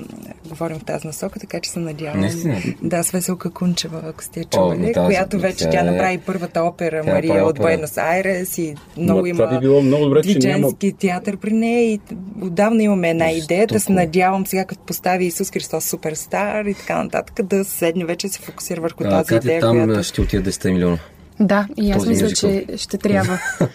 говорим 0.50 0.80
в 0.80 0.84
тази 0.84 1.08
насока, 1.08 1.40
така 1.40 1.60
че 1.60 1.70
се 1.70 1.80
надявам. 1.80 2.20
Наистина? 2.20 2.58
Да, 2.82 3.04
с 3.04 3.12
Веселка 3.12 3.50
Кунчева, 3.50 4.02
ако 4.04 4.24
сте 4.24 4.44
чували, 4.44 4.92
да, 4.94 5.06
която 5.06 5.38
да, 5.38 5.42
вече 5.42 5.64
тя 5.64 5.72
тя 5.72 5.80
е- 5.80 5.92
направи 5.92 6.18
първата 6.18 6.62
опера 6.64 7.02
тя 7.06 7.14
Мария 7.14 7.46
от. 7.46 7.56
Буенос 7.56 7.98
Айрес 7.98 8.58
и 8.58 8.76
много 8.98 9.22
Ма 9.22 9.30
има 9.30 9.38
това 9.46 9.60
би 9.60 9.60
било 9.60 9.82
много 9.82 10.06
добре, 10.06 10.22
че 10.24 10.40
няма- 10.40 10.58
дидженски 10.58 10.94
театър 10.94 11.38
при 11.38 11.52
нея 11.52 11.94
и 11.94 12.00
отдавна 12.42 12.84
имаме 12.84 13.10
една 13.10 13.32
идея 13.32 13.68
да 13.68 13.80
се 13.80 13.92
надявам 13.92 14.41
сега, 14.46 14.66
като 14.66 14.82
постави 14.82 15.26
Исус 15.26 15.52
Христос 15.52 15.86
суперстар 15.86 16.66
и 16.66 16.74
така 16.74 17.04
нататък, 17.04 17.46
да 17.46 17.66
седне 17.66 18.06
вече 18.06 18.30
се 18.30 18.40
фокусира 18.40 18.82
върху 18.82 19.04
А, 19.04 19.10
тази 19.10 19.28
Катя, 19.28 19.48
идея, 19.48 19.62
там 19.62 19.86
която... 19.86 20.04
ще 20.04 20.22
отида 20.22 20.52
10 20.52 20.72
милиона. 20.72 20.98
Да, 21.40 21.68
и 21.78 21.92
аз 21.92 22.06
мисля, 22.06 22.32
че 22.32 22.66
ще 22.78 22.98
трябва. 22.98 23.40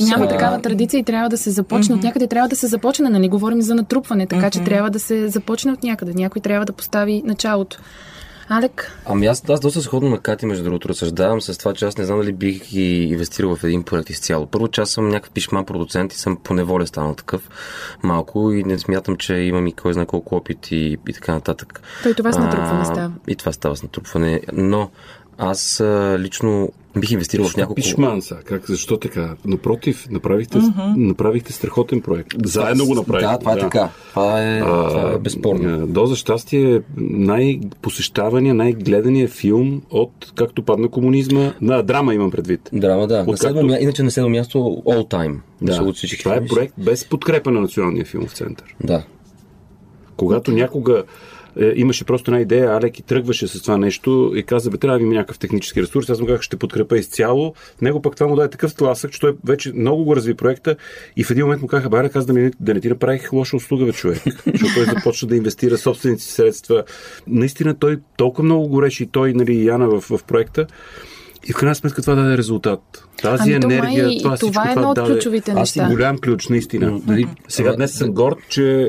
Няма 0.00 0.24
А, 0.24 0.28
такава 0.28 0.62
традиция 0.62 0.98
и 0.98 1.02
трябва 1.02 1.28
да 1.28 1.38
се 1.38 1.50
започне 1.50 1.94
от 1.94 2.02
някъде. 2.02 2.26
Трябва 2.26 2.48
да 2.48 2.56
се 2.56 2.66
започне, 2.66 3.10
нали? 3.10 3.28
Говорим 3.28 3.62
за 3.62 3.74
натрупване, 3.74 4.26
така 4.26 4.50
че 4.50 4.64
трябва 4.64 4.90
да 4.90 5.00
се 5.00 5.28
започне 5.28 5.72
от 5.72 5.82
някъде. 5.82 6.12
Някой 6.14 6.42
трябва 6.42 6.66
да 6.66 6.72
постави 6.72 7.22
началото. 7.24 7.78
Алек, 8.48 8.98
Ами 9.06 9.26
аз, 9.26 9.42
аз 9.48 9.60
доста 9.60 9.82
сходно 9.82 10.10
на 10.10 10.18
Кати, 10.18 10.46
между 10.46 10.64
другото, 10.64 10.88
разсъждавам 10.88 11.40
с 11.40 11.58
това, 11.58 11.74
че 11.74 11.84
аз 11.84 11.98
не 11.98 12.04
знам 12.04 12.18
дали 12.18 12.32
бих 12.32 12.70
ги 12.70 13.04
инвестирал 13.04 13.56
в 13.56 13.64
един 13.64 13.82
проект 13.82 14.10
изцяло. 14.10 14.46
Първо, 14.46 14.68
че 14.68 14.80
аз 14.80 14.90
съм 14.90 15.08
някакъв 15.08 15.30
пишман 15.30 15.64
продуцент 15.64 16.12
и 16.12 16.18
съм 16.18 16.36
по 16.36 16.54
неволя 16.54 16.86
станал 16.86 17.14
такъв 17.14 17.50
малко 18.02 18.52
и 18.52 18.64
не 18.64 18.78
смятам, 18.78 19.16
че 19.16 19.34
имам 19.34 19.66
и 19.66 19.72
кой 19.72 19.92
знае 19.92 20.06
колко 20.06 20.36
опит 20.36 20.70
и, 20.70 20.98
и 21.08 21.12
така 21.12 21.32
нататък. 21.32 21.80
Той 22.02 22.14
това 22.14 22.32
с 22.32 22.38
натрупване 22.38 22.80
А, 22.80 22.84
става. 22.84 23.12
И 23.28 23.36
това 23.36 23.52
става 23.52 23.76
с 23.76 23.82
натрупване. 23.82 24.40
Но 24.52 24.90
аз 25.38 25.80
а, 25.80 26.16
лично 26.18 26.72
бих 27.00 27.10
инвестирал 27.10 27.46
в 27.46 27.56
няколко... 27.56 27.74
Пишман 27.74 28.22
са. 28.22 28.34
Как, 28.34 28.66
защо 28.66 28.96
така? 28.96 29.34
Напротив, 29.44 30.06
направихте, 30.10 30.58
направихте 30.96 31.52
страхотен 31.52 32.00
проект. 32.00 32.28
Заедно 32.44 32.86
го 32.86 32.94
направихте. 32.94 33.32
Да, 33.32 33.38
това 33.38 33.52
е 33.52 33.58
така. 33.58 33.88
Това 34.10 34.42
е, 34.42 34.60
това 34.60 35.12
е 35.14 35.18
безспорно. 35.18 35.82
А, 35.82 35.86
Доза 35.86 36.16
щастие 36.16 36.74
е 36.76 36.80
най-посещавания, 36.96 38.54
най-гледания 38.54 39.28
филм 39.28 39.82
от 39.90 40.32
както 40.34 40.62
падна 40.62 40.88
комунизма. 40.88 41.52
На 41.60 41.82
драма 41.82 42.14
имам 42.14 42.30
предвид. 42.30 42.70
Драма, 42.72 43.06
да. 43.06 43.24
На 43.24 43.36
седмо, 43.36 43.62
мя... 43.62 43.78
Иначе 43.80 44.02
на 44.02 44.10
седмо 44.10 44.28
място 44.28 44.58
all 44.86 45.10
time. 45.10 45.38
От 45.80 45.96
всички 45.96 46.22
това 46.22 46.34
е 46.34 46.44
проект 46.44 46.74
без 46.78 47.04
подкрепа 47.04 47.50
на 47.50 47.60
Националния 47.60 48.04
филмов 48.04 48.32
център. 48.32 48.76
Да. 48.84 49.04
Когато 50.16 50.52
някога 50.52 51.04
е, 51.60 51.72
имаше 51.76 52.04
просто 52.04 52.30
една 52.30 52.40
идея, 52.40 52.76
Алек 52.76 52.98
и 52.98 53.02
тръгваше 53.02 53.48
с 53.48 53.62
това 53.62 53.76
нещо 53.76 54.32
и 54.36 54.42
каза, 54.42 54.70
бе, 54.70 54.76
трябва 54.76 54.98
да 54.98 55.04
има 55.04 55.14
някакъв 55.14 55.38
технически 55.38 55.82
ресурс. 55.82 56.10
Аз 56.10 56.20
му 56.20 56.26
казах, 56.26 56.42
ще 56.42 56.56
подкрепа 56.56 56.98
изцяло. 56.98 57.54
Него 57.82 58.02
пък 58.02 58.16
това 58.16 58.26
му 58.26 58.36
даде 58.36 58.50
такъв 58.50 58.74
тласък, 58.74 59.12
че 59.12 59.20
той 59.20 59.36
вече 59.44 59.72
много 59.72 60.04
го 60.04 60.16
разви 60.16 60.34
проекта 60.34 60.76
и 61.16 61.24
в 61.24 61.30
един 61.30 61.44
момент 61.44 61.62
му 61.62 61.68
казаха, 61.68 61.88
бе, 61.88 61.96
Алек, 61.96 62.16
аз 62.16 62.26
да, 62.26 62.32
не, 62.32 62.50
да 62.60 62.74
не 62.74 62.80
ти 62.80 62.88
направих 62.88 63.32
лоша 63.32 63.56
услуга, 63.56 63.84
бе, 63.84 63.92
човек. 63.92 64.18
Защото 64.24 64.74
той 64.74 64.84
започна 64.84 65.28
да 65.28 65.36
инвестира 65.36 65.78
собствените 65.78 66.22
средства. 66.22 66.84
Наистина 67.26 67.78
той 67.78 67.98
толкова 68.16 68.44
много 68.44 68.68
гореше 68.68 69.02
и 69.02 69.06
той, 69.06 69.32
нали, 69.32 69.54
и 69.54 69.66
Яна 69.66 69.88
в, 69.88 70.00
в 70.00 70.24
проекта, 70.24 70.66
И 71.48 71.52
в 71.52 71.56
крайна 71.56 71.74
сметка 71.74 72.02
това 72.02 72.14
даде 72.14 72.38
резултат. 72.38 73.04
Тази 73.22 73.42
Ами 73.42 73.52
енергия, 73.54 74.04
май 74.04 74.12
и 74.12 74.22
това, 74.22 74.36
това 74.36 74.62
всичко 74.62 74.68
е 74.68 74.70
едно 74.70 74.90
от 74.90 74.94
даде. 74.94 75.12
ключовите 75.12 75.50
Аз 75.50 75.56
неща. 75.56 75.80
съм 75.80 75.90
голям 75.90 76.18
ключ, 76.18 76.48
наистина. 76.48 77.00
Нали, 77.06 77.26
сега 77.48 77.72
днес 77.72 77.92
съм 77.92 78.12
горд, 78.12 78.38
че 78.48 78.64
е, 78.72 78.84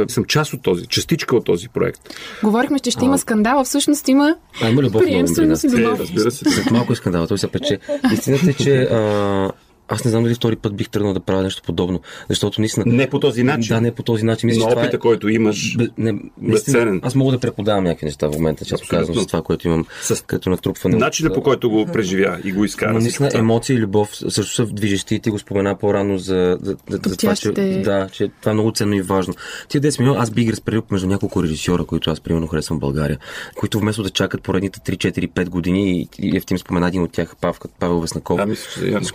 е, 0.00 0.08
съм 0.08 0.24
част 0.24 0.52
от 0.52 0.62
този, 0.62 0.86
частичка 0.86 1.36
от 1.36 1.44
този 1.44 1.68
проект. 1.68 2.00
Говорихме, 2.42 2.80
че 2.80 2.90
ще 2.90 3.04
има 3.04 3.18
скандал, 3.18 3.60
а 3.60 3.64
всъщност 3.64 4.08
има 4.08 4.34
А, 4.62 4.68
има 4.68 4.82
любов 4.82 5.02
приемственост 5.02 5.64
и 5.64 5.66
Е, 5.66 5.84
разбира 5.84 6.30
се. 6.30 6.50
След 6.50 6.70
малко 6.70 6.92
е 6.92 6.96
скандал, 6.96 7.26
той 7.26 7.38
се 7.38 7.48
пече. 7.48 7.78
Истината 8.12 8.50
е, 8.50 8.52
че 8.52 8.82
а, 8.82 9.50
аз 9.88 10.04
не 10.04 10.10
знам 10.10 10.22
дали 10.22 10.34
втори 10.34 10.56
път 10.56 10.74
бих 10.74 10.88
тръгнал 10.88 11.12
да 11.14 11.20
правя 11.20 11.42
нещо 11.42 11.62
подобно, 11.62 12.00
защото 12.28 12.60
наистина... 12.60 12.84
Не 12.88 13.10
по 13.10 13.20
този 13.20 13.42
начин. 13.42 13.74
Да, 13.74 13.80
не 13.80 13.92
по 13.92 14.02
този 14.02 14.24
начин. 14.24 14.46
Мисля, 14.46 14.60
Но 14.60 14.68
това 14.68 14.82
опита, 14.82 14.96
е... 14.96 15.00
който 15.00 15.28
имаш, 15.28 15.76
Бе, 15.76 15.84
не, 15.98 16.12
наистина, 16.12 16.28
безценен. 16.48 17.00
аз 17.04 17.14
мога 17.14 17.32
да 17.32 17.38
преподавам 17.40 17.84
някакви 17.84 18.06
неща 18.06 18.28
в 18.28 18.32
момента, 18.32 18.62
Абсолютно. 18.64 18.88
казвам, 18.88 19.16
с 19.16 19.26
това, 19.26 19.42
което 19.42 19.68
имам 19.68 19.84
С 20.02 20.24
като 20.24 20.50
натрупване. 20.50 20.96
от- 20.96 21.00
начина 21.00 21.32
по 21.32 21.42
който 21.42 21.70
го 21.70 21.86
преживя 21.86 22.38
и 22.44 22.52
го 22.52 22.64
изкара. 22.64 22.92
Но 22.92 22.98
наистина 23.00 23.28
това. 23.28 23.40
емоция 23.40 23.74
и 23.74 23.78
любов 23.78 24.10
също 24.28 24.54
са 24.54 24.66
движещи 24.66 25.14
и 25.14 25.20
ти 25.20 25.30
го 25.30 25.38
спомена 25.38 25.78
по-рано 25.78 26.18
за, 26.18 26.58
за, 26.62 26.76
за, 26.90 27.00
за 27.04 27.16
това, 27.16 27.36
че, 27.36 27.52
да, 27.52 28.08
че 28.12 28.30
това 28.40 28.50
е 28.50 28.54
много 28.54 28.72
ценно 28.72 28.94
и 28.94 29.02
важно. 29.02 29.34
Тия 29.68 29.80
10 29.80 29.98
милиона 30.00 30.20
аз 30.20 30.30
би 30.30 30.44
ги 30.44 30.52
разпределил 30.52 30.82
между 30.90 31.06
няколко 31.06 31.42
режисьора, 31.42 31.84
които 31.84 32.10
аз 32.10 32.20
примерно 32.20 32.46
харесвам 32.46 32.76
в 32.76 32.80
България, 32.80 33.18
които 33.56 33.78
вместо 33.78 34.02
да 34.02 34.10
чакат 34.10 34.42
поредните 34.42 34.80
3-4-5 34.80 35.48
години 35.48 35.90
и, 35.92 36.08
и 36.20 36.36
Ефтим 36.36 36.58
спомена 36.58 36.88
един 36.88 37.02
от 37.02 37.12
тях, 37.12 37.36
Павка, 37.36 37.68
Павел 37.80 38.00
Веснаков. 38.00 38.36
Да, 38.36 38.46
мисля, 38.46 38.70
че 38.74 38.86
Яна. 38.86 39.04
с 39.04 39.10
И 39.10 39.12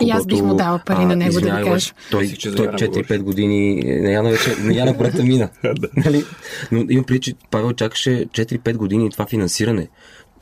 дала 0.64 0.80
пари 0.80 1.06
на 1.06 1.16
него, 1.16 1.42
да 1.42 1.58
ви 1.58 1.64
кажа. 1.64 1.94
Той, 2.12 2.22
Мислих, 2.22 2.56
той 2.56 2.66
Яна 2.66 2.78
4-5 2.78 3.20
години, 3.20 3.84
на 4.02 4.12
Яна 4.12 4.30
вече, 4.30 4.56
на 4.60 4.74
Яна 4.74 4.98
проекта 4.98 5.24
мина. 5.24 5.50
нали? 6.06 6.24
Но 6.72 6.86
имам 6.90 7.06
преди, 7.06 7.20
че 7.20 7.34
Павел 7.52 7.74
чакаше 7.74 8.10
4-5 8.10 8.74
години 8.74 9.10
това 9.10 9.26
финансиране. 9.26 9.88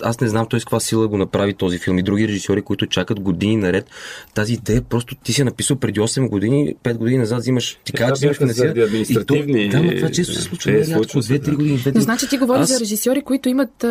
Аз 0.04 0.22
не 0.22 0.28
знам 0.28 0.46
той 0.46 0.60
с 0.60 0.66
каква 0.66 0.80
сила 0.80 1.08
го 1.08 1.18
направи 1.18 1.54
този 1.54 1.78
филм 1.78 1.98
и 1.98 2.04
други 2.04 2.28
режисьори, 2.28 2.62
които 2.62 2.86
чакат 2.88 3.20
години 3.20 3.58
наред. 3.58 3.86
Тази 4.34 4.54
идея 4.54 4.82
просто 4.82 5.16
ти 5.16 5.34
си 5.34 5.44
написал 5.44 5.78
преди 5.78 6.00
8 6.00 6.30
години, 6.30 6.76
5 6.84 6.94
години 6.94 7.18
назад 7.18 7.40
взимаш, 7.40 7.80
ти 7.84 7.92
казваш, 7.94 8.20
че 8.20 8.24
това 8.24 8.32
взимаш 8.32 8.38
финансиране. 8.56 8.84
административни- 8.84 9.66
И 9.66 9.70
то- 9.70 9.78
Да, 9.78 9.84
но 9.84 9.96
това 9.96 10.10
често 10.10 10.34
се 10.34 10.42
случва. 10.42 10.72
Е, 10.72 10.74
Е, 10.74 10.78
рядко, 10.78 10.94
случва 10.94 11.24
се, 11.24 11.28
2-3 11.30 11.40
да. 11.42 11.56
години. 11.56 11.78
две- 11.78 11.92
Но 11.92 12.02
значи 12.02 12.28
ти 12.28 12.38
говориш 12.38 12.62
Аз- 12.62 12.70
за 12.70 12.80
режисьори, 12.80 13.22
които 13.22 13.50
имат 13.50 13.84
а, 13.84 13.88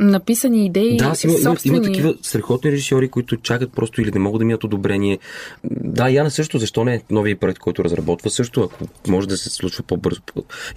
написани 0.00 0.66
идеи, 0.66 0.96
да, 0.96 1.04
аз 1.04 1.24
има, 1.24 1.32
има, 1.32 1.42
собствени. 1.42 1.76
има 1.76 1.84
такива 1.84 2.14
страхотни 2.22 2.72
режисьори, 2.72 3.08
които 3.08 3.36
чакат 3.36 3.72
просто 3.72 4.00
или 4.00 4.10
не 4.10 4.18
могат 4.18 4.38
да 4.38 4.44
минат 4.44 4.64
одобрение. 4.64 5.18
Да, 5.64 6.08
Яна 6.08 6.30
също, 6.30 6.58
защо 6.58 6.84
не? 6.84 7.02
Новия 7.10 7.36
проект, 7.36 7.58
който 7.58 7.84
разработва 7.84 8.30
също, 8.30 8.62
ако 8.62 8.78
може 9.08 9.28
да 9.28 9.36
се 9.36 9.50
случва 9.50 9.82
по-бързо. 9.82 10.20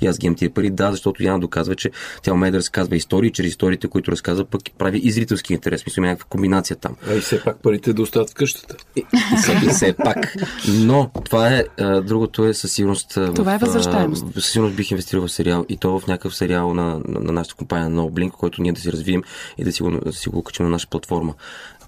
И 0.01 0.07
аз 0.07 0.17
ги 0.17 0.25
имам 0.25 0.35
тия 0.35 0.49
пари, 0.49 0.69
да, 0.69 0.91
защото 0.91 1.23
Яна 1.23 1.39
доказва, 1.39 1.75
че 1.75 1.89
тя 2.21 2.33
умее 2.33 2.51
да 2.51 2.57
разказва 2.57 2.95
истории, 2.95 3.31
чрез 3.31 3.47
историите, 3.47 3.87
които 3.87 4.11
разказва, 4.11 4.45
пък 4.51 4.61
прави 4.77 4.99
и 5.03 5.11
зрителски 5.11 5.53
интерес. 5.53 5.85
Мисля, 5.85 5.99
има 5.99 6.07
някаква 6.07 6.29
комбинация 6.29 6.77
там. 6.77 6.95
А 7.09 7.13
и 7.13 7.19
все 7.19 7.43
пак 7.43 7.61
парите 7.61 7.93
да 7.93 8.01
остават 8.01 8.29
в 8.29 8.33
къщата. 8.33 8.75
И, 8.95 8.99
и, 9.33 9.37
все, 9.37 9.51
и 9.65 9.69
все 9.69 9.93
пак. 9.93 10.35
Но 10.67 11.11
това 11.25 11.47
е, 11.47 11.63
а, 11.79 12.01
другото 12.01 12.45
е 12.45 12.53
със 12.53 12.71
сигурност. 12.71 13.17
Това 13.35 13.53
е 13.53 13.57
в, 13.57 13.61
възвръщаемост. 13.61 14.25
Със 14.33 14.49
сигурност 14.51 14.75
бих 14.75 14.91
инвестирал 14.91 15.27
в 15.27 15.31
сериал 15.31 15.65
и 15.69 15.77
то 15.77 15.99
в 15.99 16.07
някакъв 16.07 16.35
сериал 16.35 16.73
на, 16.73 17.01
на, 17.07 17.19
на 17.19 17.31
нашата 17.31 17.55
компания 17.55 17.89
на 17.89 18.01
Blink, 18.01 18.31
който 18.31 18.61
ние 18.61 18.71
да 18.71 18.81
си 18.81 18.91
развием 18.91 19.23
и 19.57 19.63
да 19.63 19.71
си 19.71 19.83
го, 19.83 19.91
да 19.91 20.13
си 20.13 20.29
го 20.29 20.43
качим 20.43 20.65
на 20.65 20.69
наша 20.69 20.87
платформа. 20.87 21.33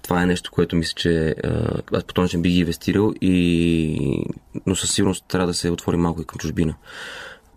Това 0.02 0.22
е 0.22 0.26
нещо, 0.26 0.50
което 0.52 0.76
мисля, 0.76 0.94
че 0.96 1.34
а, 1.44 1.80
аз 1.92 2.04
по 2.04 2.14
този 2.14 2.24
начин 2.24 2.42
би 2.42 2.50
ги 2.50 2.58
инвестирал, 2.58 3.12
и... 3.20 4.24
но 4.66 4.76
със 4.76 4.92
сигурност 4.92 5.24
трябва 5.28 5.46
да 5.46 5.54
се 5.54 5.70
отвори 5.70 5.96
малко 5.96 6.22
и 6.22 6.24
към 6.24 6.38
чужбина. 6.38 6.74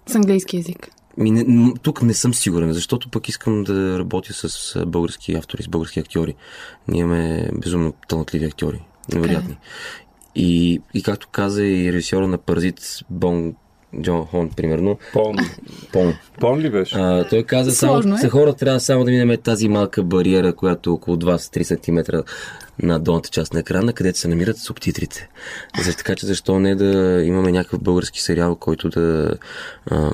С 0.08 0.16
английски 0.16 0.58
язик. 0.58 0.90
Ми, 1.18 1.32
не, 1.32 1.74
тук 1.82 2.02
не 2.02 2.14
съм 2.14 2.34
сигурен, 2.34 2.74
защото 2.74 3.10
пък 3.10 3.30
искам 3.30 3.64
да 3.64 4.00
работя 4.00 4.34
с 4.34 4.86
български 4.86 5.34
автори, 5.34 5.64
с 5.64 5.68
български 5.68 6.00
актьори. 6.00 6.36
Ние 6.88 7.02
имаме 7.02 7.50
безумно 7.54 7.94
талантливи 8.08 8.46
актьори, 8.46 8.82
невероятни. 9.14 9.58
И, 10.36 10.82
и 10.94 11.04
както 11.04 11.28
каза 11.32 11.66
и 11.66 11.94
режисьора 11.94 12.28
на 12.28 12.38
Паразит, 12.38 12.82
Бон 13.10 13.54
Джон 14.02 14.26
Хон, 14.26 14.50
примерно, 14.50 14.98
Пон. 15.14 15.36
Пон. 15.92 16.14
Пон 16.40 16.60
ли 16.60 16.70
беше? 16.70 16.96
А, 16.96 17.28
той 17.30 17.44
каза, 17.44 17.72
само, 17.72 18.16
е. 18.24 18.30
хора 18.30 18.54
трябва 18.54 18.80
само 18.80 19.06
да 19.06 19.12
минем 19.12 19.38
тази 19.44 19.70
малка 19.70 20.04
бариера, 20.04 20.56
която 20.56 20.90
е 20.90 20.94
около 20.94 21.18
2-3 21.18 21.64
см 21.64 22.18
на 22.80 23.00
долната 23.00 23.30
част 23.30 23.54
на 23.54 23.60
екрана, 23.60 23.94
където 23.94 24.20
се 24.20 24.28
намират 24.28 24.58
субтитрите. 24.58 25.30
За, 25.84 25.98
така 25.98 26.16
че 26.16 26.26
защо 26.26 26.60
не 26.60 26.76
да 26.76 27.24
имаме 27.24 27.52
някакъв 27.52 27.84
български 27.84 28.22
сериал, 28.22 28.56
който 28.56 28.90
да, 28.90 29.34
а, 29.92 30.12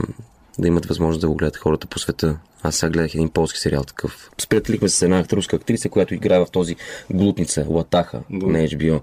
да 0.59 0.67
имат 0.67 0.85
възможност 0.85 1.21
да 1.21 1.27
го 1.27 1.35
гледат 1.35 1.57
хората 1.57 1.87
по 1.87 1.99
света. 1.99 2.39
Аз 2.63 2.75
сега 2.75 2.89
гледах 2.89 3.15
един 3.15 3.29
полски 3.29 3.59
сериал 3.59 3.83
такъв. 3.83 4.29
Сприятелихме 4.41 4.89
с 4.89 5.01
една 5.01 5.25
руска 5.33 5.55
актриса, 5.55 5.89
която 5.89 6.13
играе 6.13 6.39
в 6.39 6.47
този 6.51 6.75
глутница, 7.09 7.65
Латаха 7.69 8.21
Да. 8.29 8.47
на 8.47 8.59
HBO. 8.59 9.01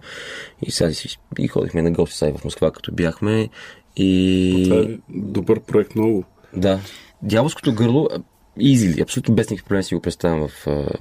И 0.62 0.70
сега 0.70 0.92
си, 0.92 1.18
и 1.38 1.48
ходихме 1.48 1.82
на 1.82 1.90
гости 1.90 2.16
сега 2.16 2.38
в 2.38 2.44
Москва, 2.44 2.70
като 2.70 2.92
бяхме. 2.92 3.48
И... 3.96 4.64
Това 4.68 4.80
е 4.80 4.98
добър 5.08 5.60
проект 5.60 5.94
много. 5.94 6.24
Да. 6.56 6.80
Дяволското 7.22 7.74
гърло, 7.74 8.08
easily, 8.58 9.02
абсолютно 9.02 9.34
без 9.34 9.50
никакви 9.50 9.68
проблеми 9.68 9.84
си 9.84 9.94
го 9.94 10.00
представям 10.00 10.48
в, 10.48 10.50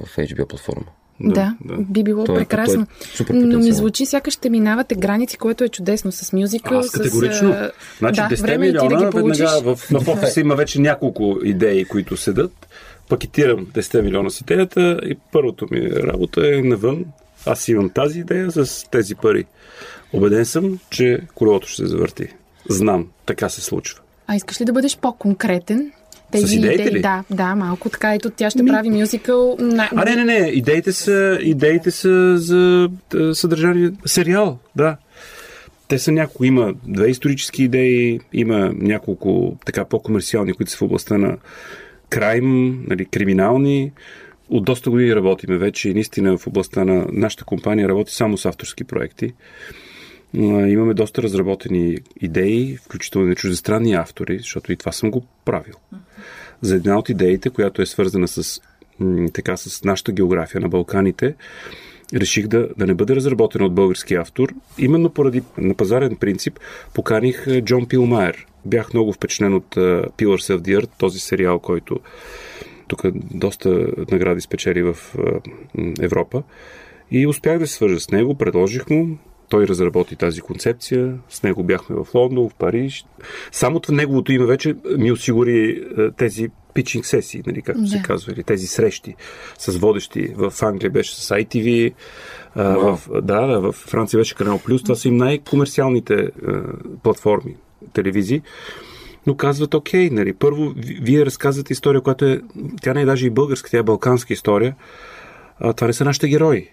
в 0.06 0.18
HBO 0.18 0.48
платформа. 0.48 0.86
Да, 1.20 1.56
да. 1.66 1.78
би 1.78 2.04
било 2.04 2.24
Той 2.24 2.36
е- 2.36 2.40
прекрасно. 2.40 2.88
той 3.18 3.26
е 3.30 3.40
Но 3.40 3.60
ми 3.60 3.72
звучи 3.72 4.06
сякаш 4.06 4.34
ще 4.34 4.50
минавате 4.50 4.96
граници, 4.96 5.38
което 5.38 5.64
е 5.64 5.70
чудесно 5.70 6.12
с 6.12 6.34
мюзикъл. 6.34 6.80
Аз 6.80 6.92
категорично. 6.92 7.54
С, 7.54 7.72
Значи 8.00 8.22
да, 8.22 8.28
10 8.28 8.42
време 8.42 8.68
е 8.68 8.70
ти 8.70 8.74
милиона, 8.74 9.00
да 9.00 9.06
ги 9.06 9.12
получиш. 9.12 9.40
веднага 9.40 9.76
в, 9.76 9.80
в 9.92 10.08
офиса 10.08 10.40
има 10.42 10.56
вече 10.56 10.82
няколко 10.82 11.38
идеи, 11.44 11.86
които 11.86 12.18
седат. 12.18 12.68
Пакетирам 13.10 13.66
10 13.66 14.02
милиона 14.02 14.30
с 14.30 14.42
идеята 14.42 15.00
и 15.06 15.18
първото 15.32 15.68
ми 15.72 15.90
работа 15.92 16.56
е 16.58 16.62
навън. 16.62 17.06
Аз 17.46 17.68
имам 17.68 17.90
тази 17.90 18.20
идея 18.20 18.52
с 18.52 18.86
тези 18.92 19.16
пари. 19.16 19.46
Обеден 20.14 20.46
съм, 20.46 20.80
че 20.90 21.20
колелото 21.36 21.68
ще 21.68 21.82
се 21.82 21.88
завърти. 21.88 22.28
Знам, 22.70 23.08
така 23.26 23.50
се 23.50 23.62
случва. 23.62 24.00
А 24.28 24.36
искаш 24.36 24.62
ли 24.62 24.66
да 24.66 24.74
бъдеш 24.74 24.98
по-конкретен? 24.98 25.92
Тези 26.42 26.56
идеите 26.56 26.82
идеи, 26.82 26.94
ли? 26.96 27.02
да, 27.02 27.24
да, 27.30 27.56
малко 27.56 27.90
така. 27.90 28.14
Ето 28.14 28.30
тя 28.30 28.50
ще 28.50 28.66
прави 28.66 28.90
мюзикъл. 28.90 29.58
На... 29.60 29.90
А, 29.96 30.06
не, 30.06 30.16
не, 30.16 30.24
не. 30.24 30.48
Идеите 30.48 30.92
са, 30.92 31.40
идеите 31.42 31.92
са 31.92 32.38
за 32.38 32.90
е, 33.16 33.34
съдържание. 33.34 33.92
Сериал, 34.06 34.60
да. 34.76 34.98
Те 35.88 36.00
са 36.00 36.12
няколко. 36.12 36.44
Има 36.44 36.74
две 36.88 37.10
исторически 37.10 37.64
идеи, 37.64 38.20
има 38.34 38.72
няколко 38.76 39.58
така 39.66 39.86
по-комерциални, 39.86 40.54
които 40.54 40.72
са 40.72 40.78
в 40.78 40.82
областта 40.82 41.18
на 41.18 41.38
крайм, 42.10 42.80
нали, 42.88 43.06
криминални. 43.06 43.92
От 44.50 44.66
доста 44.66 44.90
години 44.90 45.16
работиме 45.16 45.58
вече 45.58 45.90
и 45.90 45.94
наистина 45.94 46.38
в 46.38 46.48
областта 46.48 46.86
на 46.86 47.06
нашата 47.12 47.46
компания 47.46 47.90
работи 47.90 48.14
само 48.14 48.38
с 48.38 48.46
авторски 48.46 48.84
проекти. 48.84 49.34
Имаме 50.38 50.94
доста 50.94 51.24
разработени 51.24 51.98
идеи, 52.22 52.78
включително 52.78 53.32
и 53.32 53.36
чуждестранни 53.36 53.94
автори, 53.94 54.38
защото 54.38 54.72
и 54.72 54.76
това 54.76 54.92
съм 54.92 55.12
го 55.12 55.26
правил. 55.46 55.74
За 56.62 56.76
една 56.76 57.00
от 57.00 57.10
идеите, 57.10 57.50
която 57.50 57.82
е 57.82 57.86
свързана 57.86 58.28
с, 58.28 58.62
така, 59.34 59.58
с 59.58 59.84
нашата 59.84 60.12
география 60.12 60.62
на 60.62 60.70
Балканите, 60.70 61.36
реших 62.14 62.48
да, 62.48 62.70
да 62.78 62.88
не 62.88 62.94
бъде 62.94 63.16
разработена 63.16 63.66
от 63.66 63.76
български 63.76 64.16
автор. 64.16 64.54
Именно 64.78 65.10
поради 65.10 65.44
на 65.58 65.74
пазарен 65.74 66.16
принцип 66.16 66.60
поканих 66.94 67.62
Джон 67.62 67.88
Пилмайер. 67.88 68.46
Бях 68.66 68.94
много 68.94 69.14
впечатлен 69.14 69.54
от 69.54 69.76
uh, 69.76 70.10
Pillars 70.10 70.58
of 70.58 70.60
the 70.60 70.80
Earth, 70.80 70.90
този 70.98 71.20
сериал, 71.20 71.60
който 71.60 72.00
тук 72.88 73.02
доста 73.34 73.88
награди 74.12 74.42
спечели 74.42 74.82
в 74.82 74.98
м, 75.76 75.94
Европа. 76.02 76.44
И 77.12 77.28
успях 77.28 77.60
да 77.60 77.68
се 77.68 77.74
свържа 77.74 78.00
с 78.00 78.12
него, 78.12 78.36
предложих 78.36 78.90
му. 78.90 79.18
Той 79.50 79.68
разработи 79.68 80.16
тази 80.16 80.42
концепция. 80.42 81.18
С 81.30 81.44
него 81.44 81.64
бяхме 81.64 81.96
в 81.96 82.08
Лондон, 82.16 82.50
в 82.50 82.56
Париж. 82.56 83.06
Само 83.52 83.80
това 83.80 83.96
неговото 83.96 84.32
име 84.32 84.46
вече 84.46 84.76
ми 84.98 85.12
осигури 85.12 85.84
а, 85.98 86.12
тези 86.12 86.50
питчинг 86.74 87.06
сесии, 87.06 87.42
нали, 87.48 87.62
както 87.62 87.82
Да. 87.82 87.88
се 87.88 88.02
казва, 88.02 88.34
или 88.34 88.44
тези 88.44 88.68
срещи 88.68 89.16
с 89.58 89.78
водещи. 89.78 90.28
В 90.36 90.54
Англия 90.62 90.92
беше 90.92 91.16
с 91.16 91.36
ITV, 91.36 91.94
а, 92.56 92.64
в, 92.64 93.00
да, 93.22 93.60
в 93.60 93.72
Франция 93.72 94.18
беше 94.18 94.36
Канал 94.36 94.60
Плюс. 94.66 94.84
Това 94.84 94.96
са 94.96 95.08
им 95.08 95.18
най-комерциалните 95.18 96.14
а, 96.14 96.30
платформи, 97.04 97.56
телевизии. 97.94 98.42
Но 99.28 99.36
казват, 99.38 99.74
окей, 99.74 100.10
нали, 100.10 100.34
първо, 100.34 100.70
ви- 100.70 101.00
вие 101.02 101.26
разказвате 101.26 101.74
история, 101.74 102.02
която 102.02 102.26
е, 102.26 102.42
тя 102.82 102.94
не 102.94 103.02
е 103.02 103.06
даже 103.06 103.28
и 103.28 103.30
българска, 103.30 103.70
тя 103.70 103.78
е 103.78 103.84
балканска 103.84 104.34
история. 104.34 104.76
А, 105.60 105.74
това 105.74 105.88
не 105.88 105.94
са 105.94 106.06
нашите 106.06 106.28
герои. 106.28 106.70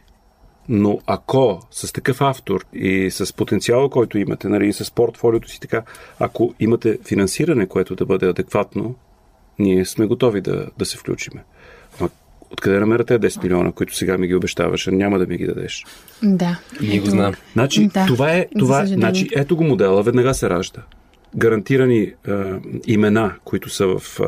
Но 0.68 1.00
ако 1.06 1.60
с 1.70 1.92
такъв 1.92 2.20
автор 2.20 2.64
и 2.74 3.10
с 3.10 3.36
потенциала, 3.36 3.90
който 3.90 4.18
имате, 4.18 4.48
нали, 4.48 4.68
и 4.68 4.72
с 4.72 4.90
портфолиото 4.90 5.48
си 5.48 5.60
така, 5.60 5.82
ако 6.18 6.54
имате 6.60 6.98
финансиране, 7.04 7.66
което 7.66 7.94
да 7.94 8.06
бъде 8.06 8.28
адекватно, 8.28 8.94
ние 9.58 9.84
сме 9.84 10.06
готови 10.06 10.40
да, 10.40 10.66
да 10.78 10.84
се 10.84 10.98
включиме. 10.98 11.44
Но 12.00 12.10
откъде 12.50 12.80
намерате 12.80 13.18
10 13.18 13.42
милиона, 13.42 13.72
които 13.72 13.96
сега 13.96 14.18
ми 14.18 14.26
ги 14.26 14.34
обещаваш, 14.34 14.88
а 14.88 14.92
няма 14.92 15.18
да 15.18 15.26
ми 15.26 15.36
ги 15.36 15.46
дадеш? 15.46 15.84
Да. 16.22 16.58
Ние 16.80 16.98
го 16.98 17.04
Ето. 17.04 17.10
знаем. 17.10 17.34
Значи, 17.52 17.86
Да, 17.94 18.06
това 18.06 18.32
е, 18.32 18.46
това, 18.58 18.82
е- 18.82 18.86
значи, 18.86 19.28
ето 19.36 19.56
го 19.56 19.64
модела, 19.64 20.02
веднага 20.02 20.34
се 20.34 20.50
ражда. 20.50 20.82
Гарантирани 21.36 22.00
е, 22.00 22.12
имена, 22.86 23.34
които 23.44 23.70
са 23.70 23.86
в 23.86 24.20
е, 24.20 24.24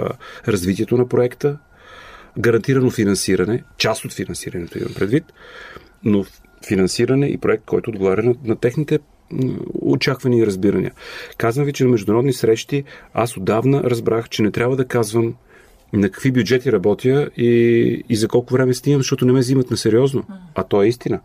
развитието 0.50 0.96
на 0.96 1.08
проекта, 1.08 1.58
гарантирано 2.38 2.90
финансиране, 2.90 3.62
част 3.78 4.04
от 4.04 4.12
финансирането 4.12 4.78
имам 4.78 4.94
предвид, 4.94 5.24
но 6.04 6.24
финансиране 6.66 7.26
и 7.26 7.38
проект, 7.38 7.64
който 7.64 7.90
отговаря 7.90 8.22
на, 8.22 8.34
на 8.44 8.56
техните 8.56 8.98
м, 9.30 9.54
очаквания 9.82 10.42
и 10.42 10.46
разбирания. 10.46 10.92
Казвам 11.36 11.66
ви, 11.66 11.72
че 11.72 11.84
на 11.84 11.90
международни 11.90 12.32
срещи 12.32 12.84
аз 13.14 13.36
отдавна 13.36 13.82
разбрах, 13.82 14.28
че 14.28 14.42
не 14.42 14.50
трябва 14.50 14.76
да 14.76 14.84
казвам 14.84 15.34
на 15.92 16.10
какви 16.10 16.32
бюджети 16.32 16.72
работя 16.72 17.30
и, 17.36 18.04
и 18.08 18.16
за 18.16 18.28
колко 18.28 18.54
време 18.54 18.74
снимам, 18.74 19.00
защото 19.00 19.26
не 19.26 19.32
ме 19.32 19.38
взимат 19.38 19.70
на 19.70 19.76
сериозно. 19.76 20.24
А 20.54 20.62
то 20.62 20.82
е 20.82 20.86
истина. 20.88 21.20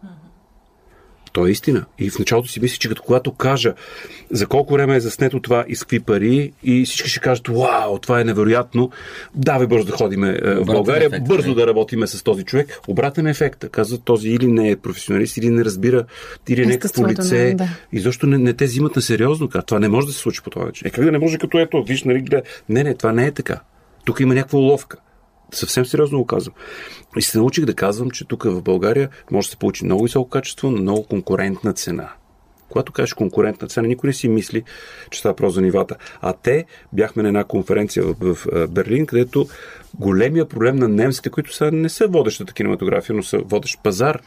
То 1.39 1.47
е 1.47 1.51
истина. 1.51 1.85
И 1.99 2.09
в 2.09 2.19
началото 2.19 2.49
си 2.49 2.59
мислих, 2.59 2.79
че 2.79 2.89
като 2.89 3.01
когато 3.03 3.31
кажа 3.31 3.73
за 4.31 4.47
колко 4.47 4.73
време 4.73 4.95
е 4.95 4.99
заснето 4.99 5.39
това 5.39 5.65
и 5.67 5.75
с 5.75 5.79
какви 5.83 5.99
пари, 5.99 6.51
и 6.63 6.85
всички 6.85 7.09
ще 7.09 7.19
кажат, 7.19 7.47
вау, 7.47 7.99
това 7.99 8.21
е 8.21 8.23
невероятно, 8.23 8.91
давай 9.35 9.67
бързо 9.67 9.85
да 9.85 9.91
ходиме 9.91 10.39
е, 10.43 10.55
в 10.55 10.65
България, 10.65 11.07
ефект, 11.07 11.27
бързо 11.27 11.49
не? 11.49 11.55
да 11.55 11.67
работиме 11.67 12.07
с 12.07 12.23
този 12.23 12.43
човек. 12.43 12.79
Обратен 12.87 13.27
ефект. 13.27 13.65
Казва, 13.71 13.97
този 13.97 14.29
или 14.29 14.47
не 14.47 14.69
е 14.69 14.75
професионалист, 14.75 15.37
или 15.37 15.49
не 15.49 15.65
разбира, 15.65 16.05
или 16.49 16.61
е 16.61 16.65
някакво 16.65 16.85
Естеството 16.85 17.09
лице. 17.21 17.49
на- 17.49 17.55
да. 17.55 17.67
И 17.91 17.99
защо 17.99 18.27
не, 18.27 18.37
не 18.37 18.53
те 18.53 18.65
взимат 18.65 18.95
на 18.95 19.01
сериозно? 19.01 19.49
Казва, 19.49 19.65
това 19.65 19.79
не 19.79 19.89
може 19.89 20.07
да 20.07 20.13
се 20.13 20.19
случи 20.19 20.41
по 20.43 20.49
този 20.49 20.65
начин. 20.65 20.87
Е, 20.87 20.91
как 20.91 21.05
да 21.05 21.11
не 21.11 21.19
може 21.19 21.37
като 21.37 21.59
ето, 21.59 21.83
виж, 21.83 22.03
нали, 22.03 22.21
гледа. 22.21 22.41
Не, 22.69 22.83
не, 22.83 22.95
това 22.95 23.11
не 23.11 23.25
е 23.25 23.31
така. 23.31 23.59
Тук 24.05 24.19
има 24.19 24.33
някаква 24.33 24.59
уловка. 24.59 24.97
Съвсем 25.51 25.85
сериозно 25.85 26.19
го 26.19 26.25
казвам. 26.25 26.55
И 27.17 27.21
се 27.21 27.37
научих 27.37 27.65
да 27.65 27.73
казвам, 27.73 28.11
че 28.11 28.27
тук 28.27 28.43
в 28.43 28.61
България 28.61 29.09
може 29.31 29.47
да 29.47 29.51
се 29.51 29.57
получи 29.57 29.85
много 29.85 30.03
високо 30.03 30.29
качество 30.29 30.71
на 30.71 30.81
много 30.81 31.03
конкурентна 31.03 31.73
цена. 31.73 32.09
Когато 32.69 32.91
кажеш 32.91 33.13
конкурентна 33.13 33.67
цена, 33.67 33.87
никой 33.87 34.07
не 34.07 34.13
си 34.13 34.27
мисли, 34.27 34.63
че 35.09 35.19
става 35.19 35.35
про 35.35 35.49
за 35.49 35.61
нивата. 35.61 35.95
А 36.21 36.33
те 36.33 36.65
бяхме 36.93 37.23
на 37.23 37.29
една 37.29 37.43
конференция 37.43 38.03
в, 38.03 38.15
в 38.19 38.67
Берлин, 38.67 39.05
където 39.05 39.47
големия 39.99 40.47
проблем 40.47 40.75
на 40.75 40.87
немците, 40.87 41.29
които 41.29 41.53
са, 41.53 41.71
не 41.71 41.89
са 41.89 42.07
водещата 42.07 42.53
кинематография, 42.53 43.15
но 43.15 43.23
са 43.23 43.37
водещ 43.37 43.79
пазар, 43.83 44.21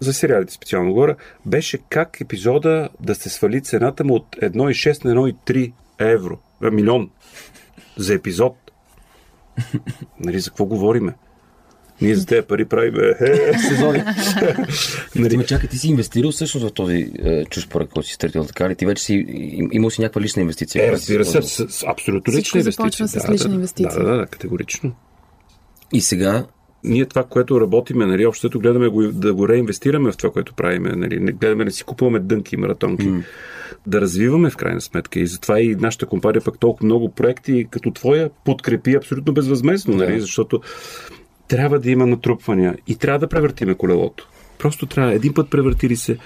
за 0.00 0.12
сериалите 0.12 0.52
специално 0.52 0.92
говоря, 0.92 1.16
беше 1.46 1.78
как 1.88 2.20
епизода 2.20 2.88
да 3.00 3.14
се 3.14 3.28
свали 3.28 3.62
цената 3.62 4.04
му 4.04 4.14
от 4.14 4.36
1,6 4.36 5.04
на 5.04 5.14
1,3 5.14 5.72
евро, 5.98 6.38
а, 6.62 6.70
милион 6.70 7.10
за 7.96 8.14
епизод. 8.14 8.56
Нали, 10.20 10.40
за 10.40 10.50
какво 10.50 10.64
говориме? 10.64 11.14
Ние 12.00 12.14
за 12.14 12.26
тези 12.26 12.46
пари 12.46 12.64
правим 12.64 12.94
е, 12.94 13.58
сезони. 13.68 13.98
нали, 15.16 15.34
Ама 15.34 15.44
чакай, 15.44 15.68
ти 15.68 15.78
си 15.78 15.88
инвестирал 15.88 16.30
всъщност 16.30 16.66
в 16.68 16.72
този 16.72 17.12
е, 17.24 17.44
чуж 17.44 17.68
проект, 17.68 17.92
който 17.92 18.08
си 18.08 18.14
стартирал, 18.14 18.44
така 18.46 18.68
ли? 18.68 18.74
Ти 18.74 18.86
вече 18.86 19.04
си 19.04 19.14
им- 19.28 19.68
имал 19.72 19.90
си 19.90 20.00
някаква 20.00 20.20
лична 20.20 20.42
инвестиция. 20.42 20.88
е, 20.88 20.92
разбира 20.92 21.24
се, 21.24 21.42
с, 21.42 21.68
с 21.68 21.84
абсолютно 21.86 22.32
Всичко 22.32 22.58
лична 22.58 22.70
започва 22.72 23.02
инвестиция. 23.02 23.28
с 23.28 23.32
лична 23.32 23.48
да, 23.48 23.54
инвестиция. 23.54 24.04
Да, 24.04 24.10
да, 24.10 24.16
да, 24.16 24.26
категорично. 24.26 24.92
И 25.92 26.00
сега 26.00 26.46
ние 26.84 27.06
това, 27.06 27.24
което 27.24 27.60
работиме, 27.60 28.06
нали, 28.06 28.26
общото 28.26 28.58
гледаме 28.60 28.88
го, 28.88 29.02
да 29.02 29.34
го 29.34 29.48
реинвестираме 29.48 30.12
в 30.12 30.16
това, 30.16 30.32
което 30.32 30.54
правиме. 30.54 30.92
Нали, 30.96 31.20
не 31.20 31.32
гледаме 31.32 31.64
да 31.64 31.70
си 31.70 31.84
купуваме 31.84 32.18
дънки 32.18 32.54
и 32.54 32.58
маратонки. 32.58 33.06
Mm. 33.08 33.22
Да 33.86 34.00
развиваме 34.00 34.50
в 34.50 34.56
крайна 34.56 34.80
сметка. 34.80 35.20
И 35.20 35.26
затова 35.26 35.60
и 35.60 35.74
нашата 35.74 36.06
компания 36.06 36.42
пък 36.44 36.58
толкова 36.58 36.86
много 36.86 37.08
проекти, 37.08 37.66
като 37.70 37.90
твоя, 37.90 38.30
подкрепи 38.44 38.94
абсолютно 38.94 39.32
безвъзмезно, 39.32 39.96
нали, 39.96 40.20
защото 40.20 40.60
трябва 41.48 41.78
да 41.78 41.90
има 41.90 42.06
натрупвания 42.06 42.76
и 42.86 42.96
трябва 42.96 43.18
да 43.18 43.28
превъртиме 43.28 43.74
колелото. 43.74 44.28
Просто 44.58 44.86
трябва. 44.86 45.14
Един 45.14 45.34
път 45.34 45.50
превъртили 45.50 45.96
се. 45.96 46.18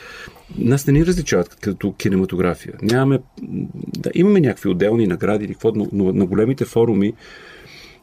Нас 0.58 0.86
не 0.86 0.92
ни 0.92 1.06
различават 1.06 1.56
като 1.60 1.92
кинематография. 1.92 2.74
Нямаме. 2.82 3.18
Да, 3.98 4.10
имаме 4.14 4.40
някакви 4.40 4.68
отделни 4.68 5.06
награди 5.06 5.44
или 5.44 5.52
какво, 5.52 5.72
но, 5.92 6.12
на 6.12 6.26
големите 6.26 6.64
форуми 6.64 7.12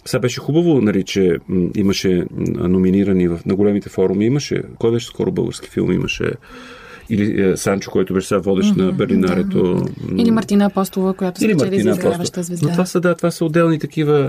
сега 0.05 0.19
беше 0.19 0.39
хубаво, 0.39 0.81
нали, 0.81 1.03
че 1.03 1.37
имаше 1.75 2.25
номинирани 2.55 3.27
в, 3.27 3.39
на 3.45 3.55
големите 3.55 3.89
форуми. 3.89 4.25
Имаше, 4.25 4.61
кой 4.79 4.91
беше 4.91 5.07
скоро 5.07 5.31
български 5.31 5.69
филм? 5.69 5.91
Имаше 5.91 6.31
или 7.09 7.41
е, 7.43 7.57
Санчо, 7.57 7.91
който 7.91 8.13
беше 8.13 8.27
сега 8.27 8.39
водещ 8.39 8.75
на 8.75 8.91
Берлинарето. 8.91 9.57
м, 9.57 10.15
Или 10.17 10.31
Мартина 10.31 10.65
Апостолова, 10.65 11.13
която 11.13 11.43
или 11.45 11.53
спечели 11.53 11.81
за 11.81 11.89
изгряваща 11.89 12.43
звезда. 12.43 12.67
Но 12.67 12.71
това 12.71 12.85
са, 12.85 12.99
да, 12.99 13.15
това 13.15 13.31
са 13.31 13.45
отделни 13.45 13.79
такива 13.79 14.27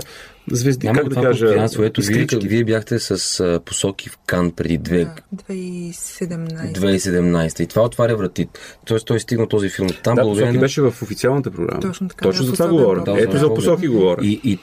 звезди, 0.51 0.87
няма 0.87 0.99
как 0.99 1.09
да 1.09 1.21
кажа. 1.21 1.67
Ето, 1.79 2.01
вие, 2.01 2.25
вие 2.39 2.63
бяхте 2.63 2.99
с 2.99 3.59
посоки 3.65 4.09
в 4.09 4.17
Кан 4.25 4.51
преди 4.51 4.77
две, 4.77 5.07
2017. 5.35 6.71
2017 6.71 7.59
и 7.59 7.67
това 7.67 7.81
отваря 7.83 8.15
врати. 8.15 8.47
Тоест 8.85 9.05
той 9.05 9.19
стигна 9.19 9.47
този 9.47 9.69
филм 9.69 9.87
там. 10.03 10.15
Да, 10.15 10.21
благодарение 10.21 10.47
посоки 10.49 10.57
на- 10.57 10.61
беше 10.61 10.97
в 10.97 11.03
официалната 11.03 11.51
програма. 11.51 11.79
Точно 11.81 12.07
така, 12.07 12.23
Точно 12.23 12.41
да, 12.41 12.47
за 12.47 12.53
това 12.53 12.67
говоря. 12.67 13.03
е 13.09 13.21
Ето 13.21 13.37
за 13.37 13.53
посоки 13.53 13.87
говоря. 13.87 14.19
И, 14.23 14.39
и 14.43 14.59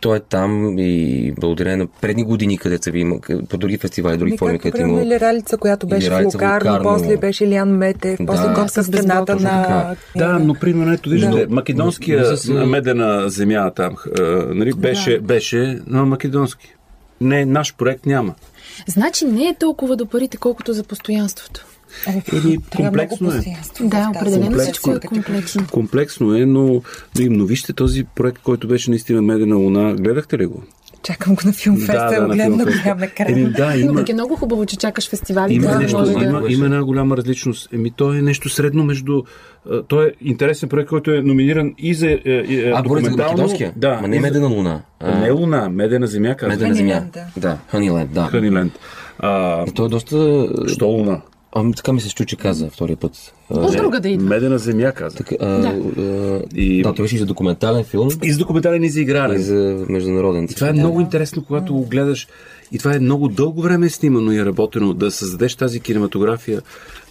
той 0.00 0.16
е 0.16 0.20
там 0.20 0.78
и 0.78 1.32
благодарение 1.32 1.76
на 1.76 1.86
предни 1.86 2.24
години, 2.24 2.58
където 2.58 2.84
са 2.84 2.90
ви 2.90 3.00
има, 3.00 3.16
по 3.48 3.56
други 3.56 3.78
фестивали, 3.78 4.16
други 4.16 4.32
Ми 4.32 4.38
форми, 4.38 4.58
където 4.58 4.80
има... 4.80 5.02
или 5.02 5.20
Ралица, 5.20 5.56
която 5.56 5.86
беше 5.86 6.06
Или 6.06 6.14
в 6.14 6.24
Лукарно, 6.24 6.54
Лукарно. 6.56 6.82
после 6.84 7.16
беше 7.16 7.44
Илиан 7.44 7.68
Метев, 7.70 8.18
Да. 8.20 8.26
после 8.26 8.46
Котка 8.46 8.68
С 8.72 8.84
стената 8.84 9.32
Безбог, 9.34 9.42
на... 9.44 9.96
Да, 10.16 10.38
но 10.38 10.54
примерно 10.54 10.92
ето 10.92 11.10
виждате, 11.10 11.46
Но- 11.46 11.54
македонския 11.54 12.20
но- 12.20 12.30
но 12.30 12.36
с- 12.36 12.66
медена 12.66 13.24
земя 13.26 13.70
там, 13.70 13.94
а, 14.14 14.22
нали, 14.46 14.72
беше, 14.72 15.20
беше 15.20 15.80
на 15.86 16.04
македонски. 16.04 16.72
Не, 17.20 17.46
наш 17.46 17.74
проект 17.74 18.06
няма. 18.06 18.34
Значи 18.86 19.24
не 19.24 19.42
е 19.42 19.54
толкова 19.54 19.96
до 19.96 20.06
парите, 20.06 20.36
колкото 20.36 20.72
за 20.72 20.84
постоянството. 20.84 21.66
Еми, 22.06 22.58
комплексно 22.76 23.32
е. 23.32 23.42
Да, 23.80 24.12
определено 24.16 24.58
всичко 24.58 24.90
е 24.90 25.00
комплексно. 25.00 25.66
Комплексно 25.72 26.34
е, 26.36 26.46
но, 26.46 26.62
но, 26.64 26.80
но 27.20 27.44
вижте 27.44 27.72
този 27.72 28.04
проект, 28.04 28.38
който 28.42 28.68
беше 28.68 28.90
наистина 28.90 29.22
Медена 29.22 29.56
луна. 29.56 29.94
Гледахте 29.94 30.38
ли 30.38 30.46
го? 30.46 30.62
Чакам 31.02 31.34
го 31.34 31.40
на 31.44 31.52
филмфеста, 31.52 32.08
да, 32.10 32.20
на 32.20 32.34
гледам 32.34 32.56
на 32.58 32.64
голям 32.64 33.02
екран. 33.02 33.26
Еми, 33.30 33.44
да, 33.44 33.70
Но 33.70 33.76
има, 33.76 33.94
пък 33.94 34.08
е 34.08 34.14
много 34.14 34.36
хубаво, 34.36 34.66
че 34.66 34.76
чакаш 34.76 35.10
фестивали. 35.10 35.54
има, 35.54 35.66
да, 35.66 35.78
нещо, 35.78 35.98
може 35.98 36.12
да... 36.12 36.24
има, 36.24 36.42
има 36.48 36.64
една 36.64 36.84
голяма 36.84 37.16
различност. 37.16 37.68
Еми, 37.72 37.90
то 37.90 38.12
е 38.12 38.22
нещо 38.22 38.48
средно 38.48 38.84
между... 38.84 39.22
Той 39.88 40.06
е 40.06 40.10
интересен 40.20 40.68
проект, 40.68 40.88
който 40.88 41.10
е 41.10 41.20
номиниран 41.22 41.74
и 41.78 41.94
за 41.94 42.06
е, 42.06 42.20
е, 42.24 42.72
А, 42.74 42.82
говорите 42.82 43.04
за 43.04 43.10
документално... 43.10 43.32
македонския? 43.32 43.72
Да. 43.76 43.98
Ма 44.02 44.08
не 44.08 44.16
и 44.16 44.20
за- 44.20 44.26
Медена 44.26 44.46
луна. 44.48 44.82
А, 45.00 45.18
Не 45.18 45.30
луна, 45.30 45.68
Медена 45.68 46.06
земя. 46.06 46.34
Медена 46.42 46.74
земя. 46.74 47.02
Да, 47.36 47.58
Honeyland, 47.72 48.06
да. 48.06 48.22
Хъниленд. 48.22 48.72
А, 49.18 49.64
И 49.66 49.70
той 49.72 49.86
е 49.86 49.88
доста... 49.88 50.46
що 50.66 50.86
луна? 50.86 51.20
Ами 51.56 51.74
така 51.74 51.92
ми 51.92 52.00
се 52.00 52.08
щу, 52.08 52.24
че 52.24 52.36
каза 52.36 52.70
втория 52.70 52.96
път. 52.96 53.34
А, 53.50 53.58
От 53.58 53.72
друга 53.72 54.00
да 54.00 54.08
идва. 54.08 54.28
Медена 54.28 54.58
земя, 54.58 54.92
каза. 54.92 55.16
така, 55.16 55.34
а, 55.40 55.46
Да. 55.48 55.68
а, 55.68 56.42
И- 56.54 56.82
Да, 56.82 56.94
той 56.94 57.02
беше 57.02 57.14
и 57.16 57.18
за 57.18 57.26
документален 57.26 57.84
филм, 57.84 58.08
И 58.22 58.32
за 58.32 58.38
документален 58.38 58.84
и 58.84 58.88
за 58.88 59.00
игрален. 59.00 59.36
и 59.36 59.42
за 59.42 59.84
международен. 59.88 60.44
И 60.44 60.54
това 60.54 60.68
е 60.68 60.72
много 60.72 61.00
интересно, 61.00 61.44
когато 61.44 61.74
го 61.74 61.84
гледаш. 61.84 62.28
И 62.72 62.78
това 62.78 62.94
е 62.94 62.98
много 62.98 63.28
дълго 63.28 63.62
време 63.62 63.88
снимано 63.88 64.32
и 64.32 64.38
е 64.38 64.44
работено. 64.44 64.94
Да 64.94 65.10
създадеш 65.10 65.54
тази 65.54 65.80
кинематография. 65.80 66.62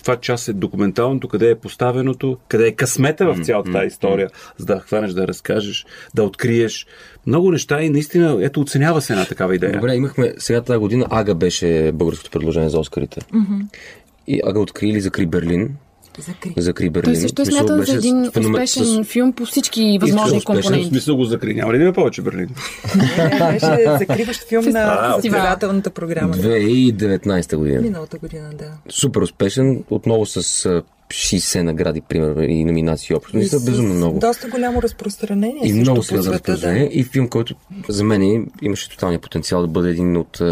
Това 0.01 0.15
част 0.15 0.47
е 0.47 0.53
документалното, 0.53 1.27
къде 1.27 1.49
е 1.49 1.55
поставеното, 1.55 2.37
къде 2.47 2.67
е 2.67 2.71
късмета 2.71 3.25
в 3.25 3.45
цялата 3.45 3.71
тази 3.71 3.87
история, 3.87 4.29
за 4.57 4.65
да 4.65 4.79
хванеш, 4.79 5.11
да 5.11 5.27
разкажеш, 5.27 5.85
да 6.15 6.23
откриеш. 6.23 6.87
Много 7.27 7.51
неща 7.51 7.81
и 7.81 7.89
наистина, 7.89 8.37
ето, 8.41 8.61
оценява 8.61 9.01
се 9.01 9.13
една 9.13 9.25
такава 9.25 9.55
идея. 9.55 9.71
Добре, 9.73 9.95
имахме 9.95 10.33
сега 10.37 10.61
тази 10.61 10.77
година 10.79 11.05
Ага 11.09 11.35
беше 11.35 11.91
българското 11.93 12.31
предложение 12.31 12.69
за 12.69 12.79
Оскарите. 12.79 13.21
И 14.27 14.41
Ага 14.43 14.59
откри 14.59 14.89
или 14.89 15.01
закри 15.01 15.25
Берлин. 15.25 15.69
Закри. 16.19 16.53
Закри 16.57 16.89
Берлин. 16.89 17.03
Той 17.05 17.15
също 17.15 17.41
е 17.41 17.45
В 17.45 17.47
смятан 17.47 17.81
за 17.81 17.93
един 17.93 18.15
феномен- 18.25 18.51
успешен 18.51 19.03
с- 19.03 19.03
филм 19.03 19.33
по 19.33 19.45
всички 19.45 19.97
възможни 20.01 20.21
успешен, 20.29 20.41
В 20.55 20.61
компоненти. 20.61 20.87
смисъл 20.87 21.15
го 21.15 21.23
закри. 21.25 21.53
Няма 21.53 21.73
ли 21.73 21.77
да 21.77 21.83
има 21.83 21.93
повече 21.93 22.21
Берлин? 22.21 22.49
Не, 22.95 23.51
беше 23.51 23.65
закриващ 23.99 24.41
филм 24.41 24.63
на 24.63 24.69
Фестивал. 24.71 25.13
състезателната 25.13 25.89
програма. 25.91 26.33
2019 26.33 27.55
година. 27.55 27.81
Миналата 27.81 28.17
година, 28.17 28.49
да. 28.51 28.71
Супер 28.89 29.21
успешен, 29.21 29.83
отново 29.89 30.25
с 30.25 30.35
а, 30.65 30.83
60 31.09 31.61
награди, 31.61 32.01
примерно, 32.01 32.43
и 32.43 32.65
номинации 32.65 33.15
общо. 33.15 33.37
Не 33.37 33.45
са 33.45 33.59
безумно 33.61 33.93
много. 33.93 34.19
Доста 34.19 34.47
голямо 34.47 34.81
разпространение 34.81 35.61
И 35.63 35.73
много 35.73 36.03
сериозно 36.03 36.23
света. 36.25 36.51
разпределение. 36.51 36.89
И 36.91 37.03
филм, 37.03 37.27
който 37.27 37.55
за 37.89 38.03
мен 38.03 38.21
имаше 38.61 38.89
тоталния 38.89 39.19
потенциал 39.19 39.61
да 39.61 39.67
бъде 39.67 39.89
един 39.89 40.17
от 40.17 40.41
а, 40.41 40.45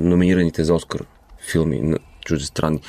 номинираните 0.00 0.64
за 0.64 0.74
Оскар 0.74 1.00
филми 1.42 1.94
чуждестранни. 2.30 2.80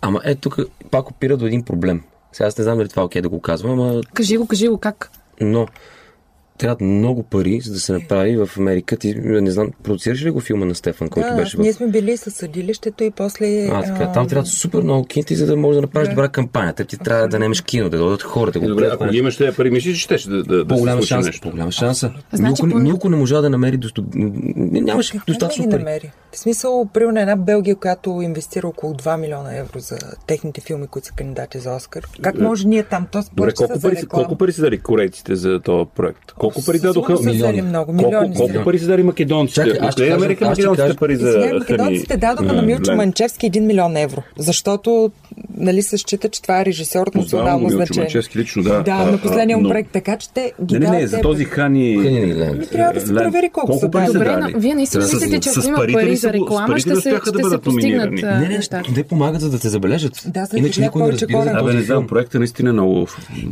Ама 0.00 0.20
ето 0.24 0.40
тук 0.40 0.58
пак 0.90 1.10
опира 1.10 1.36
до 1.36 1.46
един 1.46 1.62
проблем. 1.62 2.02
Сега 2.32 2.46
аз 2.46 2.58
не 2.58 2.64
знам 2.64 2.78
дали 2.78 2.88
това 2.88 3.02
е 3.02 3.04
окей 3.04 3.22
да 3.22 3.28
го 3.28 3.40
казвам, 3.40 3.80
ама 3.80 4.00
Кажи 4.14 4.36
го, 4.36 4.46
кажи 4.46 4.68
го 4.68 4.78
как. 4.78 5.10
но 5.40 5.66
трябват 6.56 6.80
много 6.80 7.22
пари, 7.22 7.60
за 7.60 7.72
да 7.72 7.80
се 7.80 7.92
направи 7.92 8.36
в 8.36 8.50
Америка. 8.56 8.96
Ти, 8.96 9.14
не 9.16 9.50
знам, 9.50 9.70
продуцираш 9.82 10.24
ли 10.24 10.30
го 10.30 10.40
филма 10.40 10.64
на 10.64 10.74
Стефан, 10.74 11.08
който 11.08 11.28
Да, 11.28 11.36
беше 11.36 11.56
в... 11.56 11.60
ние 11.60 11.72
сме 11.72 11.86
били 11.86 12.16
със 12.16 12.34
съдилището 12.34 13.04
и 13.04 13.10
после... 13.10 13.66
А, 13.66 13.82
така, 13.84 14.12
там 14.12 14.28
трябва 14.28 14.46
супер 14.46 14.80
много 14.80 15.04
кинти, 15.04 15.36
за 15.36 15.46
да 15.46 15.56
можеш 15.56 15.76
да 15.76 15.82
направиш 15.82 16.08
добра 16.08 16.28
кампания. 16.28 16.72
Те 16.72 16.84
ти 16.84 16.98
трябва 16.98 17.28
да 17.28 17.38
немеш 17.38 17.60
кино, 17.62 17.88
да 17.90 17.98
дойдат 17.98 18.22
хората. 18.22 18.52
Да 18.52 18.60
го 18.60 18.68
Добре, 18.68 18.82
гледат. 18.82 18.94
ако 18.94 19.10
ги 19.10 19.18
имаш 19.18 19.36
тези 19.36 19.56
пари, 19.56 19.70
мислиш, 19.70 19.96
че 19.96 20.02
ще, 20.02 20.18
ще 20.18 20.30
да, 20.30 20.36
да, 20.36 20.56
да 20.56 20.66
по-голяма 20.66 21.02
шанса. 21.02 21.26
нещо. 21.26 21.40
По-голяма 21.42 21.72
шанса. 21.72 22.12
Значи, 22.32 22.62
Милко, 22.62 22.78
по- 22.78 22.82
Милко 22.82 23.08
не 23.08 23.16
можа 23.16 23.40
да 23.40 23.50
намери 23.50 23.76
досто... 23.76 24.04
Нямаше 24.14 25.20
достатъчно 25.26 25.64
пари. 25.64 25.78
намери? 25.78 26.12
В 26.32 26.38
смисъл, 26.38 26.88
примерно 26.94 27.20
една 27.20 27.36
Белгия, 27.36 27.76
която 27.76 28.20
инвестира 28.22 28.68
около 28.68 28.94
2 28.94 29.16
милиона 29.16 29.56
евро 29.56 29.78
за 29.78 29.96
техните 30.26 30.60
филми, 30.60 30.86
които 30.86 31.08
са 31.08 31.14
кандидати 31.14 31.58
за 31.58 31.72
Оскар. 31.72 32.04
Как 32.22 32.38
може 32.38 32.66
ние 32.68 32.82
там? 32.82 33.06
То 33.12 33.22
Добре, 33.32 33.52
колко 33.52 33.80
пари, 33.80 34.06
колко 34.06 34.36
пари 34.36 34.52
са 34.52 34.62
дали 34.62 34.78
корейците 34.78 35.36
за 35.36 35.60
този 35.60 35.90
проект? 35.96 36.32
Колко 36.46 36.54
Колко 36.54 36.66
пари 36.66 36.78
дадоха? 36.80 37.22
Милиони. 37.22 37.62
много, 37.62 37.86
Колко, 37.86 38.06
милиони. 38.06 38.34
колко 38.34 38.52
са. 38.52 38.64
пари 38.64 38.78
са 38.78 38.86
дали 38.86 39.02
македонците? 39.02 39.60
Чакай, 39.62 39.78
аз 39.80 39.92
ще 39.92 40.02
Откъде 40.02 40.10
Америка 40.14 40.44
македонците 40.44 40.82
кажа- 40.82 40.96
пари 40.96 41.16
за 41.16 41.32
храни? 41.32 41.52
македонците 41.54 42.16
дадоха 42.16 42.52
на 42.52 42.62
Милчо. 42.62 42.94
Манчевски 42.96 43.46
1 43.46 43.60
милион 43.60 43.96
евро, 43.96 44.22
защото 44.38 45.10
нали, 45.56 45.82
се 45.82 45.98
счита, 45.98 46.28
че 46.28 46.42
това 46.42 46.60
е 46.60 46.64
режисьор 46.64 47.06
от 47.06 47.14
национално 47.14 47.68
значение. 47.68 48.02
Манчевски 48.02 48.38
лично, 48.38 48.62
да. 48.62 48.82
Да, 48.82 48.94
на 48.96 49.18
последния 49.18 49.58
му 49.58 49.68
проект, 49.68 49.90
така 49.92 50.16
че 50.16 50.30
те 50.30 50.52
ги 50.64 50.78
Не, 50.78 50.90
не, 50.90 50.98
не, 50.98 51.06
за 51.06 51.20
този 51.20 51.44
хани... 51.44 51.96
Хани 51.96 52.20
ни 52.20 52.34
Лен. 52.34 52.58
Ми 52.58 52.66
трябва 52.66 52.92
да 52.92 53.00
се 53.00 53.12
Лен. 53.12 53.22
провери 53.22 53.48
колко 53.48 53.72
са 53.74 53.90
пари 53.90 54.02
дали. 54.02 54.06
са 54.06 54.12
Добре, 54.12 54.30
дали? 54.30 54.52
но 54.52 54.60
вие 54.60 54.74
наистина 54.74 55.04
мислите, 55.04 55.40
че 55.40 55.50
ако 55.50 55.66
има 55.66 55.76
пари 55.76 56.16
за 56.16 56.32
реклама, 56.32 56.78
ще 56.78 56.96
се, 56.96 57.18
постигнат 57.60 58.12
Не, 58.12 58.48
не, 58.48 58.60
те 58.94 59.02
помагат 59.02 59.40
за 59.40 59.50
да 59.50 59.58
те 59.58 59.68
забележат. 59.68 60.22
Да, 60.26 60.44
за 60.44 60.50
да 60.50 60.58
Иначе 60.58 60.80
никой 60.80 61.02
не 61.02 61.12
разбира. 61.12 61.38
Абе, 61.50 61.60
този 61.60 61.76
не 61.76 61.82
знам, 61.82 62.06
проектът 62.06 62.38
наистина 62.38 62.70
е 62.70 62.72
много 62.72 63.06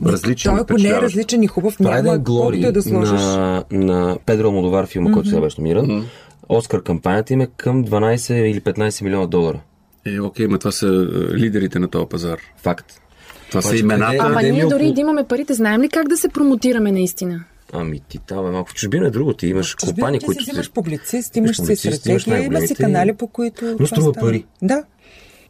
различен. 0.07 0.53
Той, 0.53 0.61
ако 0.61 0.79
не 0.79 0.89
е 0.89 0.93
различен 0.93 1.43
и 1.43 1.47
хубав, 1.47 1.81
няма 1.81 2.25
колкото 2.25 2.73
да 2.73 2.83
сложиш. 2.85 3.21
на, 3.21 3.65
на 3.71 4.19
Педро 4.27 4.53
Молдовар 4.53 4.87
филма, 4.87 5.13
който 5.13 5.29
сега 5.29 5.41
беше 5.41 5.61
номиниран. 5.61 6.07
Оскар 6.49 6.83
кампанията 6.83 7.33
им 7.33 7.41
е 7.41 7.47
към 7.47 7.85
12 7.85 8.35
или 8.35 8.61
15 8.61 9.03
милиона 9.03 9.27
долара. 9.27 9.61
Е, 10.07 10.21
окей, 10.21 10.47
ма 10.47 10.59
това 10.59 10.73
са 10.73 10.87
е, 10.87 10.91
лидерите 11.35 11.79
на 11.79 11.89
този 11.89 12.07
пазар. 12.07 12.39
Факт. 12.57 13.01
Това 13.49 13.63
са 13.63 13.77
имената. 13.77 14.11
къде- 14.11 14.19
Ама 14.21 14.43
ние 14.43 14.61
е 14.61 14.67
дори 14.67 14.93
да 14.93 15.01
имаме 15.01 15.25
парите, 15.25 15.55
знаем 15.55 15.83
ли 15.83 15.89
как 15.89 16.09
да 16.09 16.17
се 16.17 16.29
промотираме 16.29 16.93
наистина? 16.93 17.45
Ами 17.73 18.01
ти 18.01 18.19
там 18.19 18.47
е 18.47 18.51
малко 18.51 18.71
в 18.71 18.75
чужбина 18.75 19.07
е 19.07 19.11
друго. 19.11 19.33
Ти 19.33 19.47
имаш 19.47 19.75
чужбина 19.75 19.95
компании, 19.95 20.21
ти 20.21 20.27
които... 20.27 20.45
си 20.45 20.51
взимаш 20.51 20.71
публицист, 20.73 21.37
Имаш 21.37 21.59
имаш 21.59 21.79
си 21.79 21.89
имаш 21.89 22.23
стратегия, 22.23 22.45
има 22.45 22.61
си 22.61 22.75
канали, 22.75 23.13
по 23.13 23.27
които... 23.27 23.77
Но 23.81 23.87
струва 23.87 24.11
става. 24.11 24.27
пари. 24.27 24.45
Да. 24.63 24.85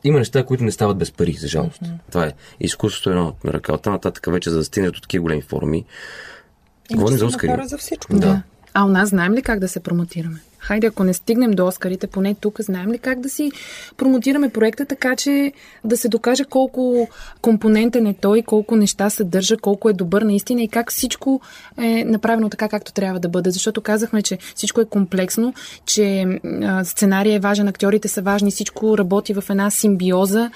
Има 0.04 0.18
неща, 0.18 0.44
които 0.44 0.64
не 0.64 0.70
стават 0.70 0.98
без 0.98 1.12
пари, 1.12 1.32
за 1.32 1.48
жалост. 1.48 1.80
Това 2.10 2.26
е. 2.26 2.32
Изкуството 2.60 3.10
е 3.10 3.12
едно 3.12 3.34
на 3.44 3.52
ръка. 3.52 3.74
Оттам 3.74 3.92
нататък 3.92 4.26
вече, 4.28 4.50
за 4.50 4.58
да 4.58 4.64
стигнеш 4.64 4.92
до 4.92 5.00
такива 5.00 5.22
големи 5.22 5.42
форуми. 6.88 6.98
Говорим 6.98 7.18
за 7.18 7.26
Оскари. 7.26 7.50
хора 7.50 7.68
за 7.68 7.78
всичко. 7.78 8.16
Да. 8.16 8.42
А 8.74 8.84
у 8.84 8.88
нас 8.88 9.08
знаем 9.08 9.34
ли 9.34 9.42
как 9.42 9.58
да 9.58 9.68
се 9.68 9.80
промотираме? 9.80 10.40
Хайде, 10.58 10.86
ако 10.86 11.04
не 11.04 11.14
стигнем 11.14 11.50
до 11.50 11.66
Оскарите, 11.66 12.06
поне 12.06 12.34
тук 12.34 12.60
знаем 12.60 12.92
ли 12.92 12.98
как 12.98 13.20
да 13.20 13.28
си 13.28 13.52
промотираме 13.96 14.48
проекта, 14.48 14.84
така 14.84 15.16
че 15.16 15.52
да 15.84 15.96
се 15.96 16.08
докаже 16.08 16.44
колко 16.44 17.08
компонентен 17.40 18.06
е 18.06 18.14
той, 18.14 18.42
колко 18.42 18.76
неща 18.76 19.10
съдържа, 19.10 19.56
колко 19.56 19.88
е 19.88 19.92
добър 19.92 20.22
наистина 20.22 20.62
и 20.62 20.68
как 20.68 20.92
всичко 20.92 21.40
е 21.78 22.04
направено 22.04 22.50
така, 22.50 22.68
както 22.68 22.92
трябва 22.92 23.20
да 23.20 23.28
бъде. 23.28 23.50
Защото 23.50 23.80
казахме, 23.80 24.22
че 24.22 24.38
всичко 24.54 24.80
е 24.80 24.84
комплексно, 24.84 25.54
че 25.86 26.26
сценария 26.84 27.34
е 27.34 27.40
важен, 27.40 27.68
актьорите 27.68 28.08
са 28.08 28.22
важни, 28.22 28.50
всичко 28.50 28.98
работи 28.98 29.34
в 29.34 29.44
една 29.50 29.70
симбиоза, 29.70 30.50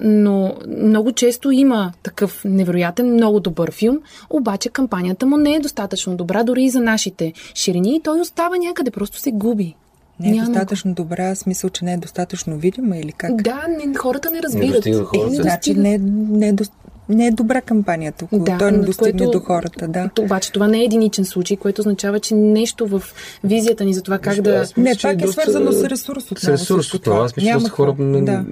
но 0.00 0.54
много 0.78 1.12
често 1.12 1.50
има 1.50 1.92
такъв 2.02 2.42
невероятен, 2.44 3.12
много 3.12 3.40
добър 3.40 3.72
филм, 3.72 3.98
обаче 4.30 4.68
кампанията 4.68 5.26
му 5.26 5.36
не 5.36 5.54
е 5.54 5.60
достатъчно 5.60 6.16
добра, 6.16 6.42
дори 6.44 6.64
и 6.64 6.70
за 6.70 6.80
нашите 6.80 7.32
ширини 7.54 7.96
и 7.96 8.00
той 8.00 8.20
остава 8.20 8.56
някъде, 8.56 8.90
просто 8.90 9.18
се 9.18 9.30
губи. 9.30 9.74
Не 10.20 10.28
е 10.28 10.32
Няма 10.32 10.46
достатъчно 10.46 10.94
добра, 10.94 11.34
в 11.34 11.38
смисъл, 11.38 11.70
че 11.70 11.84
не 11.84 11.92
е 11.92 11.96
достатъчно 11.96 12.56
видима 12.56 12.96
или 12.96 13.12
как? 13.12 13.42
Да, 13.42 13.66
не, 13.86 13.94
хората 13.94 14.30
не 14.30 14.36
Не 14.36 14.42
разбират. 14.42 14.74
достига 14.74 14.98
до 14.98 15.04
хората. 15.04 15.26
Е, 15.26 15.30
не 15.30 15.42
Значи 15.42 15.70
достига. 15.74 15.82
не 15.82 15.94
е, 15.94 15.98
не 16.38 16.48
е, 16.48 16.52
до, 16.52 16.64
не 17.08 17.26
е 17.26 17.30
добра 17.30 17.60
кампанията, 17.60 18.24
ако 18.24 18.38
Да, 18.38 18.58
той 18.58 18.72
не 18.72 18.78
достигне 18.78 19.12
което- 19.12 19.30
до 19.30 19.40
хората. 19.40 19.88
Да. 19.88 20.10
Обаче 20.20 20.52
това 20.52 20.66
не 20.66 20.80
е 20.80 20.84
единичен 20.84 21.24
случай, 21.24 21.56
което 21.56 21.80
означава, 21.80 22.20
че 22.20 22.34
нещо 22.34 22.86
в 22.86 23.02
визията 23.44 23.84
ни 23.84 23.94
за 23.94 24.02
това 24.02 24.18
как 24.18 24.40
да... 24.40 24.64
Не, 24.76 24.92
пак 25.02 25.12
е 25.12 25.16
доста- 25.16 25.42
свързано 25.42 25.72
с 25.72 25.84
ресурс 25.84 26.24
С 26.24 26.32
отново. 26.32 26.52
ресурс 26.52 26.94
от 26.94 27.02
това. 27.02 27.24
Аз 27.24 27.36
мисля, 27.36 27.60
че 27.64 27.70
хора... 27.70 27.94
Да. 27.98 28.44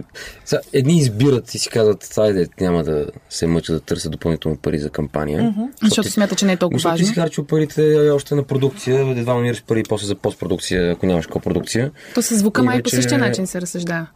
Едни 0.73 0.99
избират 0.99 1.55
и 1.55 1.59
си 1.59 1.69
казват, 1.69 2.19
айде, 2.19 2.49
няма 2.61 2.85
да 2.85 3.07
се 3.31 3.47
мъча 3.47 3.73
да 3.73 3.81
търся 3.81 4.11
допълнително 4.11 4.57
пари 4.57 4.79
за 4.79 4.91
кампания. 4.91 5.55
Защото 5.83 6.11
смята, 6.11 6.35
че 6.35 6.47
не 6.47 6.53
е 6.53 6.57
толкова 6.57 6.79
Защото 6.79 6.97
ти 6.97 7.03
важно. 7.03 7.15
си 7.15 7.21
харчил 7.21 7.45
парите 7.45 7.83
още 8.11 8.35
на 8.35 8.43
продукция, 8.43 9.01
едва 9.11 9.35
намираш 9.35 9.65
пари 9.65 9.83
после 9.89 10.07
за 10.07 10.15
постпродукция, 10.15 10.93
ако 10.93 11.07
нямаш 11.07 11.27
копродукция. 11.27 11.91
То 12.15 12.23
с 12.23 12.35
звука 12.37 12.63
И 12.63 12.65
май 12.65 12.83
по 12.83 12.91
същия 12.91 13.19
начин 13.19 13.47
се 13.47 13.61
разсъждава. 13.61 14.07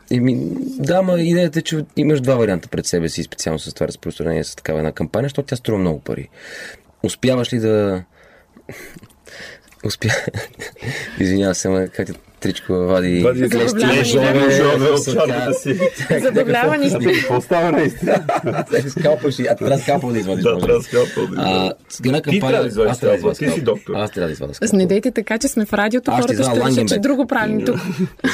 Да, 0.78 1.02
ма 1.02 1.20
идеята 1.20 1.58
е, 1.58 1.62
че 1.62 1.84
имаш 1.96 2.20
два 2.20 2.34
варианта 2.34 2.68
пред 2.68 2.86
себе 2.86 3.08
си, 3.08 3.22
специално 3.22 3.58
с 3.58 3.74
това 3.74 3.88
разпространение 3.88 4.27
с 4.44 4.56
такава 4.56 4.78
една 4.78 4.92
кампания, 4.92 5.28
защото 5.28 5.46
тя 5.46 5.56
струва 5.56 5.78
много 5.78 6.00
пари. 6.00 6.28
Успяваш 7.02 7.52
ли 7.52 7.58
да... 7.58 8.04
Успя... 9.84 10.08
Извинявам 11.20 11.54
се, 11.54 11.68
ма 11.68 11.88
как 11.88 12.06
ти 12.06 12.12
тричко 12.40 12.72
вади... 12.72 13.20
Вади 13.20 13.50
чантата 13.50 15.54
си. 15.54 15.80
Забавлява 16.22 16.76
ни. 16.76 17.14
Какво 17.14 17.40
става 17.40 17.72
наистина? 17.72 18.24
Скалпаш 18.88 19.38
и... 19.38 19.46
А, 19.46 19.56
трябва 19.56 19.78
скалпа 19.78 20.12
да 20.12 20.18
извадиш. 20.18 20.44
Да, 20.44 20.58
трябва 20.58 20.78
да 20.78 20.82
скалпа. 20.82 21.20
А, 21.36 21.72
с 21.88 22.00
една 22.00 22.20
Ти 22.20 22.22
кампания... 22.22 22.40
трябва 22.40 22.62
да 22.62 22.68
извадиш 22.68 22.90
аз 22.90 23.00
трябва 23.00 23.12
да 23.12 23.18
извадя 23.18 23.38
ти 23.38 23.50
си 23.50 23.60
доктор. 23.60 23.94
Аз 23.94 24.10
трябва 24.10 24.26
да 24.26 24.32
извадя 24.32 24.54
С 24.54 24.56
скалпа. 24.56 24.76
не 24.76 24.86
дейте 24.86 25.10
така, 25.10 25.38
че 25.38 25.48
сме 25.48 25.66
в 25.66 25.72
радиото, 25.72 26.10
хората 26.10 26.34
ще 26.34 26.42
решат, 26.42 26.88
че 26.88 26.98
друго 26.98 27.26
правим 27.26 27.64
тук. 27.64 27.76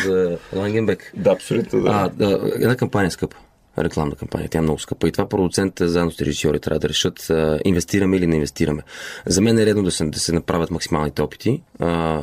За 0.06 0.38
Лангенбек. 0.56 1.12
Да, 1.16 1.30
абсолютно 1.30 1.80
да. 1.80 2.10
Да, 2.14 2.40
една 2.54 2.76
кампания 2.76 3.08
е 3.08 3.10
скъпа. 3.10 3.36
Рекламна 3.78 4.16
кампания. 4.16 4.48
Тя 4.48 4.58
е 4.58 4.62
много 4.62 4.78
скъпа. 4.78 5.08
И 5.08 5.12
това 5.12 5.28
продуцентите 5.28 5.88
заедно 5.88 6.10
с 6.10 6.20
режисьори 6.20 6.60
трябва 6.60 6.80
да 6.80 6.88
решат 6.88 7.30
а, 7.30 7.58
инвестираме 7.64 8.16
или 8.16 8.26
не 8.26 8.34
инвестираме. 8.34 8.82
За 9.26 9.40
мен 9.40 9.58
е 9.58 9.66
редно 9.66 9.82
да 9.82 9.90
се, 9.90 10.04
да 10.04 10.18
се 10.18 10.32
направят 10.32 10.70
максималните 10.70 11.22
опити. 11.22 11.62
А, 11.78 12.22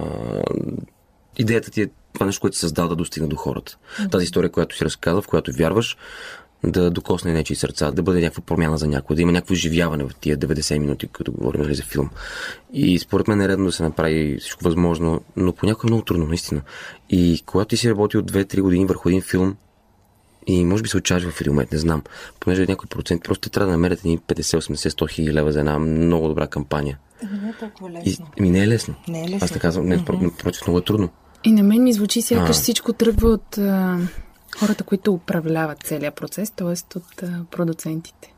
идеята 1.38 1.72
ти 1.72 1.82
е 1.82 1.88
това 2.14 2.26
нещо, 2.26 2.42
което 2.42 2.56
си 2.56 2.62
създал 2.62 2.88
да 2.88 2.96
достигне 2.96 3.28
до 3.28 3.36
хората. 3.36 3.78
Тази 4.12 4.24
история, 4.24 4.52
която 4.52 4.76
си 4.76 4.86
разказа, 4.86 5.22
в 5.22 5.28
която 5.28 5.52
вярваш, 5.54 5.98
да 6.64 6.92
докосне 6.92 7.34
нечи 7.34 7.56
сърца, 7.56 7.92
да 7.92 8.04
бъде 8.04 8.22
някаква 8.22 8.44
промяна 8.44 8.78
за 8.78 8.88
някой, 8.88 9.16
да 9.16 9.22
има 9.22 9.32
някакво 9.32 9.54
изживяване 9.54 10.04
в 10.04 10.16
тия 10.22 10.38
90 10.38 10.80
минути, 10.80 11.08
като 11.08 11.32
говорим 11.32 11.62
нали, 11.62 11.76
за 11.76 11.84
филм. 11.84 12.10
И 12.74 13.00
според 13.00 13.28
мен 13.28 13.42
е 13.42 13.48
редно 13.48 13.66
да 13.66 13.72
се 13.72 13.84
направи 13.84 14.38
всичко 14.40 14.64
възможно, 14.64 15.22
но 15.36 15.54
понякога 15.54 15.88
е 15.88 15.92
много 15.92 16.06
трудно, 16.06 16.26
наистина. 16.26 16.62
И 17.10 17.44
когато 17.46 17.70
ти 17.70 17.78
си 17.78 17.90
работил 17.90 18.22
2-3 18.22 18.62
години 18.62 18.86
върху 18.86 19.10
един 19.10 19.22
филм, 19.22 19.56
и 20.48 20.66
може 20.66 20.84
би 20.84 20.90
се 20.90 20.98
отчаеш 20.98 21.24
в 21.24 21.42
един 21.42 21.54
момент, 21.54 21.72
не 21.72 21.78
знам. 21.78 22.04
Понеже 22.40 22.64
е 22.64 22.66
някой 22.66 22.88
процент, 22.88 23.24
просто 23.24 23.50
трябва 23.50 23.66
да 23.66 23.72
намерят 23.72 24.04
ни 24.04 24.20
50, 24.20 24.42
80, 24.42 24.90
100 24.90 25.10
хиляди 25.10 25.34
лева 25.34 25.52
за 25.52 25.60
една 25.60 25.80
много 25.80 26.28
добра 26.28 26.48
кампания. 26.48 26.98
Не 27.24 27.50
е 27.50 27.54
толкова 27.54 27.90
И, 27.90 28.10
лесно. 28.10 28.28
ми 28.40 28.50
не 28.50 28.64
е 28.64 28.68
лесно. 28.68 28.96
Не 29.08 29.20
е 29.20 29.24
лесно. 29.24 29.40
Аз 29.42 29.52
не 29.52 29.60
казвам, 29.60 29.86
не, 29.86 29.98
mm-hmm. 29.98 30.22
напротив, 30.22 30.62
много 30.68 30.80
е 30.80 30.84
трудно. 30.84 31.10
И 31.44 31.52
на 31.52 31.64
мен 31.64 31.84
ми 31.84 31.94
звучи 31.94 32.22
сякаш 32.22 32.56
всичко 32.56 32.94
тръгва 32.94 33.30
от 33.30 33.58
а, 33.58 33.98
хората, 34.60 34.84
които 34.84 35.14
управляват 35.14 35.84
целият 35.84 36.16
процес, 36.16 36.52
т.е. 36.52 36.98
от 36.98 37.24
а, 37.24 37.46
продуцентите. 37.52 38.34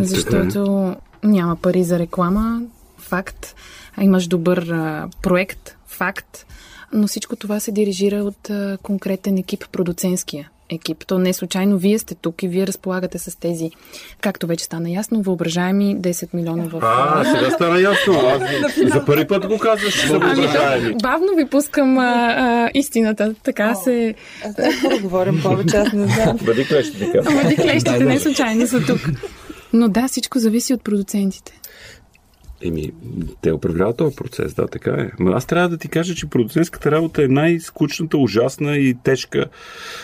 Защото 0.00 0.94
няма 1.22 1.56
пари 1.56 1.84
за 1.84 1.98
реклама, 1.98 2.62
факт. 2.98 3.54
А 3.96 4.04
имаш 4.04 4.26
добър 4.26 4.58
а, 4.58 5.08
проект, 5.22 5.76
факт. 5.86 6.46
Но 6.92 7.06
всичко 7.06 7.36
това 7.36 7.60
се 7.60 7.72
дирижира 7.72 8.16
от 8.16 8.50
а, 8.50 8.78
конкретен 8.82 9.38
екип, 9.38 9.64
продуцентския 9.72 10.50
екип. 10.70 11.06
То 11.06 11.18
не 11.18 11.30
е 11.30 11.32
случайно 11.32 11.78
вие 11.78 11.98
сте 11.98 12.14
тук 12.14 12.42
и 12.42 12.48
вие 12.48 12.66
разполагате 12.66 13.18
с 13.18 13.40
тези, 13.40 13.70
както 14.20 14.46
вече 14.46 14.64
стана 14.64 14.90
ясно, 14.90 15.22
въображаеми 15.22 15.96
10 15.96 16.34
милиона 16.34 16.64
в... 16.64 16.80
А, 16.82 17.24
сега 17.24 17.50
стана 17.50 17.80
ясно. 17.80 18.14
Аз 18.64 18.92
за 18.92 19.04
първи 19.04 19.26
път 19.26 19.46
го 19.46 19.58
казваш, 19.58 20.04
Ами, 20.04 20.10
въображаеми. 20.10 20.94
бавно 21.02 21.34
ви 21.36 21.46
пускам 21.46 21.98
а, 21.98 22.02
а, 22.38 22.70
истината. 22.74 23.34
Така 23.42 23.74
се... 23.74 24.14
Аз 24.44 24.54
трябва 24.54 24.88
да 24.88 24.98
говорим 25.02 25.40
повече, 25.42 25.76
аз 25.76 25.92
не 25.92 26.06
знам. 26.06 26.38
Бъди 26.42 26.66
клещи 26.66 26.98
така. 26.98 27.18
Ама 27.26 27.48
ти 27.48 27.56
клещите 27.56 28.04
не 28.04 28.20
случайно 28.20 28.66
са 28.66 28.80
тук. 28.80 29.00
Но 29.72 29.88
да, 29.88 30.08
всичко 30.08 30.38
зависи 30.38 30.74
от 30.74 30.84
продуцентите. 30.84 31.52
Еми, 32.62 32.92
те 33.42 33.52
управляват 33.52 33.96
този 33.96 34.16
процес, 34.16 34.54
да, 34.54 34.66
така 34.66 34.90
е. 34.90 35.10
Но 35.18 35.32
аз 35.32 35.46
трябва 35.46 35.68
да 35.68 35.78
ти 35.78 35.88
кажа, 35.88 36.14
че 36.14 36.26
продуцентската 36.26 36.90
работа 36.90 37.24
е 37.24 37.28
най-скучната, 37.28 38.18
ужасна 38.18 38.76
и 38.76 38.94
тежка. 39.04 39.46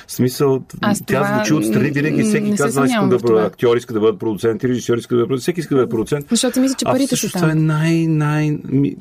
В 0.06 0.12
смисъл, 0.12 0.62
Аз 0.80 1.02
тя 1.06 1.22
това 1.22 1.34
звучи 1.34 1.54
отстрани, 1.54 1.90
винаги 1.90 2.22
всеки 2.22 2.56
казва, 2.56 2.82
аз 2.82 2.90
искам 2.90 3.08
да 3.08 3.18
бъда 3.18 3.46
актьор, 3.46 3.76
иска 3.76 3.94
да 3.94 4.00
бъдат 4.00 4.18
продуценти, 4.18 4.68
режисьор 4.68 4.96
иска 4.98 5.14
да 5.14 5.18
бъде 5.18 5.28
продуцент, 5.28 5.42
всеки 5.42 5.60
иска 5.60 5.74
да 5.74 5.80
бъде 5.80 5.90
продуцент. 5.90 6.26
Защото 6.30 6.60
мисля, 6.60 6.76
че 6.78 6.84
парите 6.84 7.06
са 7.06 7.16
всъщност 7.16 7.34
това 7.34 7.48
е 7.48 7.54
там. 7.54 7.66
най, 7.66 8.06
най, 8.06 8.58
ми, 8.64 8.96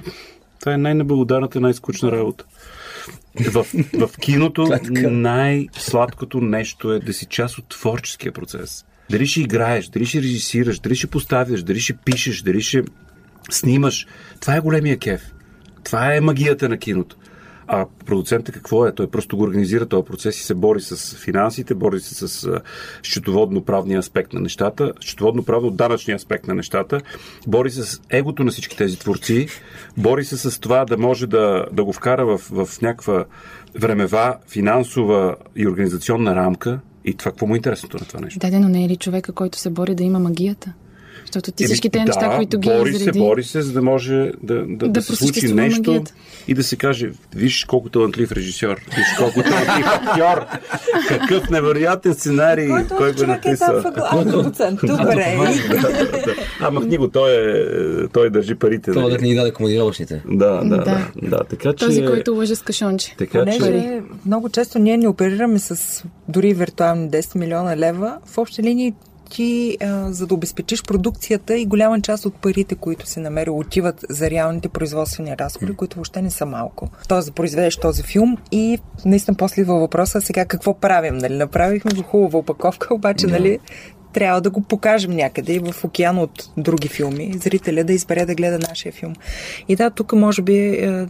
това 0.60 0.74
е 0.74 0.78
най-неблагодарната, 0.78 1.60
най-скучна 1.60 2.12
работа. 2.12 2.46
В, 3.52 3.66
в 3.94 4.18
киното 4.22 4.68
най-сладкото 5.12 6.42
нещо 6.42 6.94
е 6.94 7.00
да 7.00 7.14
си 7.14 7.26
част 7.26 7.58
от 7.58 7.70
творческия 7.70 8.32
процес. 8.32 8.86
Дали 9.10 9.28
ще 9.28 9.42
играеш, 9.42 9.88
дали 9.88 10.06
ще 10.06 10.22
режисираш, 10.22 10.80
дали 10.80 10.96
ще 10.96 11.08
поставяш, 11.08 11.64
дали 11.64 11.80
ще 11.80 11.94
пишеш, 11.94 12.42
дали 12.42 12.62
ще 12.62 12.84
снимаш. 13.52 14.08
Това 14.40 14.56
е 14.56 14.60
големия 14.60 14.98
кеф. 14.98 15.34
Това 15.84 16.16
е 16.16 16.22
магията 16.22 16.70
на 16.70 16.78
киното. 16.78 17.16
А 17.72 17.86
продуцентът 18.06 18.56
какво 18.56 18.86
е? 18.86 18.96
Той 18.96 19.08
просто 19.08 19.38
го 19.38 19.44
организира 19.44 19.86
този 19.86 20.06
процес 20.06 20.40
и 20.40 20.44
се 20.44 20.54
бори 20.54 20.82
с 20.82 21.16
финансите, 21.16 21.76
бори 21.76 22.00
се 22.00 22.28
с 22.28 22.62
счетоводно-правния 23.04 24.00
аспект 24.00 24.34
на 24.34 24.40
нещата, 24.40 24.94
счетоводно-правно-данъчния 25.02 26.16
аспект 26.16 26.48
на 26.48 26.56
нещата, 26.56 27.02
бори 27.48 27.72
се 27.72 27.84
с 27.84 28.02
егото 28.10 28.44
на 28.44 28.52
всички 28.52 28.78
тези 28.78 29.00
творци, 29.00 29.48
бори 29.98 30.26
се 30.26 30.38
с 30.38 30.60
това 30.60 30.86
да 30.86 30.98
може 30.98 31.28
да, 31.28 31.66
да 31.72 31.84
го 31.84 31.94
вкара 31.94 32.26
в, 32.26 32.38
в 32.38 32.82
някаква 32.82 33.26
времева, 33.76 34.38
финансова 34.48 35.36
и 35.56 35.68
организационна 35.68 36.36
рамка. 36.36 36.80
И 37.06 37.14
това, 37.14 37.32
какво 37.32 37.48
му 37.48 37.54
е 37.54 37.58
интересното 37.58 37.98
на 37.98 38.06
това 38.06 38.20
нещо? 38.20 38.40
Да, 38.40 38.60
но 38.60 38.70
не 38.70 38.86
е 38.86 38.90
ли 38.90 38.96
човека, 38.96 39.32
който 39.32 39.58
се 39.58 39.70
бори 39.70 39.96
да 39.96 40.04
има 40.04 40.20
магията? 40.20 40.74
Защото 41.30 41.52
ти 41.52 41.66
всички 41.66 41.90
тези 41.90 42.06
неща, 42.06 42.30
да, 42.30 42.36
които 42.36 42.60
ги 42.60 42.70
бори 42.70 42.90
изреди... 42.90 43.04
се, 43.04 43.20
бори 43.20 43.44
се, 43.44 43.62
за 43.62 43.74
да 43.74 43.82
може 43.82 44.16
да, 44.16 44.32
да, 44.44 44.66
да, 44.68 44.88
да 44.88 45.02
се 45.02 45.16
случи 45.16 45.54
нещо 45.54 45.92
магията. 45.92 46.14
и 46.48 46.54
да 46.54 46.64
се 46.64 46.76
каже, 46.76 47.12
виж 47.36 47.66
колко 47.66 47.90
талантлив 47.90 48.32
режисьор, 48.32 48.78
виж 48.96 49.08
колко 49.18 49.44
талантлив 49.44 49.86
актьор, 49.88 50.46
какъв 51.08 51.50
невероятен 51.50 52.14
сценарий, 52.14 52.70
Който 52.70 52.96
кой 52.96 53.12
го 53.12 53.18
човек 53.20 53.46
е 53.46 53.50
написа. 53.50 53.74
Добре. 54.84 55.38
Да, 55.70 55.82
да, 55.82 56.12
да. 56.12 56.36
А, 56.62 56.72
махни 56.72 56.98
го, 56.98 57.10
той, 57.10 57.32
е, 57.32 58.08
той 58.08 58.30
държи 58.30 58.56
парите. 58.56 58.92
Това 58.92 59.02
нали? 59.02 59.18
да 59.18 59.22
ни 59.22 59.36
даде 59.36 59.52
командировъчните. 59.52 60.24
Да, 60.28 60.62
да, 60.64 60.78
Да. 60.78 61.12
да. 61.22 61.44
Така 61.50 61.74
че... 61.74 61.86
Този, 61.86 62.06
който 62.06 62.36
лъже 62.36 62.56
с 62.56 62.62
кашонче. 62.62 63.16
Така 63.18 63.46
че... 63.46 63.60
Понеже 63.60 64.02
много 64.26 64.50
често 64.50 64.80
ние 64.80 64.98
не 64.98 65.08
оперираме 65.08 65.60
с 65.60 66.04
дори 66.28 66.54
виртуални 66.54 67.10
10 67.10 67.38
милиона 67.38 67.78
лева, 67.78 68.18
в 68.26 68.38
общи 68.38 68.64
линии 68.64 68.94
ти, 69.30 69.78
а, 69.82 70.12
за 70.12 70.28
да 70.28 70.34
обезпечиш 70.34 70.84
продукцията 70.84 71.58
и 71.58 71.66
голяма 71.66 72.02
част 72.02 72.26
от 72.26 72.36
парите, 72.36 72.76
които 72.76 73.08
се 73.08 73.20
намери, 73.20 73.50
отиват 73.50 74.06
за 74.10 74.30
реалните 74.30 74.70
производствени 74.70 75.38
разходи, 75.38 75.74
които 75.74 75.96
въобще 75.96 76.22
не 76.22 76.32
са 76.32 76.46
малко. 76.46 76.90
Тоест 77.08 77.28
да 77.28 77.34
произведеш 77.34 77.78
този 77.78 78.04
филм 78.04 78.38
и 78.52 78.80
наистина 79.06 79.38
после 79.38 79.62
идва 79.62 79.80
въпроса 79.80 80.22
сега 80.22 80.46
какво 80.46 80.80
правим. 80.80 81.18
Нали? 81.18 81.38
Направихме 81.38 81.92
го 81.94 82.04
хубава 82.04 82.40
опаковка, 82.40 82.94
обаче 82.94 83.28
нали, 83.28 83.60
трябва 84.14 84.42
да 84.42 84.50
го 84.50 84.62
покажем 84.62 85.12
някъде 85.12 85.54
и 85.54 85.60
в 85.60 85.84
океан 85.84 86.18
от 86.18 86.50
други 86.58 86.88
филми, 86.88 87.34
зрителя 87.38 87.84
да 87.84 87.94
избере 87.94 88.26
да 88.26 88.36
гледа 88.36 88.60
нашия 88.70 88.92
филм. 88.92 89.14
И 89.68 89.76
да, 89.76 89.90
тук 89.90 90.14
може 90.14 90.42
би 90.42 90.58
е, 90.58 91.08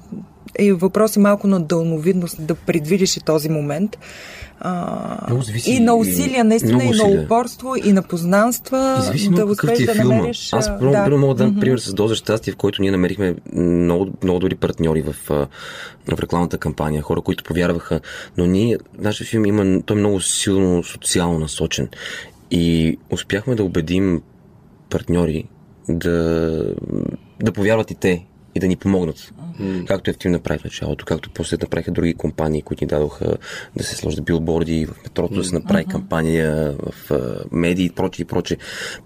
е 0.59 0.73
въпрос 0.73 1.15
и 1.15 1.19
малко 1.19 1.47
на 1.47 1.59
дълновидност 1.59 2.45
да 2.45 2.55
предвидиш 2.55 3.17
и 3.17 3.19
този 3.19 3.49
момент. 3.49 3.97
А, 4.61 5.41
зависи 5.41 5.71
и 5.71 5.79
на 5.79 5.95
усилия, 5.95 6.43
наистина, 6.43 6.83
и 6.83 6.85
на 6.85 6.91
усилия. 6.91 7.21
упорство, 7.21 7.75
и 7.75 7.93
на 7.93 8.01
познанства. 8.03 9.11
И 9.15 9.29
да 9.29 9.35
какъв 9.35 9.49
успееш 9.49 9.77
ти 9.77 9.83
е 9.83 9.87
да 9.87 9.93
филма. 9.93 10.15
намериш. 10.15 10.53
Аз, 10.53 10.79
примерно, 10.79 11.09
да. 11.09 11.17
мога 11.17 11.35
да 11.35 11.43
дам 11.43 11.59
пример 11.59 11.77
с 11.77 11.93
Доза 11.93 12.15
щастие, 12.15 12.53
в 12.53 12.55
който 12.55 12.81
ние 12.81 12.91
намерихме 12.91 13.35
много, 13.53 14.07
много 14.23 14.39
добри 14.39 14.55
партньори 14.55 15.01
в, 15.01 15.15
в 16.07 16.19
рекламната 16.19 16.57
кампания, 16.57 17.01
хора, 17.01 17.21
които 17.21 17.43
повярваха. 17.43 17.99
Но 18.37 18.45
ние, 18.45 18.77
нашия 18.97 19.27
филм 19.27 19.45
има, 19.45 19.81
той 19.85 19.97
е 19.97 19.99
много 19.99 20.21
силно 20.21 20.83
социално 20.83 21.39
насочен. 21.39 21.89
И 22.51 22.97
успяхме 23.09 23.55
да 23.55 23.63
убедим 23.63 24.21
партньори 24.89 25.43
да, 25.89 26.75
да 27.43 27.51
повярват 27.51 27.91
и 27.91 27.95
те 27.95 28.25
и 28.55 28.59
да 28.59 28.67
ни 28.67 28.75
помогнат. 28.75 29.33
Mm. 29.61 29.85
Както 29.85 30.09
Ефтим 30.09 30.31
направи 30.31 30.59
в 30.59 30.63
началото, 30.63 31.05
както 31.05 31.29
после 31.29 31.57
направиха 31.61 31.91
други 31.91 32.13
компании, 32.13 32.61
които 32.61 32.83
ни 32.83 32.87
дадоха 32.87 33.37
да 33.75 33.83
се 33.83 33.95
сложат 33.95 34.25
билборди 34.25 34.85
в 34.85 35.03
метрото, 35.03 35.33
да 35.33 35.43
се 35.43 35.55
направи 35.55 35.85
mm-hmm. 35.85 35.91
кампания 35.91 36.75
в 36.77 37.19
медии 37.51 37.85
и 37.85 37.89
прочее 37.89 38.23
и 38.23 38.27
прочее. 38.27 38.57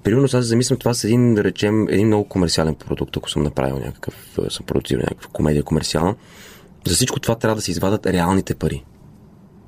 Примерно 0.04 0.24
аз 0.24 0.32
се 0.32 0.42
замислям 0.42 0.80
това 0.80 0.94
с 0.94 1.04
един, 1.04 1.36
да 1.36 1.44
речем, 1.44 1.88
един 1.90 2.08
много 2.08 2.30
комерциален 2.30 2.76
продукт, 2.76 3.18
ако 3.18 3.30
съм 3.30 3.44
направил 3.44 3.80
някакъв, 3.80 4.40
съм 4.50 4.66
продуцирал 4.66 5.02
някаква 5.02 5.30
комедия 5.34 5.64
комерциална. 5.64 6.16
За 6.88 6.96
всичко 6.96 7.20
това 7.20 7.36
трябва 7.36 7.56
да 7.56 7.62
се 7.62 7.72
извадат 7.72 8.06
реалните 8.06 8.56
пари. 8.56 8.84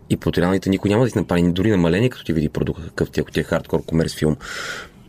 И 0.10 0.18
под 0.18 0.38
реалните 0.38 0.70
никой 0.70 0.90
няма 0.90 1.06
да 1.06 1.12
ти 1.12 1.18
направи 1.18 1.52
дори 1.52 1.72
намаление, 1.72 2.10
като 2.10 2.24
ти 2.24 2.34
види 2.34 2.50
продукта, 2.50 2.84
какъв 2.88 3.12
ти, 3.12 3.20
е, 3.20 3.22
ако 3.22 3.32
ти 3.32 3.40
е 3.40 3.44
хардкор 3.44 3.86
комерс 3.86 4.16
филм. 4.16 4.36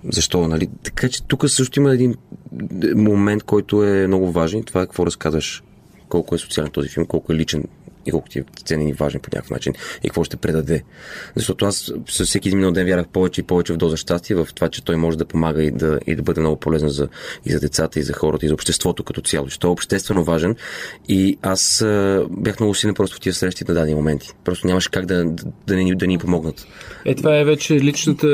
Защо, 0.09 0.49
нали? 0.49 0.69
Така 0.83 1.09
че 1.09 1.23
тук 1.23 1.51
също 1.51 1.81
има 1.81 1.95
един 1.95 2.15
момент, 2.95 3.43
който 3.43 3.85
е 3.85 4.07
много 4.07 4.33
важен. 4.33 4.63
Това 4.63 4.83
е 4.83 4.87
какво 4.87 5.07
разказваш. 5.07 5.63
Колко 6.09 6.35
е 6.35 6.39
социален 6.39 6.71
този 6.71 6.89
филм, 6.89 7.07
колко 7.07 7.33
е 7.33 7.37
личен 7.37 7.65
и 8.07 8.11
колко 8.11 8.29
ти 8.29 8.39
е 8.39 8.45
ценен 8.65 8.89
и 8.89 8.93
важен 8.93 9.21
по 9.21 9.29
някакъв 9.33 9.51
начин 9.51 9.73
и 10.03 10.09
какво 10.09 10.25
ще 10.25 10.37
предаде. 10.37 10.83
Защото 11.35 11.65
аз 11.65 11.93
със 12.09 12.29
всеки 12.29 12.49
един 12.49 12.73
ден 12.73 12.87
вярах 12.87 13.09
повече 13.09 13.41
и 13.41 13.45
повече 13.45 13.73
в 13.73 13.77
доза 13.77 13.97
щастие, 13.97 14.37
в 14.37 14.49
това, 14.55 14.69
че 14.69 14.85
той 14.85 14.97
може 14.97 15.19
да 15.19 15.25
помага 15.25 15.63
и 15.63 15.71
да, 15.71 16.01
и 16.07 16.17
да 16.17 16.23
бъде 16.23 16.41
много 16.41 16.57
полезен 16.57 16.89
за, 16.89 17.09
и 17.47 17.53
за 17.53 17.61
децата, 17.61 18.01
и 18.01 18.03
за 18.03 18.13
хората, 18.13 18.47
и 18.47 18.49
за 18.49 18.55
обществото 18.55 19.05
като 19.05 19.21
цяло. 19.21 19.49
Че 19.49 19.59
той 19.59 19.69
е 19.69 19.73
обществено 19.73 20.25
важен 20.25 20.57
и 21.09 21.39
аз 21.43 21.83
а, 21.83 22.27
бях 22.31 22.61
много 22.61 22.75
силен 22.75 22.95
просто 22.95 23.17
в 23.17 23.21
тия 23.21 23.33
срещи 23.33 23.65
на 23.69 23.75
дадени 23.75 23.95
моменти. 23.95 24.29
Просто 24.45 24.67
нямаше 24.67 24.91
как 24.91 25.07
да, 25.07 25.25
да, 25.25 25.45
да, 25.67 25.77
ни, 25.77 25.97
да 25.97 26.07
ни 26.07 26.19
помогнат. 26.19 26.67
Е, 27.05 27.15
това 27.15 27.39
е 27.39 27.45
вече 27.45 27.75
личната, 27.75 28.27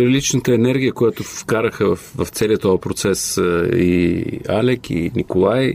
личната 0.00 0.54
енергия, 0.54 0.92
която 0.92 1.22
вкараха 1.22 1.96
в, 1.96 2.12
в 2.16 2.28
целият 2.28 2.62
този 2.62 2.80
процес 2.80 3.36
и 3.76 4.24
Алек, 4.48 4.90
и 4.90 5.10
Николай. 5.14 5.74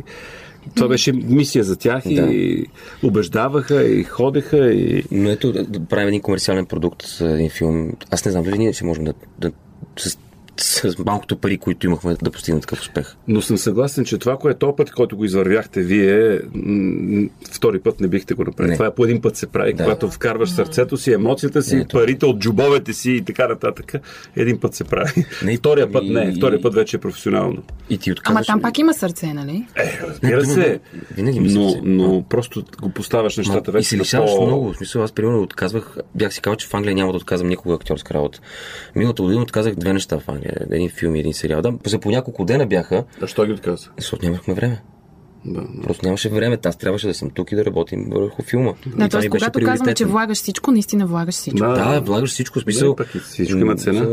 Това 0.76 0.88
беше 0.88 1.12
мисия 1.12 1.64
за 1.64 1.76
тях 1.76 2.04
Да. 2.06 2.12
и 2.12 2.66
убеждаваха, 3.04 3.88
и 3.88 4.04
ходеха, 4.04 4.72
и... 4.74 5.04
Но 5.12 5.30
ето 5.30 5.52
да, 5.52 5.80
правим 5.86 6.08
един 6.08 6.22
комерциален 6.22 6.66
продукт, 6.66 7.04
един 7.22 7.50
филм. 7.50 7.92
Аз 8.12 8.26
не 8.26 8.32
знам 8.32 8.44
дали 8.44 8.58
ние 8.58 8.74
ще 8.74 8.86
можем 8.86 9.04
да, 9.04 9.14
да 9.40 9.52
с, 9.98 10.18
с 10.62 10.96
малкото 11.06 11.38
пари, 11.38 11.58
които 11.58 11.86
имахме, 11.86 12.16
да 12.22 12.32
постигнем 12.32 12.62
такъв 12.62 12.80
успех. 12.82 13.16
Но 13.28 13.42
съм 13.42 13.58
съгласен, 13.58 14.06
че 14.06 14.18
това, 14.18 14.38
което 14.38 14.60
този 14.60 14.76
път, 14.76 14.92
който 14.92 15.18
го 15.18 15.26
извървяхте 15.26 15.82
вие, 15.82 16.40
втори 17.52 17.80
път 17.80 18.00
не 18.00 18.08
бихте 18.08 18.34
го 18.34 18.44
направили. 18.44 18.70
Не. 18.70 18.76
Това 18.76 18.86
е 18.88 18.94
по 18.94 19.06
един 19.06 19.22
път 19.22 19.36
се 19.36 19.48
прави, 19.48 19.74
Да. 19.74 19.84
когато 19.84 20.12
вкарваш 20.12 20.50
сърцето 20.50 20.98
си, 20.98 21.14
емоцията 21.14 21.62
си, 21.62 21.76
Не, 21.76 21.86
това- 21.86 22.02
парите 22.02 22.26
от 22.26 22.40
джобовете 22.40 22.94
си 22.94 23.12
и 23.12 23.22
така 23.22 23.48
нататък. 23.48 23.94
Един 24.36 24.60
път 24.60 24.74
се 24.76 24.84
прави. 24.84 25.26
Не, 25.44 25.58
Втория 25.58 25.92
път 25.92 26.04
и- 26.04 26.10
не, 26.10 26.34
втория 26.34 26.62
път 26.62 26.74
вече 26.74 26.98
е 26.98 27.00
професионално. 27.00 27.64
И 27.90 27.98
ти 27.98 28.10
Ама 28.10 28.14
отказваш. 28.14 28.48
там 28.48 28.62
пак 28.62 28.78
има 28.78 28.94
сърце, 28.94 29.34
нали? 29.34 29.66
Е, 29.76 30.00
разбира 30.08 30.38
Не, 30.38 30.46
се. 30.46 30.80
винаги 31.16 31.40
мисля, 31.40 31.60
но, 31.60 31.82
но 31.84 32.24
просто 32.24 32.64
го 32.82 32.90
поставяш 32.90 33.38
нещата 33.38 33.72
и 33.72 33.74
вече 33.74 33.90
се 33.90 33.96
на 33.96 34.02
лишаваш 34.02 34.32
по... 34.36 34.46
много. 34.46 34.74
В 34.74 34.78
смисъл, 34.78 35.04
аз 35.04 35.12
примерно 35.12 35.42
отказвах, 35.42 35.98
бях 36.16 36.34
си 36.34 36.42
казал, 36.42 36.56
че 36.56 36.68
в 36.68 36.74
Англия 36.74 36.96
няма 36.96 37.12
да 37.12 37.18
отказвам 37.18 37.50
никога 37.50 37.76
актьорска 37.76 38.14
работа. 38.14 38.40
Миналата 38.96 39.24
година 39.24 39.42
отказах 39.42 39.76
две 39.76 39.94
неща 39.94 40.20
в 40.20 40.30
Англия. 40.30 40.51
Един 40.72 40.90
филм 40.90 41.16
и 41.16 41.20
един 41.20 41.34
сериал. 41.34 41.62
Да, 41.62 41.74
за 41.86 42.00
по 42.00 42.10
няколко 42.10 42.46
дена 42.46 42.68
бяха, 42.68 43.04
А 43.22 43.28
що 43.28 43.46
ги 43.46 43.52
отказа? 43.52 43.90
защото 43.98 44.26
нямахме 44.26 44.54
време. 44.54 44.82
Да. 45.46 45.62
Просто 45.84 46.06
нямаше 46.06 46.30
време. 46.30 46.58
Аз 46.66 46.78
трябваше 46.78 47.08
да 47.08 47.14
съм 47.14 47.30
тук 47.30 47.52
и 47.52 47.56
да 47.56 47.66
работим 47.66 48.08
върху 48.12 48.44
филма. 48.44 48.74
Да, 48.86 49.10
т.е. 49.10 49.30
когато 49.30 49.60
казваме, 49.60 49.94
че 49.94 50.06
влагаш 50.06 50.38
всичко, 50.38 50.72
наистина 50.72 51.08
влагаш 51.08 51.36
всичко. 51.36 51.60
Да. 51.60 51.94
Да, 51.94 52.02
влагаш 52.02 52.30
всичко. 52.30 52.60
Смисъл, 52.60 52.96
и 53.16 53.20
всичко 53.20 53.58
има 53.58 53.76
цена. 53.76 54.06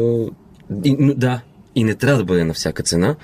И, 0.85 0.97
но, 0.99 1.15
да, 1.15 1.41
и 1.75 1.85
не 1.85 1.95
трябва 1.95 2.19
да 2.19 2.25
бъде 2.25 2.45
на 2.45 2.55
всяка 2.55 2.83
цена, 2.83 3.17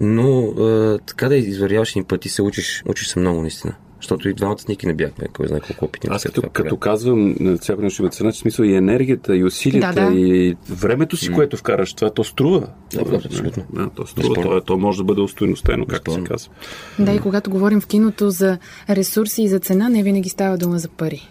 но 0.00 0.40
е, 0.42 0.98
така 1.06 1.28
да 1.28 1.36
извървяваш 1.36 1.90
един 1.90 2.04
път 2.04 2.24
и 2.24 2.28
се 2.28 2.42
учиш, 2.42 2.82
учиш 2.86 3.08
се 3.08 3.18
много 3.18 3.40
наистина. 3.40 3.74
Защото 4.02 4.28
и 4.28 4.34
двамата 4.34 4.56
ники 4.68 4.86
не 4.86 4.94
бяхме, 4.94 5.28
кой 5.36 5.48
знае 5.48 5.60
колко 5.60 5.84
опитни. 5.84 6.10
Аз 6.12 6.22
като, 6.22 6.34
това 6.34 6.48
като 6.48 6.76
казвам, 6.76 7.34
всяко 7.60 7.82
нещо 7.82 8.02
има 8.02 8.10
цена, 8.10 8.32
че 8.32 8.38
смисъл 8.38 8.64
и 8.64 8.74
енергията, 8.74 9.36
и 9.36 9.44
усилията, 9.44 10.00
Да, 10.00 10.10
да. 10.10 10.18
и 10.18 10.56
времето 10.70 11.16
си, 11.16 11.32
което 11.32 11.56
вкараш, 11.56 11.94
това 11.94 12.10
то 12.10 12.24
струва. 12.24 12.66
Да, 12.94 13.04
да, 13.04 13.16
абсолютно. 13.16 13.64
Да, 13.72 13.90
то 13.90 14.06
струва. 14.06 14.34
То, 14.42 14.60
то 14.60 14.78
може 14.78 14.98
да 14.98 15.04
бъде 15.04 15.20
устойностено, 15.20 15.86
както 15.86 16.12
се 16.12 16.20
казва. 16.24 16.52
Да, 16.98 17.12
и 17.12 17.20
когато 17.20 17.50
говорим 17.50 17.80
в 17.80 17.86
киното 17.86 18.30
за 18.30 18.58
ресурси 18.90 19.42
и 19.42 19.48
за 19.48 19.58
цена, 19.58 19.88
не 19.88 20.02
винаги 20.02 20.28
става 20.28 20.58
дума 20.58 20.78
за 20.78 20.88
пари. 20.88 21.28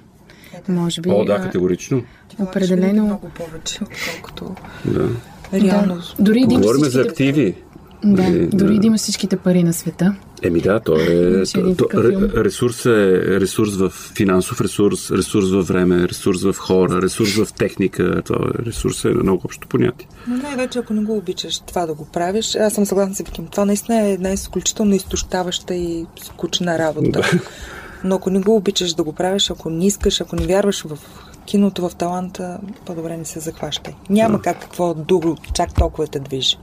Може 0.70 1.02
би. 1.02 1.10
О, 1.10 1.26
да, 1.26 1.42
категорично. 1.42 2.04
Определено. 2.40 3.04
Много 3.06 3.30
повече, 3.30 3.80
отколкото 3.84 4.56
Да. 4.86 5.10
реално. 5.54 5.96
Да, 5.96 6.24
дори 6.24 6.46
Говорим 6.46 6.84
за 6.86 7.02
активи. 7.02 7.56
Да, 8.04 8.22
Нали, 8.24 8.48
дори 8.48 8.80
да 8.80 8.88
имаш 8.88 9.02
всичките 9.02 9.38
пари 9.38 9.64
на 9.64 9.74
света. 9.74 10.16
Еми 10.44 10.62
да, 10.62 10.80
то 10.80 10.96
е. 10.96 11.44
То, 11.78 11.86
ре- 11.86 12.44
ресурс 12.44 12.86
е 12.86 13.22
ресурс 13.40 13.76
в 13.76 13.90
финансов 14.16 14.62
ресурс, 14.62 15.12
ресурс 15.12 15.50
във 15.50 15.68
време, 15.68 16.08
ресурс 16.08 16.44
в 16.44 16.56
хора, 16.58 17.02
ресурс 17.02 17.36
в 17.36 17.54
техника. 17.54 18.22
То 18.26 18.34
е, 18.34 18.66
ресурс 18.66 19.06
е 19.06 19.10
много 19.10 19.42
общо 19.46 19.68
понятие. 19.68 20.08
Но 20.28 20.38
най-вече, 20.38 20.80
ако 20.80 20.94
не 20.94 21.04
го 21.04 21.18
обичаш 21.18 21.60
това 21.60 21.86
да 21.86 21.94
го 21.94 22.06
правиш, 22.06 22.56
аз 22.56 22.74
съм 22.74 22.86
съгласна 22.86 23.16
с 23.16 23.18
Виким. 23.18 23.48
Това 23.48 23.66
наистина 23.66 24.08
е 24.08 24.14
една 24.14 24.32
изключително 24.32 24.96
изтощаваща 24.96 25.76
и 25.76 26.06
скучна 26.24 26.80
работа. 26.80 27.32
Но 28.04 28.16
ако 28.16 28.30
не 28.30 28.40
го 28.40 28.56
обичаш 28.56 28.94
да 28.94 29.04
го 29.04 29.14
правиш, 29.14 29.52
ако 29.52 29.70
не 29.70 29.88
искаш, 29.88 30.22
ако 30.22 30.36
не 30.36 30.48
вярваш 30.48 30.84
в 30.84 30.98
киното, 31.52 31.90
в 31.90 31.96
таланта, 31.96 32.60
по-добре 32.86 33.18
не 33.18 33.26
се 33.26 33.40
захващай. 33.40 33.94
Няма 34.10 34.42
как 34.42 34.60
какво 34.60 34.94
друго 34.94 35.38
чак 35.54 35.74
толкова 35.74 36.08
те 36.08 36.20
движи. 36.20 36.58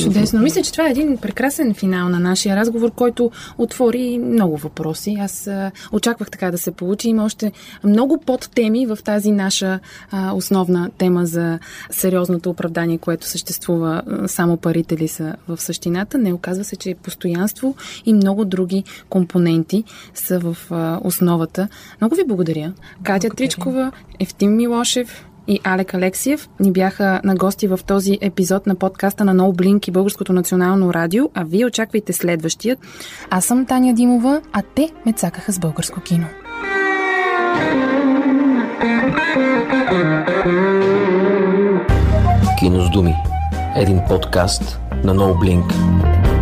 Чудесно. 0.00 0.40
Мисля, 0.40 0.62
че 0.62 0.72
това 0.72 0.86
е 0.86 0.90
един 0.90 1.18
прекрасен 1.18 1.74
финал 1.74 2.08
на 2.08 2.20
нашия 2.20 2.56
разговор, 2.56 2.90
който 2.90 3.30
отвори 3.58 4.18
много 4.18 4.56
въпроси. 4.56 5.16
Аз 5.20 5.46
а, 5.46 5.70
очаквах 5.92 6.30
така 6.30 6.50
да 6.50 6.58
се 6.58 6.70
получи. 6.70 7.08
Има 7.08 7.24
още 7.24 7.52
много 7.84 8.20
подтеми 8.26 8.86
в 8.86 8.98
тази 9.04 9.32
наша 9.32 9.80
а, 10.10 10.32
основна 10.32 10.90
тема 10.98 11.26
за 11.26 11.58
сериозното 11.90 12.50
оправдание, 12.50 12.98
което 12.98 13.26
съществува. 13.26 14.02
а, 14.06 14.28
Само 14.28 14.56
парите 14.56 14.96
ли 14.96 15.08
са 15.08 15.36
в 15.48 15.60
същината? 15.60 16.18
Не, 16.18 16.32
оказва 16.32 16.64
се, 16.64 16.76
че 16.76 16.94
постоянство 17.02 17.74
и 18.06 18.12
много 18.12 18.44
други 18.44 18.84
компоненти 19.08 19.84
са 20.14 20.38
в 20.38 20.56
а, 20.70 21.00
основата. 21.04 21.68
Много 22.00 22.14
ви 22.14 22.24
благодаря. 22.26 22.72
Катя 23.02 23.28
Тричкова, 23.28 23.92
Евтим 24.20 24.56
Милошев, 24.56 25.26
и 25.48 25.60
Алек 25.64 25.94
Алексиев 25.94 26.48
ни 26.60 26.72
бяха 26.72 27.20
на 27.24 27.34
гости 27.34 27.68
в 27.68 27.80
този 27.86 28.18
епизод 28.20 28.66
на 28.66 28.74
подкаста 28.74 29.24
на 29.24 29.34
No 29.34 29.56
Blink 29.56 29.88
и 29.88 29.90
Българското 29.90 30.32
национално 30.32 30.94
радио, 30.94 31.30
а 31.34 31.44
вие 31.44 31.66
очаквайте 31.66 32.12
следващият. 32.12 32.78
Аз 33.30 33.44
съм 33.44 33.66
Таня 33.66 33.94
Димова, 33.94 34.40
а 34.52 34.62
те 34.74 34.90
ме 35.06 35.12
цакаха 35.12 35.52
с 35.52 35.58
българско 35.58 36.00
кино. 36.00 36.26
Кино 42.58 42.80
с 42.86 42.90
думи. 42.90 43.14
Един 43.76 44.00
подкаст 44.08 44.80
на 45.04 45.14
NoBlink. 45.14 45.72
Thank 45.72 46.35